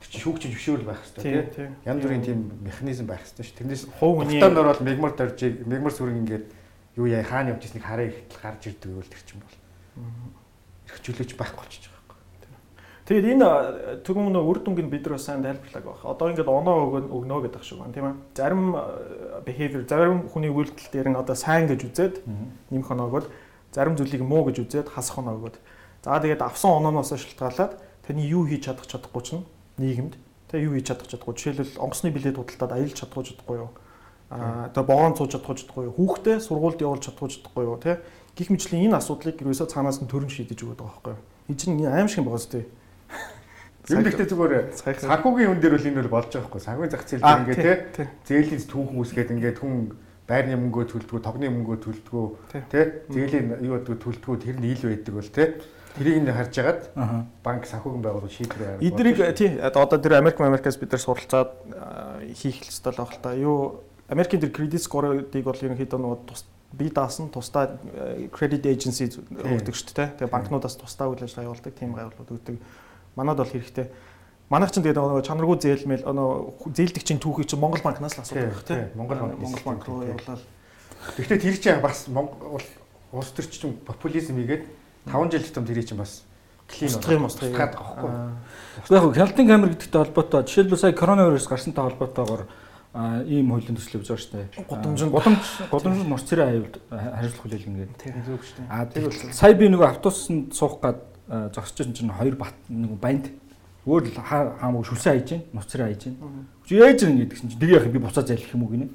Тэр 0.00 0.08
чинь 0.12 0.22
шүүгч 0.22 0.42
зөвшөөрөл 0.52 0.88
байх 0.88 1.00
хэрэгтэй 1.00 1.48
тийм. 1.54 1.76
Янз 1.84 2.02
бүрийн 2.04 2.22
тийм 2.22 2.40
механизм 2.60 3.06
байх 3.08 3.24
хэрэгтэй 3.24 3.44
шүү. 3.44 3.58
Тэрнээс 3.58 3.84
хувь 3.98 4.22
хүний 4.22 4.40
тань 4.40 4.60
ороод 4.60 4.84
мегмар 4.84 5.16
дорж 5.16 5.40
мегмар 5.64 5.92
сүрэг 5.94 6.20
ингээд 6.20 6.46
юу 7.00 7.06
яа 7.08 7.24
хаана 7.24 7.56
явж 7.56 7.64
ирснийг 7.64 7.84
хараа 7.84 8.06
ихтэл 8.06 8.42
гарч 8.44 8.62
ирдэг 8.68 8.90
гэвэл 8.92 9.10
тэр 9.10 9.22
чинь 9.26 9.42
бол 9.42 9.56
эрхчлөөч 10.86 11.30
байхгүй 11.34 11.58
болчихж 11.58 11.84
байгаа 11.90 12.04
байхгүй. 12.04 12.20
Тэгээд 13.08 13.26
энэ 13.34 13.48
түгэн 14.06 14.30
нөө 14.30 14.44
үр 14.44 14.58
дүнг 14.62 14.80
нь 14.84 14.92
бид 14.92 15.08
нар 15.08 15.18
сайн 15.18 15.42
тайлбарлаг 15.42 15.84
баг. 15.84 16.00
Одоо 16.04 16.26
ингээд 16.30 16.48
оноо 16.52 16.76
өгнө 17.10 17.42
гэдэг 17.48 17.62
шиг 17.64 17.82
байна 17.82 17.94
тийм 17.96 18.06
ээ. 18.06 18.16
Зарим 18.36 18.62
behavior 19.42 19.82
зарим 19.88 20.28
хүний 20.30 20.52
үйлдэл 20.52 20.92
дээр 20.92 21.08
нь 21.10 21.18
одоо 21.18 21.34
сайн 21.34 21.66
гэж 21.66 21.80
үзээд 21.90 22.14
нэмэх 22.70 22.90
оноогод 22.94 23.26
зарим 23.74 23.98
зүйлийг 23.98 24.22
муу 24.22 24.46
гэж 24.46 24.62
үзээд 24.62 24.88
хасах 24.94 25.18
оноо 25.18 25.42
өгöd. 25.42 25.58
За 26.06 26.22
тэгээд 26.22 26.46
авсан 26.46 26.78
онооноос 26.78 27.10
шалтгаалаад 27.10 27.82
таны 28.06 28.22
юу 28.22 28.46
хийж 28.46 28.70
чадах 28.70 28.86
чадахгүй 28.86 29.22
чинь 29.26 29.44
нийгэмд 29.82 30.14
тэг 30.48 30.62
юу 30.62 30.78
хийж 30.78 30.86
чадах 30.94 31.10
чадахгүй. 31.10 31.34
Жишээлбэл 31.34 31.82
онгоцны 31.82 32.14
билет 32.14 32.38
худалдаад 32.38 32.72
аялж 32.78 32.94
чадахгүй 32.94 33.24
чадахгүй 33.34 33.56
юу? 33.58 33.70
А 34.30 34.70
тэг 34.70 34.86
богоон 34.86 35.18
цууж 35.18 35.34
чадахгүй 35.34 35.56
чадахгүй 35.58 35.84
юу? 35.90 35.96
Хүүхдээ 35.98 36.36
сургуульд 36.38 36.80
явуулж 36.86 37.02
чадахгүй 37.02 37.28
чадахгүй 37.34 37.64
юу 37.66 37.76
тэг 37.82 37.98
гих 38.38 38.48
мэтлэн 38.54 38.86
энэ 38.86 38.98
асуудлыг 39.02 39.36
ерөөсөө 39.42 39.68
цаанаас 39.74 39.98
нь 39.98 40.10
төрн 40.10 40.30
шийдэж 40.30 40.58
өгöd 40.62 40.78
байгаа 40.78 40.94
байхгүй 40.94 41.12
юу? 41.18 41.22
Энэ 41.50 41.58
чинь 41.58 41.82
аим 41.90 42.08
шиг 42.08 42.22
байгаа 42.22 42.42
зү 42.46 42.62
Юм 43.84 44.00
дэхтэй 44.00 44.24
зүгээр? 44.24 44.72
Санхүүгийн 44.80 45.48
хүн 45.52 45.60
дээр 45.60 45.76
бол 45.76 45.88
энэ 45.92 46.00
бол 46.08 46.14
болж 46.16 46.32
байгаа 46.32 46.48
хгүй. 46.48 46.60
Санхүүгийн 46.64 46.92
зах 46.96 47.04
зээл 47.04 47.20
дээр 47.20 47.42
ингээд 47.44 47.82
тий 47.92 48.08
зээлийн 48.24 48.64
түүхэн 48.64 48.96
үсгээд 48.96 49.32
ингээд 49.36 49.58
хүн 49.60 49.92
байрны 50.28 50.56
мөнгөө 50.56 50.84
төлдгөө, 50.88 51.20
тогны 51.20 51.50
мөнгөө 51.52 51.78
төлдгөө, 51.84 52.26
тий? 52.72 52.84
Зээлийн 53.12 53.60
юу 53.60 53.76
гэдэг 53.76 53.98
төлдгөө 54.00 54.36
тэр 54.40 54.56
нь 54.56 54.72
ил 54.72 54.82
байдаг 54.88 55.14
бол 55.14 55.28
тий? 55.28 55.48
Тэрийг 55.94 56.18
нь 56.24 56.32
харж 56.32 56.54
агаад 56.58 56.80
банк 57.44 57.68
санхүүгийн 57.70 58.02
байгууллага 58.02 58.34
шийдвэр 58.34 58.62
гаргав. 58.66 58.82
Эдрийг 58.82 59.18
тий 59.38 59.50
одоо 59.60 59.98
тэр 60.00 60.18
Америк 60.18 60.40
Америкаас 60.40 60.80
бид 60.80 60.90
нар 60.90 61.02
суралцаад 61.04 61.50
хийх 62.34 62.66
хэрэгтэй 62.66 62.92
баг 62.98 63.10
л 63.14 63.22
та. 63.22 63.36
Юу 63.36 63.84
Америкийн 64.08 64.42
тэр 64.42 64.50
кредит 64.50 64.82
скорыг 64.82 65.30
бол 65.30 65.54
ерөнхийдөө 65.54 66.00
нөгөө 66.02 66.18
тус 66.26 66.48
би 66.74 66.90
даасан 66.90 67.30
тусдаа 67.30 67.78
credit 68.34 68.66
agency 68.66 69.06
өгдөг 69.06 69.74
шүү 69.76 69.94
дээ. 69.94 70.08
Тэгээ 70.18 70.34
банкнуудаас 70.34 70.74
тусдаа 70.74 71.14
үйл 71.14 71.22
ажиллагаа 71.22 71.54
явуулдаг 71.54 71.74
тийм 71.78 71.94
байгууллагууд 71.94 72.34
өгдөг. 72.34 72.56
Манад 73.14 73.38
бол 73.38 73.54
хэрэгтэй 73.54 73.86
Манайх 74.52 74.70
чинь 74.72 74.84
тэгээд 74.84 75.00
нөгөө 75.00 75.24
чанаргүй 75.24 75.56
зээлмэл 75.56 76.04
нөгөө 76.04 76.74
зээлдэгчийн 76.76 77.20
түүхийг 77.20 77.48
чинь 77.48 77.62
Монгол 77.64 77.80
банкнаас 77.80 78.18
л 78.18 78.22
асуудаг 78.22 78.52
байх 78.52 78.64
тийм. 78.68 78.92
Монгол 78.92 79.18
банк 79.24 79.40
Монгол 79.40 79.64
банк 79.64 79.82
руу 79.88 80.04
явуулаад. 80.04 80.42
Гэхдээ 81.16 81.38
тэр 81.40 81.56
чинь 81.56 81.80
бас 81.80 82.04
Монгол 82.12 82.60
улс 83.12 83.30
төр 83.32 83.48
чинь 83.48 83.80
популизм 83.80 84.36
хийгээд 84.36 84.68
5 85.08 85.32
жил 85.32 85.44
тутам 85.48 85.64
тэр 85.64 85.80
чинь 85.80 85.96
бас 85.96 86.28
клин 86.68 86.92
юм 86.92 87.24
устгах 87.24 87.50
гэдэг 87.50 87.80
байхгүй. 87.80 88.10
Яг 88.92 89.04
хяналтын 89.16 89.48
камер 89.48 89.68
гэдэгтэй 89.72 90.00
холбоотой 90.04 90.44
жишээлбэл 90.44 90.80
сая 90.80 90.92
коронавирус 90.92 91.48
гарсантай 91.48 91.84
холбоотойгоор 91.84 92.44
ийм 93.28 93.48
хуулийн 93.52 93.76
төсөл 93.76 94.00
явж 94.00 94.08
байгаа 94.12 94.22
шүү 94.22 94.32
дээ. 94.32 94.46
Гудамжинд 94.68 95.12
гудамж 95.12 95.44
гудамжинд 95.70 96.08
нурц 96.08 96.24
цэрийн 96.24 96.48
аюулд 96.48 96.74
хариуцлах 96.88 97.42
хүлээлгэн 97.42 97.76
гэдэг. 97.80 97.96
Тийм 98.00 98.22
зөв 98.24 98.40
шүү 98.44 98.56
дээ. 98.60 98.68
Аа 98.70 98.86
тэгвэл 98.88 99.34
сая 99.34 99.54
би 99.54 99.66
нөгөө 99.68 99.88
автобусанд 99.88 100.54
суух 100.54 100.80
гад 100.80 101.02
зогсож 101.52 101.90
чинь 101.90 102.12
хоёр 102.12 102.36
бат 102.38 102.56
нөгөө 102.70 102.98
банд 103.02 103.28
Өөр 103.84 104.08
л 104.08 104.16
хаамаг 104.16 104.88
шүлсэн 104.88 105.12
хайж 105.12 105.28
гин, 105.28 105.42
нуцраа 105.52 105.92
хайж 105.92 106.08
гин. 106.08 106.16
Чи 106.64 106.80
яаж 106.80 107.04
юм 107.04 107.20
гэдэг 107.20 107.36
чинь 107.36 107.52
тэр 107.60 107.70
яах 107.76 107.92
би 107.92 108.00
буцаа 108.00 108.24
зайлах 108.24 108.48
юм 108.56 108.64
уу 108.64 108.72
гинэ. 108.72 108.88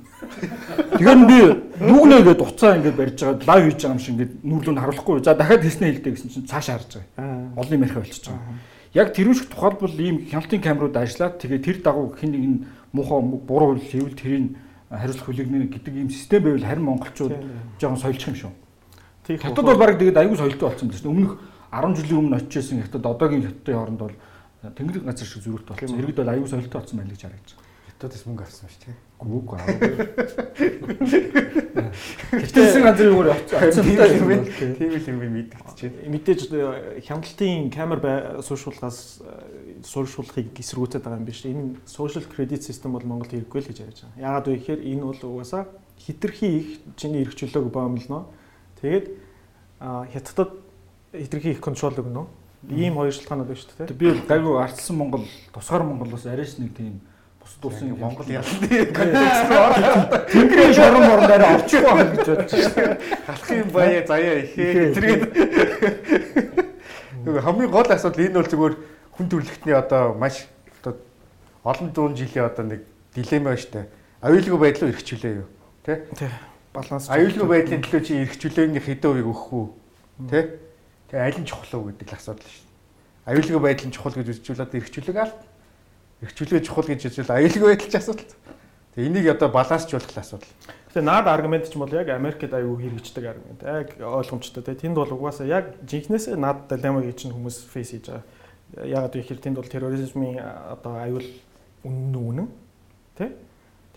Тэгэхээр 0.97 1.21
би 1.29 1.39
нүгнээ 1.77 2.21
гээд 2.25 2.41
уцаа 2.41 2.73
ингээд 2.81 2.97
барьж 2.97 3.21
байгаа 3.21 3.45
лав 3.45 3.61
хийж 3.69 3.77
байгаа 3.85 3.93
юм 3.93 4.01
шиг 4.01 4.13
ингээд 4.17 4.33
нүглөө 4.41 4.73
нь 4.73 4.81
харуулахгүй. 4.81 5.21
За 5.21 5.37
дахиад 5.37 5.61
хийснэ 5.61 5.93
хэлдэг 5.93 6.13
гэсэн 6.17 6.29
чинь 6.33 6.49
цаашаа 6.49 6.81
харж 6.81 6.91
байгаа. 6.97 7.53
Олон 7.53 7.73
юм 7.77 7.85
ярих 7.85 8.01
болчихж 8.01 8.25
байгаа. 8.33 8.57
Яг 8.97 9.07
тэр 9.13 9.29
шиг 9.37 9.47
тухайлбал 9.53 9.93
ийм 9.93 10.25
хяналтын 10.25 10.61
камерууд 10.65 10.97
ажиллаад 10.97 11.37
тэгээ 11.37 11.61
тэр 11.61 11.77
дагуу 11.85 12.17
хин 12.17 12.31
нэг 12.33 12.43
нь 12.49 12.57
муухай 12.89 13.21
буруу 13.45 13.77
хийвэл 13.77 14.17
тэрийг 14.17 14.57
хариуцлах 14.89 15.29
хүлээгнэ 15.29 15.69
гэдэг 15.69 15.93
ийм 15.93 16.09
систем 16.09 16.41
байвал 16.41 16.65
харин 16.65 16.89
монголчууд 16.89 17.37
жоохон 17.77 18.01
соёлчих 18.01 18.33
юм 18.33 18.37
шүү. 18.41 18.53
Хятад 19.37 19.65
бол 19.65 19.77
баг 19.77 20.01
тэгээд 20.01 20.17
аягүй 20.17 20.37
соёлтой 20.41 20.73
болсон 20.73 20.89
байна. 20.89 21.13
Өмнөх 21.13 21.33
10 21.69 22.01
жилийн 22.01 22.17
өмнө 22.17 22.37
очижсэн 22.41 22.81
хятад 22.81 23.05
одоогийн 23.05 23.45
хятадын 23.45 23.77
хооронд 23.77 24.01
бол 24.01 24.15
Тэнгэр 24.59 25.07
газар 25.07 25.27
шиг 25.27 25.43
зөрүүт 25.47 25.71
болсон. 25.71 25.95
Иргэд 25.95 26.19
бол 26.19 26.33
аюул 26.35 26.51
солилтой 26.51 26.79
болсон 26.81 26.99
байна 26.99 27.15
гэж 27.15 27.23
харагдаж 27.23 27.55
байна. 27.55 27.63
Хятадас 27.87 28.27
мөнгө 28.27 28.43
авсан 28.43 28.67
шүү 28.67 28.83
дээ. 28.83 28.99
Гүг 29.19 29.55
аа. 29.55 29.63
Хятадсан 32.43 32.83
газар 32.83 33.07
юугаар 33.07 33.39
авсан 33.39 33.87
тийм 33.87 34.35
юм. 34.35 34.43
Тийм 34.75 34.91
л 34.91 35.07
юм 35.07 35.31
мэдчихэж. 35.35 35.79
Мэдээж 36.11 36.51
э, 36.51 36.99
хяналтын 37.07 37.71
камер 37.71 38.03
сууршуулгаас 38.43 39.23
э, 39.23 39.79
сууршуулахыг 39.83 40.59
эсэргүүцээд 40.59 41.03
байгаа 41.07 41.19
юм 41.19 41.27
биш. 41.27 41.43
Энэ 41.47 41.75
social 41.87 42.23
credit 42.27 42.63
system 42.63 42.91
бол 42.95 43.03
Монголд 43.07 43.31
хэрэггүй 43.31 43.59
л 43.63 43.67
гэж 43.71 43.79
ярьж 43.79 43.99
байгаа. 44.03 44.19
Яагаад 44.19 44.47
вэ 44.47 44.55
гэхээр 44.59 44.81
энэ 44.91 45.03
бол 45.07 45.21
угаасаа 45.39 45.63
хитрхи 45.99 46.47
их 46.47 46.79
чиний 46.95 47.21
эрх 47.23 47.35
чөлөөг 47.35 47.71
боомлно. 47.71 48.25
Тэгээд 48.83 49.07
хятадд 49.79 50.51
хитрхи 51.15 51.51
их 51.55 51.59
контрол 51.59 51.95
өгнө. 51.95 52.27
Ийм 52.67 52.95
хоёр 52.99 53.13
шалтгаанууд 53.15 53.47
байна 53.47 53.61
шүү 53.61 53.87
дээ. 53.87 53.95
Би 53.95 54.11
бол 54.11 54.27
гайгүй 54.27 54.59
ардсан 54.59 54.95
Монгол, 54.99 55.23
тусгаар 55.55 55.83
Монголоос 55.87 56.25
арайч 56.27 56.59
нэг 56.59 56.75
тийм 56.75 56.99
бусад 57.39 57.63
улсын 57.65 57.95
Монгол 57.95 58.27
ялсан 58.27 58.59
контекст 58.59 59.47
руу 59.47 59.63
ороод 59.63 60.27
Тэнгэрийн 60.27 60.73
шорон 60.75 61.03
морон 61.07 61.27
дээр 61.27 61.43
орчихгүй 61.55 61.93
байх 61.95 62.11
гэж 62.19 62.27
бодож 62.27 62.51
байна. 62.75 62.97
халахын 63.25 63.71
баяа 63.71 64.03
заяа 64.03 64.35
ихээ 64.43 64.91
тэргээд 64.91 65.23
хамгийн 67.39 67.71
гол 67.71 67.87
асуудал 67.87 68.25
энэ 68.27 68.35
бол 68.35 68.51
зүгээр 68.51 68.75
хүн 69.15 69.27
төрөлхтний 69.31 69.75
одоо 69.75 70.13
маш 70.19 70.45
одоо 70.83 70.99
олон 71.63 71.89
зуун 71.95 72.15
жилийн 72.19 72.45
одоо 72.45 72.65
нэг 72.67 72.83
дилемма 73.15 73.55
ба 73.55 73.57
штэ. 73.57 73.87
Аюулгүй 74.19 74.59
байдлаа 74.59 74.91
эрхчлээ 74.91 75.33
юу? 75.39 75.47
Тэ? 75.87 76.03
Баланс. 76.75 77.07
Аюулгүй 77.07 77.47
байдлын 77.47 77.81
төлөө 77.87 78.03
чи 78.03 78.19
эрхчлээнийх 78.19 78.83
хэдэн 78.83 79.15
хувийг 79.15 79.31
өгөх 79.31 79.47
үү? 79.47 79.67
Тэ? 80.27 80.68
Тэгээ 81.09 81.25
аль 81.25 81.39
нь 81.41 81.49
чухал 81.49 81.81
уу 81.81 81.89
гэдэг 81.89 82.09
л 82.09 82.17
асуудал 82.17 82.45
шүү 82.45 82.65
дээ. 82.65 83.29
Аюулгүй 83.29 83.61
байдлын 83.65 83.93
чухал 83.93 84.13
гэж 84.13 84.27
үзчихвэл 84.29 84.65
одоо 84.65 84.77
эрхчлэг 84.77 85.17
аль? 85.17 85.35
Эрхчлэг 86.21 86.65
чухал 86.65 86.85
гэж 86.85 87.01
үзвэл 87.09 87.33
аюулгүй 87.33 87.69
байдал 87.73 87.89
ч 87.89 87.95
асуудал. 87.97 88.29
Тэгээ 88.93 89.09
энийг 89.09 89.27
одоо 89.33 89.49
балансчлуулах 89.49 90.17
асуудал. 90.17 90.53
Тэгээ 90.93 91.05
наад 91.05 91.27
аргумент 91.29 91.69
ч 91.69 91.77
бол 91.77 91.89
яг 91.89 92.09
Америкт 92.09 92.53
аюу 92.53 92.77
хэрэгждэг 92.77 93.25
аргумент. 93.25 93.61
Яг 93.65 93.97
ойлгомжтой 93.97 94.61
те. 94.61 94.75
Тэнд 94.77 94.97
бол 94.97 95.09
угаасаа 95.09 95.45
яг 95.45 95.77
жинхнээсээ 95.85 96.37
наад 96.37 96.69
дилеммагийг 96.69 97.17
чинь 97.17 97.33
хүмүүс 97.33 97.69
фейс 97.69 97.93
хийж 97.93 98.09
байгаа. 98.09 98.25
Ягаад 98.85 99.13
гэвэл 99.13 99.45
тэнд 99.45 99.57
бол 99.57 99.69
терроризмын 99.69 100.41
одоо 100.41 100.93
аюул 100.97 101.27
үнэн 101.85 102.13
үнэн 102.17 102.47
те. 103.17 103.33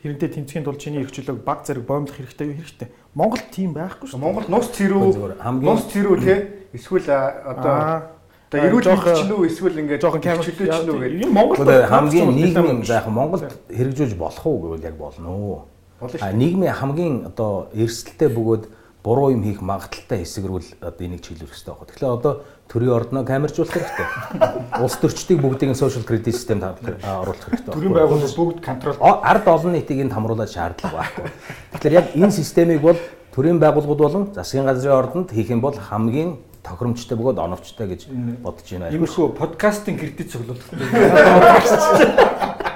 Тэрнтэй 0.03 0.29
тэмцэхийн 0.35 0.67
тулд 0.67 0.83
чиний 0.83 1.07
эрхчлөөг 1.07 1.47
баг 1.47 1.63
зэрэг 1.63 1.87
боомлох 1.87 2.19
хэрэгтэй 2.19 2.51
юу 2.51 2.59
хэрэгтэй. 2.59 2.91
Монгол 3.15 3.43
тийм 3.55 3.71
байхгүй 3.71 4.11
шүү. 4.11 4.19
Монгол 4.19 4.51
нус 4.51 4.67
цэрүү 4.75 5.39
нус 5.63 5.83
цэрүү 5.95 6.17
те 6.27 6.35
эсвэл 6.75 7.07
одоо 7.07 8.19
одоо 8.51 8.67
эрүүл 8.67 8.89
мэндч 8.99 9.23
нь 9.25 9.33
үү 9.33 9.47
эсвэл 9.47 9.79
ингээд 9.79 10.03
жоохон 10.03 10.21
камер 10.21 10.43
чөлөөч 10.43 10.75
нь 10.83 10.91
үү 10.91 10.99
гэдэг. 11.07 11.23
Энэ 11.23 11.33
Монгол 11.33 11.63
хамгийн 11.63 12.35
нийгэм 12.35 12.83
за 12.83 12.99
яг 12.99 13.07
Монголд 13.09 13.47
хэрэгжүүлж 13.71 14.15
болох 14.19 14.43
уу 14.43 14.59
гэвэл 14.75 14.89
яг 14.91 14.97
болно 14.99 15.31
уу. 15.31 15.59
А 16.03 16.33
нийгмийн 16.35 16.75
хамгийн 16.75 17.31
одоо 17.31 17.71
эрсдэлтэй 17.71 18.29
бөгөөд 18.29 18.65
буруу 19.07 19.33
юм 19.33 19.47
хийх 19.47 19.63
магадaltaй 19.63 20.27
хэсэг 20.27 20.51
рүү 20.51 20.61
л 20.61 20.71
одоо 20.83 21.03
энийг 21.07 21.23
чиглүүлэх 21.23 21.55
хэрэгтэй 21.55 21.75
байна. 21.75 21.87
Тэгэхээр 21.95 22.17
одоо 22.19 22.33
төрийн 22.73 22.97
ордноо 22.97 23.21
камержуулах 23.29 23.77
хэрэгтэй. 23.77 24.09
Улс 24.81 24.97
төрчдийг 24.97 25.45
бүгдийг 25.45 25.77
social 25.77 26.09
credit 26.09 26.33
системд 26.33 26.65
оруулах 26.65 27.45
хэрэгтэй. 27.45 27.69
Төрийн 27.69 27.93
байгууллага 27.93 28.33
бүгд 28.33 28.65
контрол 28.65 28.97
ард 29.03 29.49
олон 29.49 29.73
нийтийг 29.77 30.01
энд 30.01 30.17
хамруулах 30.17 30.49
шаардлага 30.49 31.05
байхгүй. 31.05 31.29
Тэгэхээр 31.77 31.99
яг 32.01 32.17
энэ 32.17 32.33
системийг 32.33 32.81
бол 32.81 32.97
төрийн 33.37 33.61
байгууллагууд 33.61 34.01
болон 34.01 34.33
засгийн 34.33 34.65
газрын 34.65 34.97
ордонд 34.97 35.37
хийх 35.37 35.53
юм 35.53 35.61
бол 35.61 35.77
хамгийн 35.77 36.41
тохиромжтой 36.65 37.21
бөгөөд 37.21 37.45
оновчтой 37.45 37.93
гэж 37.93 38.09
бодож 38.41 38.65
байна. 38.73 38.89
Иймэрхүү 38.89 39.37
подкастинг 39.37 40.01
кредит 40.01 40.33
цуглуулах. 40.33 40.65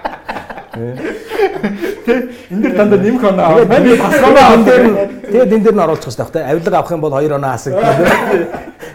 Энэ 0.77 2.63
дэр 2.63 2.75
дандаа 2.77 2.99
нэмэх 3.01 3.25
оноо. 3.25 3.65
Тэгээд 3.65 4.01
тасгамаа 4.05 4.55
он 4.55 4.63
дээр 4.65 4.83
нь 4.87 4.95
тэгээд 5.33 5.53
энэ 5.57 5.65
дээр 5.65 5.77
нь 5.77 5.85
оруулах 5.85 6.03
хэрэгтэй 6.05 6.25
байхгүй. 6.25 6.43
Авилга 6.45 6.79
авах 6.79 6.93
юм 6.93 7.01
бол 7.01 7.15
2 7.17 7.33
оноо 7.33 7.51
хасагдана. 7.51 7.93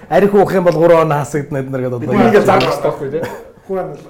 Арих 0.09 0.33
уух 0.33 0.53
юм 0.53 0.63
бол 0.63 0.77
3 0.77 1.01
оноо 1.01 1.17
хасагдана 1.19 1.59
эднэр 1.59 1.81
гэдэг 1.81 1.99
бодлоо. 1.99 2.27
Ингээд 2.27 2.45
зарах 2.45 2.69
хэрэгтэй 2.69 2.85
байхгүй 2.85 3.09
тий. 3.09 3.23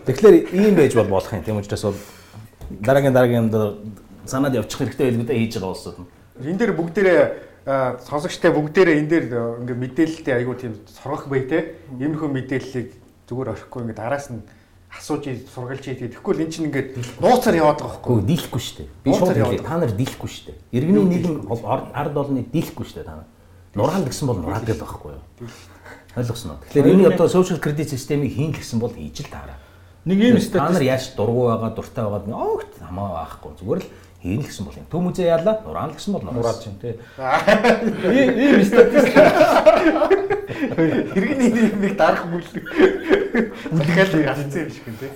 Тэгэхээр 0.06 0.36
ийм 0.52 0.76
байж 0.76 0.94
бол 0.96 1.08
болох 1.08 1.32
юм. 1.32 1.44
Тийм 1.44 1.58
учраас 1.58 1.84
бол 1.84 1.98
дараагийн 2.82 3.14
дараагийн 3.14 3.48
санаад 4.26 4.56
явчих 4.56 4.80
хэрэгтэй 4.80 5.08
байлгүй 5.12 5.26
дээ 5.28 5.40
хийж 5.40 5.54
байгаа 5.56 5.72
улсууд 5.72 5.98
нь. 6.00 6.08
Энэ 6.44 6.60
дээр 6.60 6.74
бүгдээрээ 6.76 7.22
сонсогчтой 8.10 8.52
бүгдээрээ 8.52 9.00
энэ 9.00 9.10
дээр 9.10 9.26
ингээ 9.64 9.78
мэдээлэлтэй 9.80 10.34
айгуу 10.34 10.56
тийм 10.58 10.74
соргох 10.90 11.28
бай 11.30 11.46
те. 11.46 11.78
Иймэрхүү 12.00 12.30
мэдээллийг 12.30 12.90
зүгээр 13.30 13.52
орхихгүй 13.54 13.82
ингээ 13.86 14.02
араас 14.02 14.30
нь 14.34 14.42
асууж 14.92 15.24
сургалж 15.56 15.86
ийдэг. 15.88 16.12
Тэгэхгүй 16.20 16.34
л 16.36 16.44
эн 16.44 16.52
чинь 16.52 16.68
ингээд 16.68 16.90
нууцаар 17.24 17.56
яваад 17.56 17.80
байгаа 17.80 17.96
байхгүй. 17.96 18.16
Гэхдээ 18.22 18.28
дийлэхгүй 18.28 18.62
шүү 18.62 18.78
дээ. 18.78 18.90
Би 19.04 19.10
шууд 19.16 19.32
хэлээ. 19.32 19.64
Та 19.64 19.78
нар 19.80 19.94
дийлэхгүй 19.96 20.30
шүү 20.30 20.46
дээ. 20.52 20.58
Иргэний 20.76 21.06
нийгэм 21.08 21.36
ард 21.96 22.16
олныг 22.18 22.48
дийлэхгүй 22.52 22.86
шүү 22.86 22.98
дээ 23.00 23.08
та 23.08 23.16
нар. 23.24 23.30
Нураал 23.72 24.04
гэсэн 24.04 24.28
бол 24.28 24.40
нураал 24.44 24.68
гэдэг 24.68 24.84
байхгүй 24.84 25.12
юу? 25.16 25.24
Ойлгосноо. 26.12 26.60
Тэгэхээр 26.76 26.92
энэ 26.92 27.08
одоо 27.16 27.28
social 27.32 27.60
credit 27.64 27.88
системийг 27.88 28.36
хийн 28.36 28.52
гэсэн 28.52 28.84
бол 28.84 28.92
хийж 28.92 29.24
л 29.24 29.32
таараа. 29.32 29.56
Нэг 30.04 30.18
ийм 30.20 30.36
Та 30.44 30.68
нар 30.68 30.84
яаж 30.84 31.16
дургу 31.16 31.48
байгаа, 31.48 31.72
дуртай 31.72 32.04
байгаа 32.04 32.28
нь 32.28 32.36
огт 32.36 32.72
хамаа 32.84 33.10
байхгүй. 33.24 33.52
Зүгээр 33.64 33.80
л 33.80 33.88
хийн 34.22 34.40
л 34.42 34.46
гэсэн 34.46 34.66
бол 34.66 34.78
юм. 34.78 34.86
Төв 34.92 35.02
музей 35.02 35.28
яалаа, 35.28 35.62
нураал 35.66 35.94
гэсэн 35.94 36.14
бол 36.14 36.22
нураад 36.22 36.62
чинь 36.62 36.78
тий. 36.82 36.94
Ийм 37.18 38.64
статистик. 38.66 39.18
Иргэний 41.18 41.50
нийгмийг 41.52 41.98
дарах 41.98 42.26
үйл 42.30 42.46
үлгэл 43.74 44.22
ялцсан 44.22 44.62
юм 44.62 44.70
шиг 44.70 44.86
юм 44.88 44.98
тий. 45.02 45.12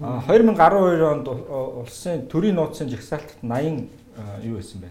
А 0.00 0.22
2012 0.28 1.02
онд 1.02 1.26
улсын 1.28 2.28
төрийн 2.28 2.54
нууцын 2.54 2.88
жагсаалтад 2.88 3.42
80 3.42 3.88
юу 4.44 4.56
байсан 4.60 4.80
бэ? 4.80 4.88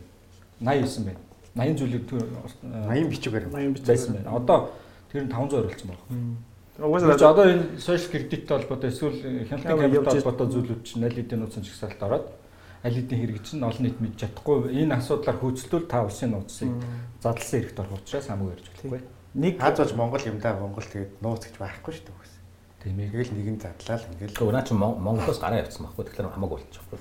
80 0.60 0.82
байсан 0.82 1.04
байна. 1.06 1.20
80 1.56 1.78
зүйлийг 1.80 2.04
80 2.12 3.10
бичгээр 3.10 3.46
80 3.54 3.74
бич 3.74 3.86
байсан 3.88 4.14
байна. 4.20 4.36
Одоо 4.36 4.70
тэр 5.12 5.24
нь 5.24 5.32
500 5.32 5.64
оролцсон 5.64 5.90
байна. 5.96 6.36
Угаасаа 6.76 7.32
одоо 7.32 7.46
энэ 7.48 7.80
сошиал 7.80 8.12
кредиттэй 8.12 8.58
холбоотой 8.58 8.90
эсвэл 8.90 9.16
хяналтын 9.48 9.80
камертай 9.80 10.20
холбоотой 10.20 10.48
зүйлүүд 10.52 10.82
чинь 10.84 11.06
аль 11.08 11.16
хэдийн 11.16 11.40
нууцын 11.40 11.64
жагсаалт 11.64 12.04
ороод 12.04 12.26
аль 12.86 12.98
хэдийн 13.02 13.22
хэрэгж 13.26 13.48
нь 13.58 13.66
олон 13.66 13.82
нийт 13.82 13.98
мэдж 13.98 14.18
чадахгүй 14.22 14.70
энэ 14.70 14.94
асуудлаар 15.02 15.42
хөөцлөл 15.42 15.90
та 15.90 16.06
улсын 16.06 16.38
нууцыг 16.38 16.70
задлсан 17.18 17.58
хэрэгт 17.66 17.82
орох 17.82 17.98
учраас 17.98 18.30
хамаагүй 18.30 18.54
ярьж 18.54 18.68
болохгүй. 18.70 19.02
нэг 19.42 19.54
Хаад 19.58 19.78
болж 19.82 19.94
Монгол 19.98 20.30
юм 20.30 20.38
да 20.38 20.54
Монгол 20.54 20.86
тэгээд 20.86 21.18
нууц 21.26 21.44
гэж 21.50 21.56
байхгүй 21.58 21.94
шүү 21.98 22.06
дээ. 22.06 22.26
Тийм 22.86 23.02
ээ. 23.02 23.10
Тэгэл 23.10 23.34
нэгэн 23.34 23.58
задлаа 23.58 23.98
л 23.98 24.10
ингээл. 24.14 24.54
Наа 24.54 24.62
чи 24.62 24.74
Монголоос 24.78 25.42
гараа 25.42 25.66
явцсан 25.66 25.90
байхгүй. 25.90 26.06
Тэгэхээр 26.06 26.38
хамаагүй 26.38 26.58
болчихгүй. 26.62 27.00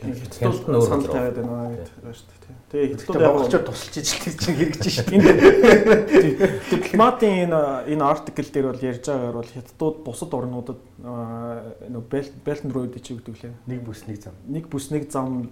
Хятадууд 0.00 0.64
нь 0.64 0.76
өөр 0.76 0.88
санал 0.88 1.08
тавиад 1.10 1.36
байна 1.36 1.76
гэдэг 1.76 1.96
байна 2.00 2.14
шүү 2.16 2.26
дээ. 2.30 2.40
Тэгээ 2.70 2.88
Тэгтээ 2.90 3.04
хятадууд 3.04 3.20
яг 3.20 3.32
монголчууд 3.34 3.66
тусалж 3.68 3.94
ижил 4.00 4.36
чинь 4.40 4.58
хэрэгжиж 4.60 4.94
шүү 4.96 5.06
дээ. 5.10 6.60
дипломатын 6.72 7.32
энэ 7.44 7.60
энэ 7.92 8.04
артикл 8.04 8.48
дээр 8.50 8.66
бол 8.70 8.86
ярьж 8.88 9.04
байгаагаар 9.04 9.38
бол 9.40 9.54
хятадууд 9.54 9.96
бусад 10.06 10.32
орнуудад 10.32 10.80
нөө 11.00 12.04
Belt 12.10 12.62
and 12.64 12.72
Road 12.72 12.94
чи 13.00 13.12
гэдэг 13.18 13.36
лээ. 13.40 13.54
Нэг 13.66 13.80
бүс 13.84 14.06
нэг 14.08 14.18
зам. 14.22 14.36
Нэг 14.48 14.64
бүс 14.72 14.88
нэг 14.94 15.10
зам 15.10 15.50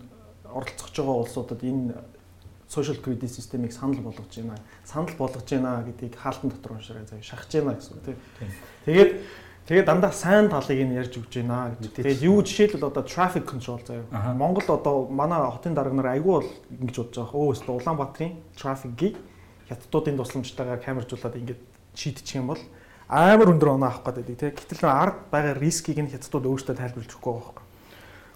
оролцож 0.48 0.94
байгаа 0.96 1.16
улсуудад 1.22 1.60
энэ 1.62 1.98
social 2.68 3.00
credit 3.00 3.28
системийг 3.28 3.72
санал 3.72 4.00
болгож 4.00 4.28
байна. 4.36 4.56
Санал 4.84 5.14
болгож 5.16 5.44
байна 5.44 5.84
гэдгийг 5.84 6.16
хаалтан 6.16 6.50
дотор 6.50 6.72
уншаарай 6.76 7.06
заяа 7.06 7.22
шахаж 7.22 7.52
байна 7.52 7.76
гэсэн 7.76 7.96
үг 7.96 8.04
тийм. 8.04 8.16
Тэгээд 8.84 9.10
тэгээд 9.68 9.84
дандаа 9.84 10.12
сайн 10.16 10.48
талыг 10.48 10.80
нь 10.80 10.96
ярьж 10.96 11.20
өгч 11.20 11.44
байна 11.44 11.76
гэж. 11.76 11.92
Тэгээд 12.00 12.24
юу 12.24 12.40
жишээлбэл 12.40 12.88
одоо 12.88 13.04
traffic 13.04 13.44
control 13.44 13.78
заяа. 13.84 14.08
Монгол 14.32 14.64
одоо 14.64 15.06
манай 15.12 15.44
хотын 15.44 15.76
дарга 15.76 15.92
нар 15.92 16.16
айгүй 16.16 16.40
бол 16.40 16.48
ингэж 16.72 16.96
бодож 16.96 17.16
байгаа. 17.20 17.36
Өө 17.36 17.52
өстө 17.52 17.70
Улаанбаатарын 17.76 18.32
traffic-ийг 18.56 19.16
хятадуудын 19.68 20.16
тусламжтайгаар 20.16 20.80
камержуулаад 20.80 21.36
ингэж 21.36 21.58
шийдчих 21.94 22.40
юм 22.40 22.48
бол 22.56 22.62
амар 23.08 23.52
өндөр 23.52 23.76
оноо 23.76 23.92
авах 23.92 24.08
гэдэг 24.08 24.36
тийм. 24.40 24.56
Гэтэл 24.56 24.88
ард 24.88 25.28
байгаа 25.28 25.52
рискийг 25.60 26.00
нь 26.00 26.08
хятадууд 26.08 26.48
өөрсдөө 26.48 26.76
тайлбарлаж 26.76 27.12
өгөхгүй 27.12 27.32
байгаа 27.36 27.52
байхгүй. 27.52 27.66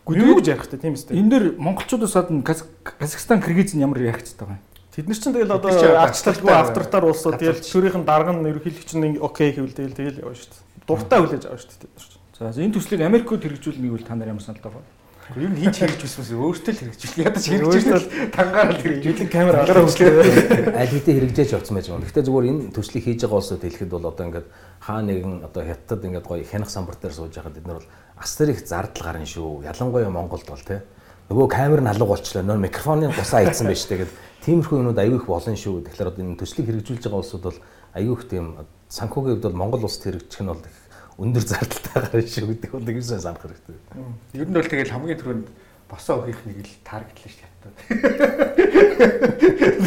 Гүдүү 0.02 0.34
гэж 0.36 0.46
ярих 0.52 0.62
хэрэгтэй 0.68 0.80
тийм 0.84 0.94
үстэй. 0.98 1.16
Энэ 1.16 1.30
дэр 1.32 1.44
монголчуудаас 1.56 2.12
гадна 2.12 2.42
Каз- 2.42 2.68
Казахстан, 2.82 3.40
Кыргыз 3.40 3.72
нь 3.72 3.80
ямар 3.80 4.02
реакцтай 4.02 4.44
байгаа 4.44 4.58
юм? 4.58 4.64
Тэд 4.92 5.08
нар 5.08 5.16
чинь 5.16 5.32
тэгэл 5.32 5.56
одоо 5.56 5.70
арчлалгүй 5.72 6.52
авторитар 6.52 7.04
улсууд 7.08 7.38
тэгэл 7.40 7.62
төрийнх 7.64 7.96
нь 7.96 8.04
дарга 8.04 8.32
нь 8.34 8.44
ерөнхийлөгч 8.44 8.90
нь 8.98 9.16
окей 9.22 9.56
гэвэл 9.56 9.72
тэгэл 9.72 9.96
тэгэл 9.96 10.20
явна 10.20 10.36
шүү 10.36 10.52
дээ. 10.52 10.71
Дуртай 10.86 11.18
хүлээж 11.20 11.44
авна 11.46 11.58
шүү 11.62 11.80
дээ. 11.82 12.50
За 12.52 12.62
энэ 12.62 12.74
төслийг 12.74 13.00
Америкт 13.06 13.30
хэрэгжүүлнэ 13.30 13.86
гэвэл 13.86 14.08
та 14.08 14.14
нар 14.18 14.34
ямар 14.34 14.42
саналтай 14.42 14.72
байна? 14.72 14.90
Юу 15.38 15.48
н 15.48 15.56
хийж 15.56 15.78
хэрэгж 15.78 16.02
үзсэн 16.02 16.34
өөртөө 16.34 16.72
л 16.74 16.80
хэрэгжүүл. 16.82 17.22
Ядаж 17.22 17.44
хэрэгжүүлэл 17.46 18.06
тангаараа 18.34 18.74
л 18.74 18.82
хэрэгжүүлэх. 18.82 19.30
камер 19.30 19.54
агараа 19.62 19.86
хүчлээ. 19.86 20.74
аль 20.74 20.92
хэдийн 20.92 21.16
хэрэгжээж 21.22 21.50
явцсан 21.54 21.78
байж 21.78 21.86
байгаа. 21.86 22.02
Гэхдээ 22.02 22.26
зүгээр 22.26 22.48
энэ 22.50 22.62
төслийг 22.74 23.04
хийж 23.06 23.20
байгаа 23.22 23.38
улсууд 23.38 23.62
хэлэхэд 23.62 23.92
бол 23.94 24.10
одоо 24.10 24.24
ингээд 24.26 24.48
хаа 24.82 25.00
нэгэн 25.06 25.34
одоо 25.46 25.62
хятад 25.62 26.02
ингээд 26.02 26.26
гоё 26.26 26.42
хянах 26.42 26.70
самбар 26.74 26.98
дээр 26.98 27.14
сууж 27.14 27.32
байхад 27.38 27.54
бид 27.54 27.66
нар 27.70 27.78
бол 27.78 27.90
астер 28.18 28.50
их 28.50 28.60
зардал 28.66 29.06
гарна 29.06 29.24
шүү. 29.30 29.62
Ялангуяа 29.62 30.10
Монголд 30.10 30.46
бол 30.50 30.66
тий. 30.66 30.82
Нөгөө 31.30 31.46
камер 31.48 31.80
нь 31.86 31.90
алга 31.94 32.06
болчлаа. 32.10 32.42
Нөр 32.42 32.58
микрофоны 32.58 33.14
гусаа 33.14 33.46
ийдсэн 33.46 33.70
байж 33.70 33.86
тэгээд 33.86 34.10
тиймэрхүү 34.42 34.82
юмуд 34.82 34.98
аюу 34.98 35.22
их 35.22 35.30
болно 35.30 35.54
шүү. 35.54 35.86
Тэгэхээр 35.86 36.10
одоо 36.10 36.22
энэ 36.26 36.40
төслийг 36.42 36.66
хэрэгжүүлж 36.66 37.06
байгаа 37.06 37.22
улсууд 37.22 37.46
бол 37.46 37.58
аюу 37.94 38.18
их 38.18 38.26
тийм 38.26 38.58
санхүүгийн 38.92 39.40
хувьд 39.40 39.46
бол 39.48 39.60
Монгол 39.64 39.88
улсад 39.88 40.04
хэрэгжих 40.04 40.44
нь 40.44 40.52
бол 40.52 40.60
их 40.60 40.76
өндөр 41.16 41.44
зардалтай 41.48 41.92
гарна 41.96 42.20
шүү 42.28 42.46
гэдэг 42.52 42.70
бол 42.76 42.84
нэг 42.84 42.96
юм 43.00 43.08
санах 43.08 43.40
хэрэгтэй. 43.40 43.76
Ер 44.36 44.48
нь 44.48 44.56
бол 44.56 44.68
тэгэл 44.68 44.92
хамгийн 44.92 45.20
түрүүнд 45.20 45.48
босоо 45.88 46.20
өгөх 46.28 46.44
нэг 46.44 46.60
л 46.60 46.76
таргетлаа 46.84 47.32
шүү 47.32 47.48
дээ. 47.62 47.72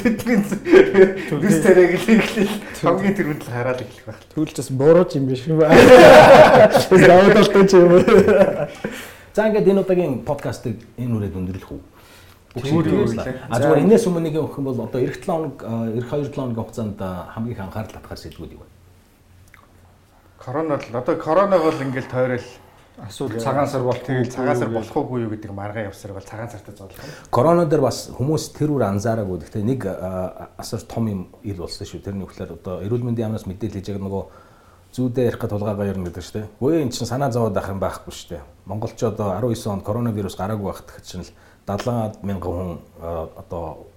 Бидний 0.01 0.41
зүс 0.41 1.57
тариаг 1.61 1.93
л 1.93 2.09
ихлээл 2.17 2.55
хамгийн 2.81 3.13
түрүүнд 3.13 3.41
л 3.45 3.53
хараад 3.53 3.81
эхлэх 3.85 4.05
байх. 4.09 4.21
Түлж 4.33 4.57
бас 4.57 4.69
бурууч 4.73 5.11
юм 5.21 5.29
биш 5.29 5.45
юм 5.45 5.61
байна. 5.61 5.77
Даваадалтай 6.89 7.65
ч 7.69 7.77
юм 7.77 7.93
уу. 7.93 8.05
За 9.37 9.49
ингээд 9.49 9.69
энэ 9.69 9.81
удаагийн 9.85 10.25
подкастыг 10.25 10.81
энэ 10.97 11.13
үрээд 11.13 11.37
өндөрлөх 11.37 11.73
үү? 11.73 11.81
А 12.55 13.59
зүгээр 13.59 13.83
энэс 13.83 14.07
өмнө 14.07 14.23
нэг 14.29 14.39
юм 14.39 14.47
өгөх 14.47 14.63
юм 14.63 14.69
бол 14.71 14.87
одоо 14.87 15.01
эх 15.03 15.19
7 15.19 15.27
хоног 15.27 15.59
эх 15.99 16.07
2 16.07 16.31
7 16.31 16.37
хоногийн 16.37 16.55
хугацаанд 16.55 16.95
хамгийн 17.35 17.51
их 17.51 17.59
анхаарал 17.59 17.91
татгаар 17.91 18.21
сэдвүүд 18.21 18.55
юу 18.55 18.63
вэ? 18.63 18.74
Корона 20.45 20.77
л 20.77 20.93
одоо 20.93 21.15
короног 21.17 21.63
бол 21.63 21.81
ингээл 21.81 22.05
тойрол 22.05 22.45
асуудал 23.01 23.41
цагаан 23.41 23.67
сар 23.67 23.81
болох 23.81 24.03
тэгэл 24.05 24.29
цагаан 24.29 24.57
сар 24.57 24.69
болох 24.69 24.93
уугүй 24.95 25.25
юу 25.25 25.33
гэдэг 25.33 25.49
маргаан 25.49 25.89
явсаар 25.89 26.13
бол 26.13 26.21
цагаан 26.21 26.49
сартай 26.53 26.75
зодлох. 26.77 27.01
Корона 27.33 27.65
дээр 27.65 27.81
бас 27.81 28.13
хүмүүс 28.13 28.53
тэр 28.53 28.77
үр 28.77 28.85
анзаараагүй. 28.85 29.41
Гэхдээ 29.41 29.65
нэг 29.65 29.89
асар 29.89 30.85
том 30.85 31.09
юм 31.09 31.21
ил 31.41 31.65
болсон 31.65 31.89
шүү. 31.89 32.05
Тэрний 32.05 32.29
үгээр 32.29 32.61
одоо 32.61 32.85
эрүүл 32.85 33.09
мэндийн 33.09 33.33
яамнаас 33.33 33.49
мэдээлэл 33.49 33.81
хийж 33.81 33.89
байгаа 33.89 34.05
нөгөө 34.05 34.23
зүүдээ 34.93 35.25
ярих 35.33 35.41
гэж 35.41 35.49
тулгаагаа 35.49 35.89
ярина 35.89 36.05
гэдэг 36.13 36.23
шүү. 36.29 36.45
Үгүй 36.61 36.85
эн 36.85 36.93
чинь 36.93 37.09
санаа 37.09 37.33
зовоод 37.33 37.57
ах 37.57 37.73
юм 37.73 37.81
байхгүй 37.81 38.13
шүү. 38.13 38.45
Монголч 38.69 39.01
одоо 39.01 39.33
19 39.33 39.65
онд 39.65 39.83
коронавирус 39.83 40.37
гараагүй 40.37 40.69
байхад 40.69 41.01
чинь 41.01 41.25
л 41.25 41.33
70 41.65 42.21
мянган 42.21 42.53
хүн 42.53 42.71
одоо 43.33 43.89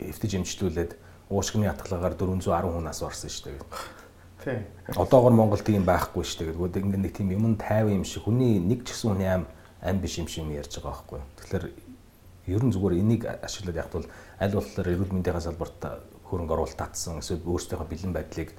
эвтэж 0.00 0.40
эмчлүүлээд 0.40 0.96
уушгины 1.28 1.68
атгалаагаар 1.68 2.16
410 2.16 2.72
хүн 2.72 2.88
нас 2.88 3.04
барсан 3.04 3.28
шүү 3.28 3.52
дээ. 3.52 3.99
Тийм. 4.44 4.64
Одоогор 4.96 5.32
Монголд 5.32 5.64
тийм 5.64 5.84
байхгүй 5.84 6.24
шүү 6.24 6.48
дээ. 6.48 6.54
Тэгвэл 6.56 6.80
ингээд 6.80 7.04
нэг 7.04 7.14
тийм 7.16 7.30
юм 7.32 7.56
тайван 7.60 8.00
юм 8.00 8.04
шиг 8.08 8.24
хүний 8.24 8.56
нэг 8.56 8.88
ч 8.88 8.96
гэсэн 8.96 9.12
хүний 9.12 9.28
ам 9.28 9.44
ам 9.84 10.00
биш 10.00 10.16
юм 10.16 10.28
шиг 10.28 10.44
юм 10.44 10.56
ярьж 10.56 10.80
байгаа 10.80 10.96
байхгүй. 10.96 11.20
Тэгэхээр 11.40 11.64
ер 12.48 12.62
нь 12.64 12.72
зүгээр 12.72 13.00
энийг 13.00 13.22
ашиглаад 13.28 13.76
явах 13.76 13.92
бол 13.92 14.08
аль 14.40 14.54
болохоор 14.56 14.88
эрүүл 14.88 15.12
мэндийн 15.12 15.40
салбарт 15.40 15.80
хөрөнгө 16.24 16.54
оруулалт 16.56 16.80
татсан 16.80 17.20
эсвэл 17.20 17.44
өөрсдийнхөө 17.44 17.88
бэлэн 17.90 18.14
байдлыг 18.16 18.50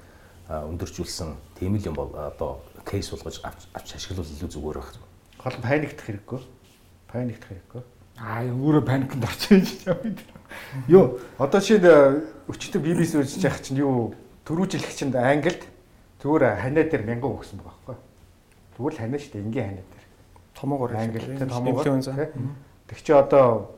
өндөржүүлсэн 0.48 1.34
тийм 1.58 1.76
л 1.76 1.86
юм 1.86 1.96
бол 1.96 2.10
одоо 2.14 2.62
кейс 2.86 3.10
болгож 3.10 3.42
авч 3.42 3.88
ашиглавал 3.94 4.28
илүү 4.28 4.50
зүгээр 4.50 4.78
байх. 4.78 4.94
Гол 5.42 5.56
нь 5.58 5.66
паниктах 5.66 6.06
хэрэггүй. 6.06 6.40
Паниктах 7.10 7.48
хэрэггүй. 7.50 7.82
Аа 8.20 8.46
өөрөө 8.46 8.84
паникнд 8.86 9.24
орчих 9.24 9.66
юм. 9.86 10.16
Юу 10.88 11.18
одоо 11.38 11.60
чинь 11.60 11.82
өчтөр 12.46 12.82
BBC 12.82 13.18
үзэж 13.18 13.42
яах 13.46 13.62
чинь 13.64 13.80
юу 13.80 14.14
төрүүжилэгчэнд 14.44 15.16
Англид 15.16 15.71
Зүгээр 16.22 16.42
ханаа 16.62 16.84
дээр 16.86 17.02
мянган 17.02 17.34
өгсөн 17.34 17.58
байгаа 17.58 17.82
байхгүй. 17.82 17.96
Зүгээр 18.78 18.94
л 18.94 19.00
ханаа 19.02 19.18
шүү 19.18 19.32
дээ. 19.34 19.42
Энгийн 19.42 19.66
ханаа 19.66 19.86
дээр. 19.90 20.06
Томоогоор 20.54 20.92
англи 20.94 21.18
томоогоор. 21.50 22.30
Тэг 22.86 22.98
чи 23.02 23.10
одоо 23.10 23.74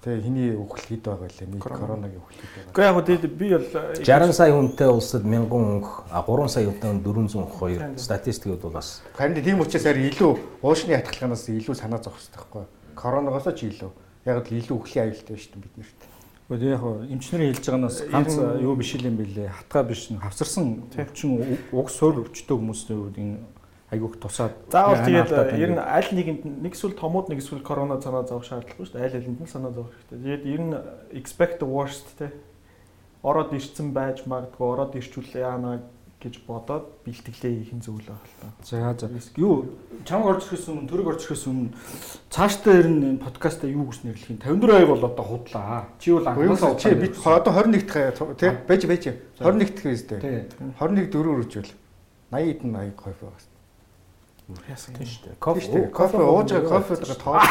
тэг 0.00 0.24
хиний 0.24 0.56
үхэл 0.56 0.88
хэд 0.88 1.04
байгаа 1.04 1.28
лээ. 1.28 1.48
Нэг 1.52 1.60
коронагийн 1.60 2.20
үхэл 2.24 2.40
хэд 2.40 2.52
байгаа. 2.52 2.72
Гэхдээ 2.72 2.88
яг 2.88 2.96
тийм 3.04 3.36
би 3.36 3.48
бол 3.52 3.68
60 4.00 4.32
сая 4.32 4.52
хүнтэй 4.56 4.88
улсад 4.88 5.24
1000 5.24 5.52
өнх 5.52 5.88
3 6.08 6.48
сая 6.48 6.64
хүнтэй 6.68 6.90
402 7.04 8.00
статистикүүд 8.00 8.60
бол 8.64 8.76
бас 8.80 9.04
харин 9.16 9.40
тийм 9.44 9.60
учраас 9.60 9.84
илүү 9.84 10.32
уушны 10.64 10.96
хатгалгаанаас 10.96 11.44
илүү 11.48 11.76
санаа 11.76 12.00
зовх 12.00 12.20
хэрэгтэй 12.20 12.40
байхгүй. 12.40 12.64
Коронавигоос 12.96 13.52
ч 13.52 13.68
илүү. 13.68 13.92
Яг 14.24 14.44
л 14.44 14.56
илүү 14.60 14.76
үхлийн 14.80 15.12
аюултай 15.12 15.36
шүү 15.36 15.52
дээ 15.56 15.64
бид 15.64 15.76
нарт. 15.76 16.00
Гэхдээ 16.44 16.76
яг 16.76 16.84
эмчнэрийн 17.08 17.56
хэлж 17.56 17.64
байгаа 17.72 17.88
нь 17.88 18.10
ганц 18.12 18.34
юу 18.60 18.76
биш 18.76 18.92
юм 19.00 19.16
бэлээ. 19.16 19.48
Хатгаа 19.48 19.84
биш 19.88 20.12
н 20.12 20.20
хавсарсан 20.20 20.92
өвчин 20.92 21.56
уг 21.72 21.88
суур 21.88 22.20
өвчтөй 22.20 22.52
хүмүүсийн 22.52 23.00
үед 23.00 23.16
энэ 23.16 23.40
айгүйх 23.88 24.20
тусаад 24.20 24.52
заавал 24.68 25.00
тэгээд 25.08 25.32
ер 25.56 25.72
нь 25.72 25.80
аль 25.80 26.10
нэгэнд 26.12 26.44
нэг 26.44 26.76
эсвэл 26.76 27.00
томууд 27.00 27.32
нэг 27.32 27.40
эсвэл 27.40 27.64
корона 27.64 27.96
санаа 27.96 28.28
зовох 28.28 28.44
шаардлагагүй 28.44 28.84
шүү 28.84 28.92
дээ. 28.92 29.08
Аль 29.08 29.18
алинд 29.24 29.40
нь 29.40 29.48
санаа 29.48 29.72
зовох 29.72 29.92
хэрэгтэй. 29.96 30.20
Тэгээд 30.20 30.44
ер 30.52 30.60
нь 30.68 30.74
expect 31.16 31.64
the 31.64 31.68
worst 31.68 32.12
те. 32.20 32.28
Ороод 33.24 33.56
ирсэн 33.56 33.96
байж 33.96 34.28
магадгүй 34.28 34.68
ороод 34.68 35.00
ирчүүл 35.00 35.32
яана 35.32 35.80
гэж 36.22 36.34
бодоод 36.46 36.86
бэлтгэлээ 37.04 37.52
хийх 37.64 37.72
нь 37.74 37.84
зөв 37.84 38.00
л 38.00 38.08
байна 38.08 38.22
л 38.22 38.36
та. 38.40 38.48
За 38.64 38.94
за. 38.96 39.10
Юу 39.36 39.76
чамд 40.04 40.24
орж 40.24 40.46
ирэхээс 40.48 40.68
өмнө 40.72 40.88
төрөг 40.88 41.08
орж 41.14 41.20
ирэхээс 41.24 41.44
өмнө 41.48 41.74
цаашдаа 42.30 42.74
ер 42.80 42.88
нь 42.88 43.04
энэ 43.14 43.24
подкастаа 43.24 43.68
юу 43.68 43.88
гэж 43.88 44.04
нэрлэх 44.04 44.30
юм 44.32 44.40
54 44.40 44.78
аяг 44.78 44.88
бол 44.88 45.04
одоо 45.04 45.24
худлаа. 45.24 45.84
Чи 46.00 46.10
бол 46.16 46.28
анхнаасаа 46.28 46.76
чи 46.80 46.94
бид 46.94 47.14
одоо 47.20 47.52
21 47.52 47.82
дахь 47.84 48.38
тий 48.40 48.50
байж 48.64 48.82
байж 48.88 49.04
21 49.42 49.58
дахь 49.58 49.84
биз 49.84 50.02
дээ. 50.08 50.48
21 50.80 51.12
дөрөөр 51.12 51.40
үржүүл 51.44 51.70
80 52.32 52.50
эдэн 52.52 52.70
80 52.72 52.96
кофе 52.96 53.20
байгаа. 53.20 53.52
Яасан 54.68 54.92
тийм 54.92 55.08
шүү 55.08 55.22
дээ. 55.24 55.36
Кофе 55.40 55.88
кофе 55.88 56.16
ууж 56.20 56.48
байгаа 56.52 56.84
кофетэйгээ 56.84 57.20
тоолж. 57.20 57.48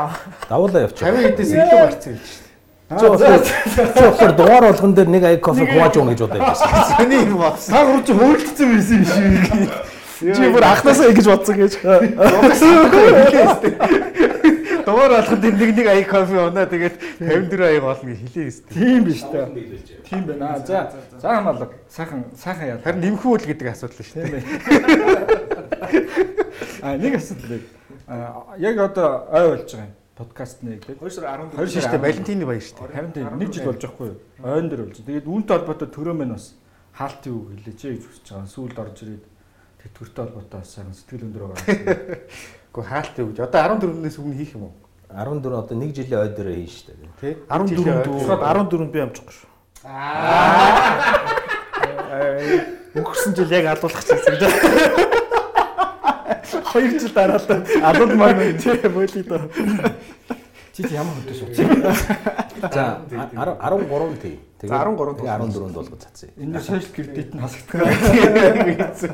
Давуулаа 0.50 0.82
явчих. 0.88 1.04
50 1.04 1.36
эдээс 1.36 1.52
илүү 1.52 1.80
гарцсан 1.84 2.12
гэж 2.16 2.24
шүү 2.24 2.40
дээ. 2.40 2.49
Тэгэхээр 2.90 4.34
дугаар 4.34 4.64
болгон 4.66 4.94
дээр 4.98 5.08
нэг 5.14 5.22
аяг 5.22 5.40
кофе 5.46 5.62
хувааж 5.62 5.94
өгнө 5.94 6.10
гэж 6.10 6.26
бодож 6.26 6.42
байсан. 6.50 6.66
Сони 6.98 7.22
юм 7.22 7.38
ба. 7.38 7.54
Та 7.54 7.86
гурч 7.86 8.08
хөөлдсөн 8.10 8.66
байсан 8.74 8.98
юм 8.98 9.06
шиг. 9.06 9.70
Чи 10.18 10.50
бүр 10.50 10.64
анхнаасаа 10.66 11.06
ингэж 11.14 11.26
бодсон 11.30 11.54
гэж. 11.54 11.72
Дугаар 14.82 15.12
болгон 15.14 15.38
дээр 15.38 15.54
нэг 15.54 15.70
нэг 15.78 15.86
аяг 15.86 16.10
кофе 16.10 16.34
унаа 16.42 16.66
тэгээд 16.66 16.98
54 17.22 17.62
аяг 17.70 17.82
болно 17.86 18.10
гэж 18.10 18.26
хэлээ 18.26 18.50
өстэй. 18.50 18.74
Тийм 18.74 19.06
биш 19.06 19.22
та. 19.22 19.46
Тийм 20.10 20.26
байна. 20.26 20.58
За 20.66 20.90
за 21.14 21.28
хамаалга. 21.30 21.70
Сайхан 21.86 22.26
сайхан 22.34 22.66
яа. 22.74 22.82
Харин 22.82 23.06
нэмэх 23.06 23.22
үйл 23.22 23.46
гэдэг 23.54 23.70
асуудал 23.70 24.02
шүү 24.02 24.18
дээ. 24.34 24.42
А 26.82 26.96
нэг 26.96 27.14
асуудал. 27.22 27.62
Яг 28.58 28.78
одоо 28.82 29.28
ой 29.30 29.48
болж 29.54 29.70
байгаа 29.70 29.86
юм 29.86 29.99
подкаст 30.20 30.60
нэгдэг. 30.62 31.00
2 31.00 31.10
сар 31.10 31.24
14. 31.24 31.56
2 31.56 31.80
сар 31.80 31.96
Валентины 31.96 32.44
баяр 32.44 32.60
шүү 32.60 32.76
дээ. 32.76 32.92
Харин 32.92 33.12
тийм 33.16 33.38
нэг 33.40 33.48
жил 33.56 33.64
болж 33.64 33.80
байхгүй 33.80 34.06
юу? 34.12 34.16
Ойн 34.44 34.68
дээр 34.68 34.82
болж. 34.84 35.00
Тэгээд 35.00 35.24
үүнтэй 35.24 35.56
холбоотой 35.56 35.88
төрөө 35.88 36.14
мэн 36.20 36.36
бас 36.36 36.52
хаалт 36.92 37.24
юу 37.24 37.48
хэлээч 37.56 37.80
гэж 37.80 38.04
хүсэж 38.04 38.26
байгаа. 38.28 38.52
Сүүлд 38.52 38.76
орж 38.76 38.96
ирээд 39.00 39.24
тэтгэртэй 39.80 40.20
холбоотой 40.20 40.60
бас 40.60 40.68
сайхан 40.76 40.92
сэтгэл 40.92 41.24
өндөр 41.24 41.44
байгаа. 41.48 41.64
Гэхдээ 42.76 42.90
хаалт 42.92 43.16
юу 43.16 43.28
гэж 43.32 43.38
одоо 43.48 43.60
14-өөс 43.80 44.16
өмнө 44.20 44.36
хийх 44.36 44.52
юм 44.60 44.68
уу? 44.68 44.76
14 45.08 45.56
одоо 45.56 45.76
нэг 45.80 45.90
жилийн 45.96 46.20
ой 46.20 46.30
дээрээ 46.36 46.56
хийн 46.60 46.68
шүү 46.68 46.84
дээ. 46.92 47.16
Тэ? 47.16 47.40
14-нд 47.48 48.04
14-нд 48.44 48.92
би 48.92 49.00
амжихгүй 49.00 49.34
шүү. 49.40 49.48
Аа. 49.88 51.16
Өнгөрсөн 52.92 53.32
жил 53.38 53.50
яг 53.56 53.72
алуулах 53.72 54.04
гэсэн 54.04 54.20
юм 54.20 54.36
даа. 54.36 55.06
2 56.72 57.00
жил 57.00 57.12
дараа 57.14 57.38
л 57.38 57.46
алууд 57.82 58.14
маа 58.14 58.34
тий 58.34 58.88
мөлий 58.88 59.24
доо. 59.26 59.50
Чи 60.72 60.82
чи 60.88 60.94
ямар 60.94 61.14
хөдөлсөн? 61.18 61.48
За 62.72 63.00
13 63.10 64.20
тий. 64.22 64.38
Тэгээ 64.60 64.70
13 64.70 65.16
тий 65.18 65.26
14-нд 65.26 65.74
болго 65.74 65.96
цацсан. 65.96 66.30
Энэ 66.38 66.60
сошиал 66.60 66.86
кредит 66.94 67.34
нь 67.34 67.40
хасагдсан. 67.40 69.10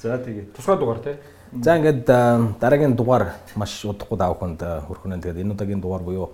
За 0.00 0.18
тэгээ. 0.18 0.44
Тусгай 0.56 0.76
дугаар 0.78 0.98
тий. 1.04 1.16
За 1.60 1.76
ингээд 1.76 2.08
э, 2.08 2.56
дараагийн 2.60 2.96
дугаар 2.96 3.36
маш 3.54 3.84
удахгүй 3.84 4.16
даах 4.16 4.38
хүнд 4.40 4.62
э, 4.64 4.80
хөрхөнө. 4.88 5.20
Тэгээд 5.20 5.44
энэ 5.44 5.52
удаагийн 5.52 5.84
дугаар 5.84 6.02
буюу 6.02 6.32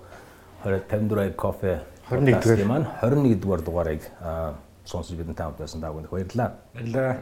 2054 0.63 1.35
кофе 1.35 1.83
21 2.07 2.39
дугаар 2.39 2.63
маань 2.63 2.87
21 3.03 3.35
дугаар 3.43 3.61
дугаарыг 3.61 4.01
э, 4.07 4.53
сонсож 4.85 5.17
бидэнтэй 5.19 5.43
хамт 5.43 5.59
байсан 5.59 5.81
даа. 5.81 5.91
Баярлалаа. 5.91 6.55
Баярлалаа. 6.73 7.19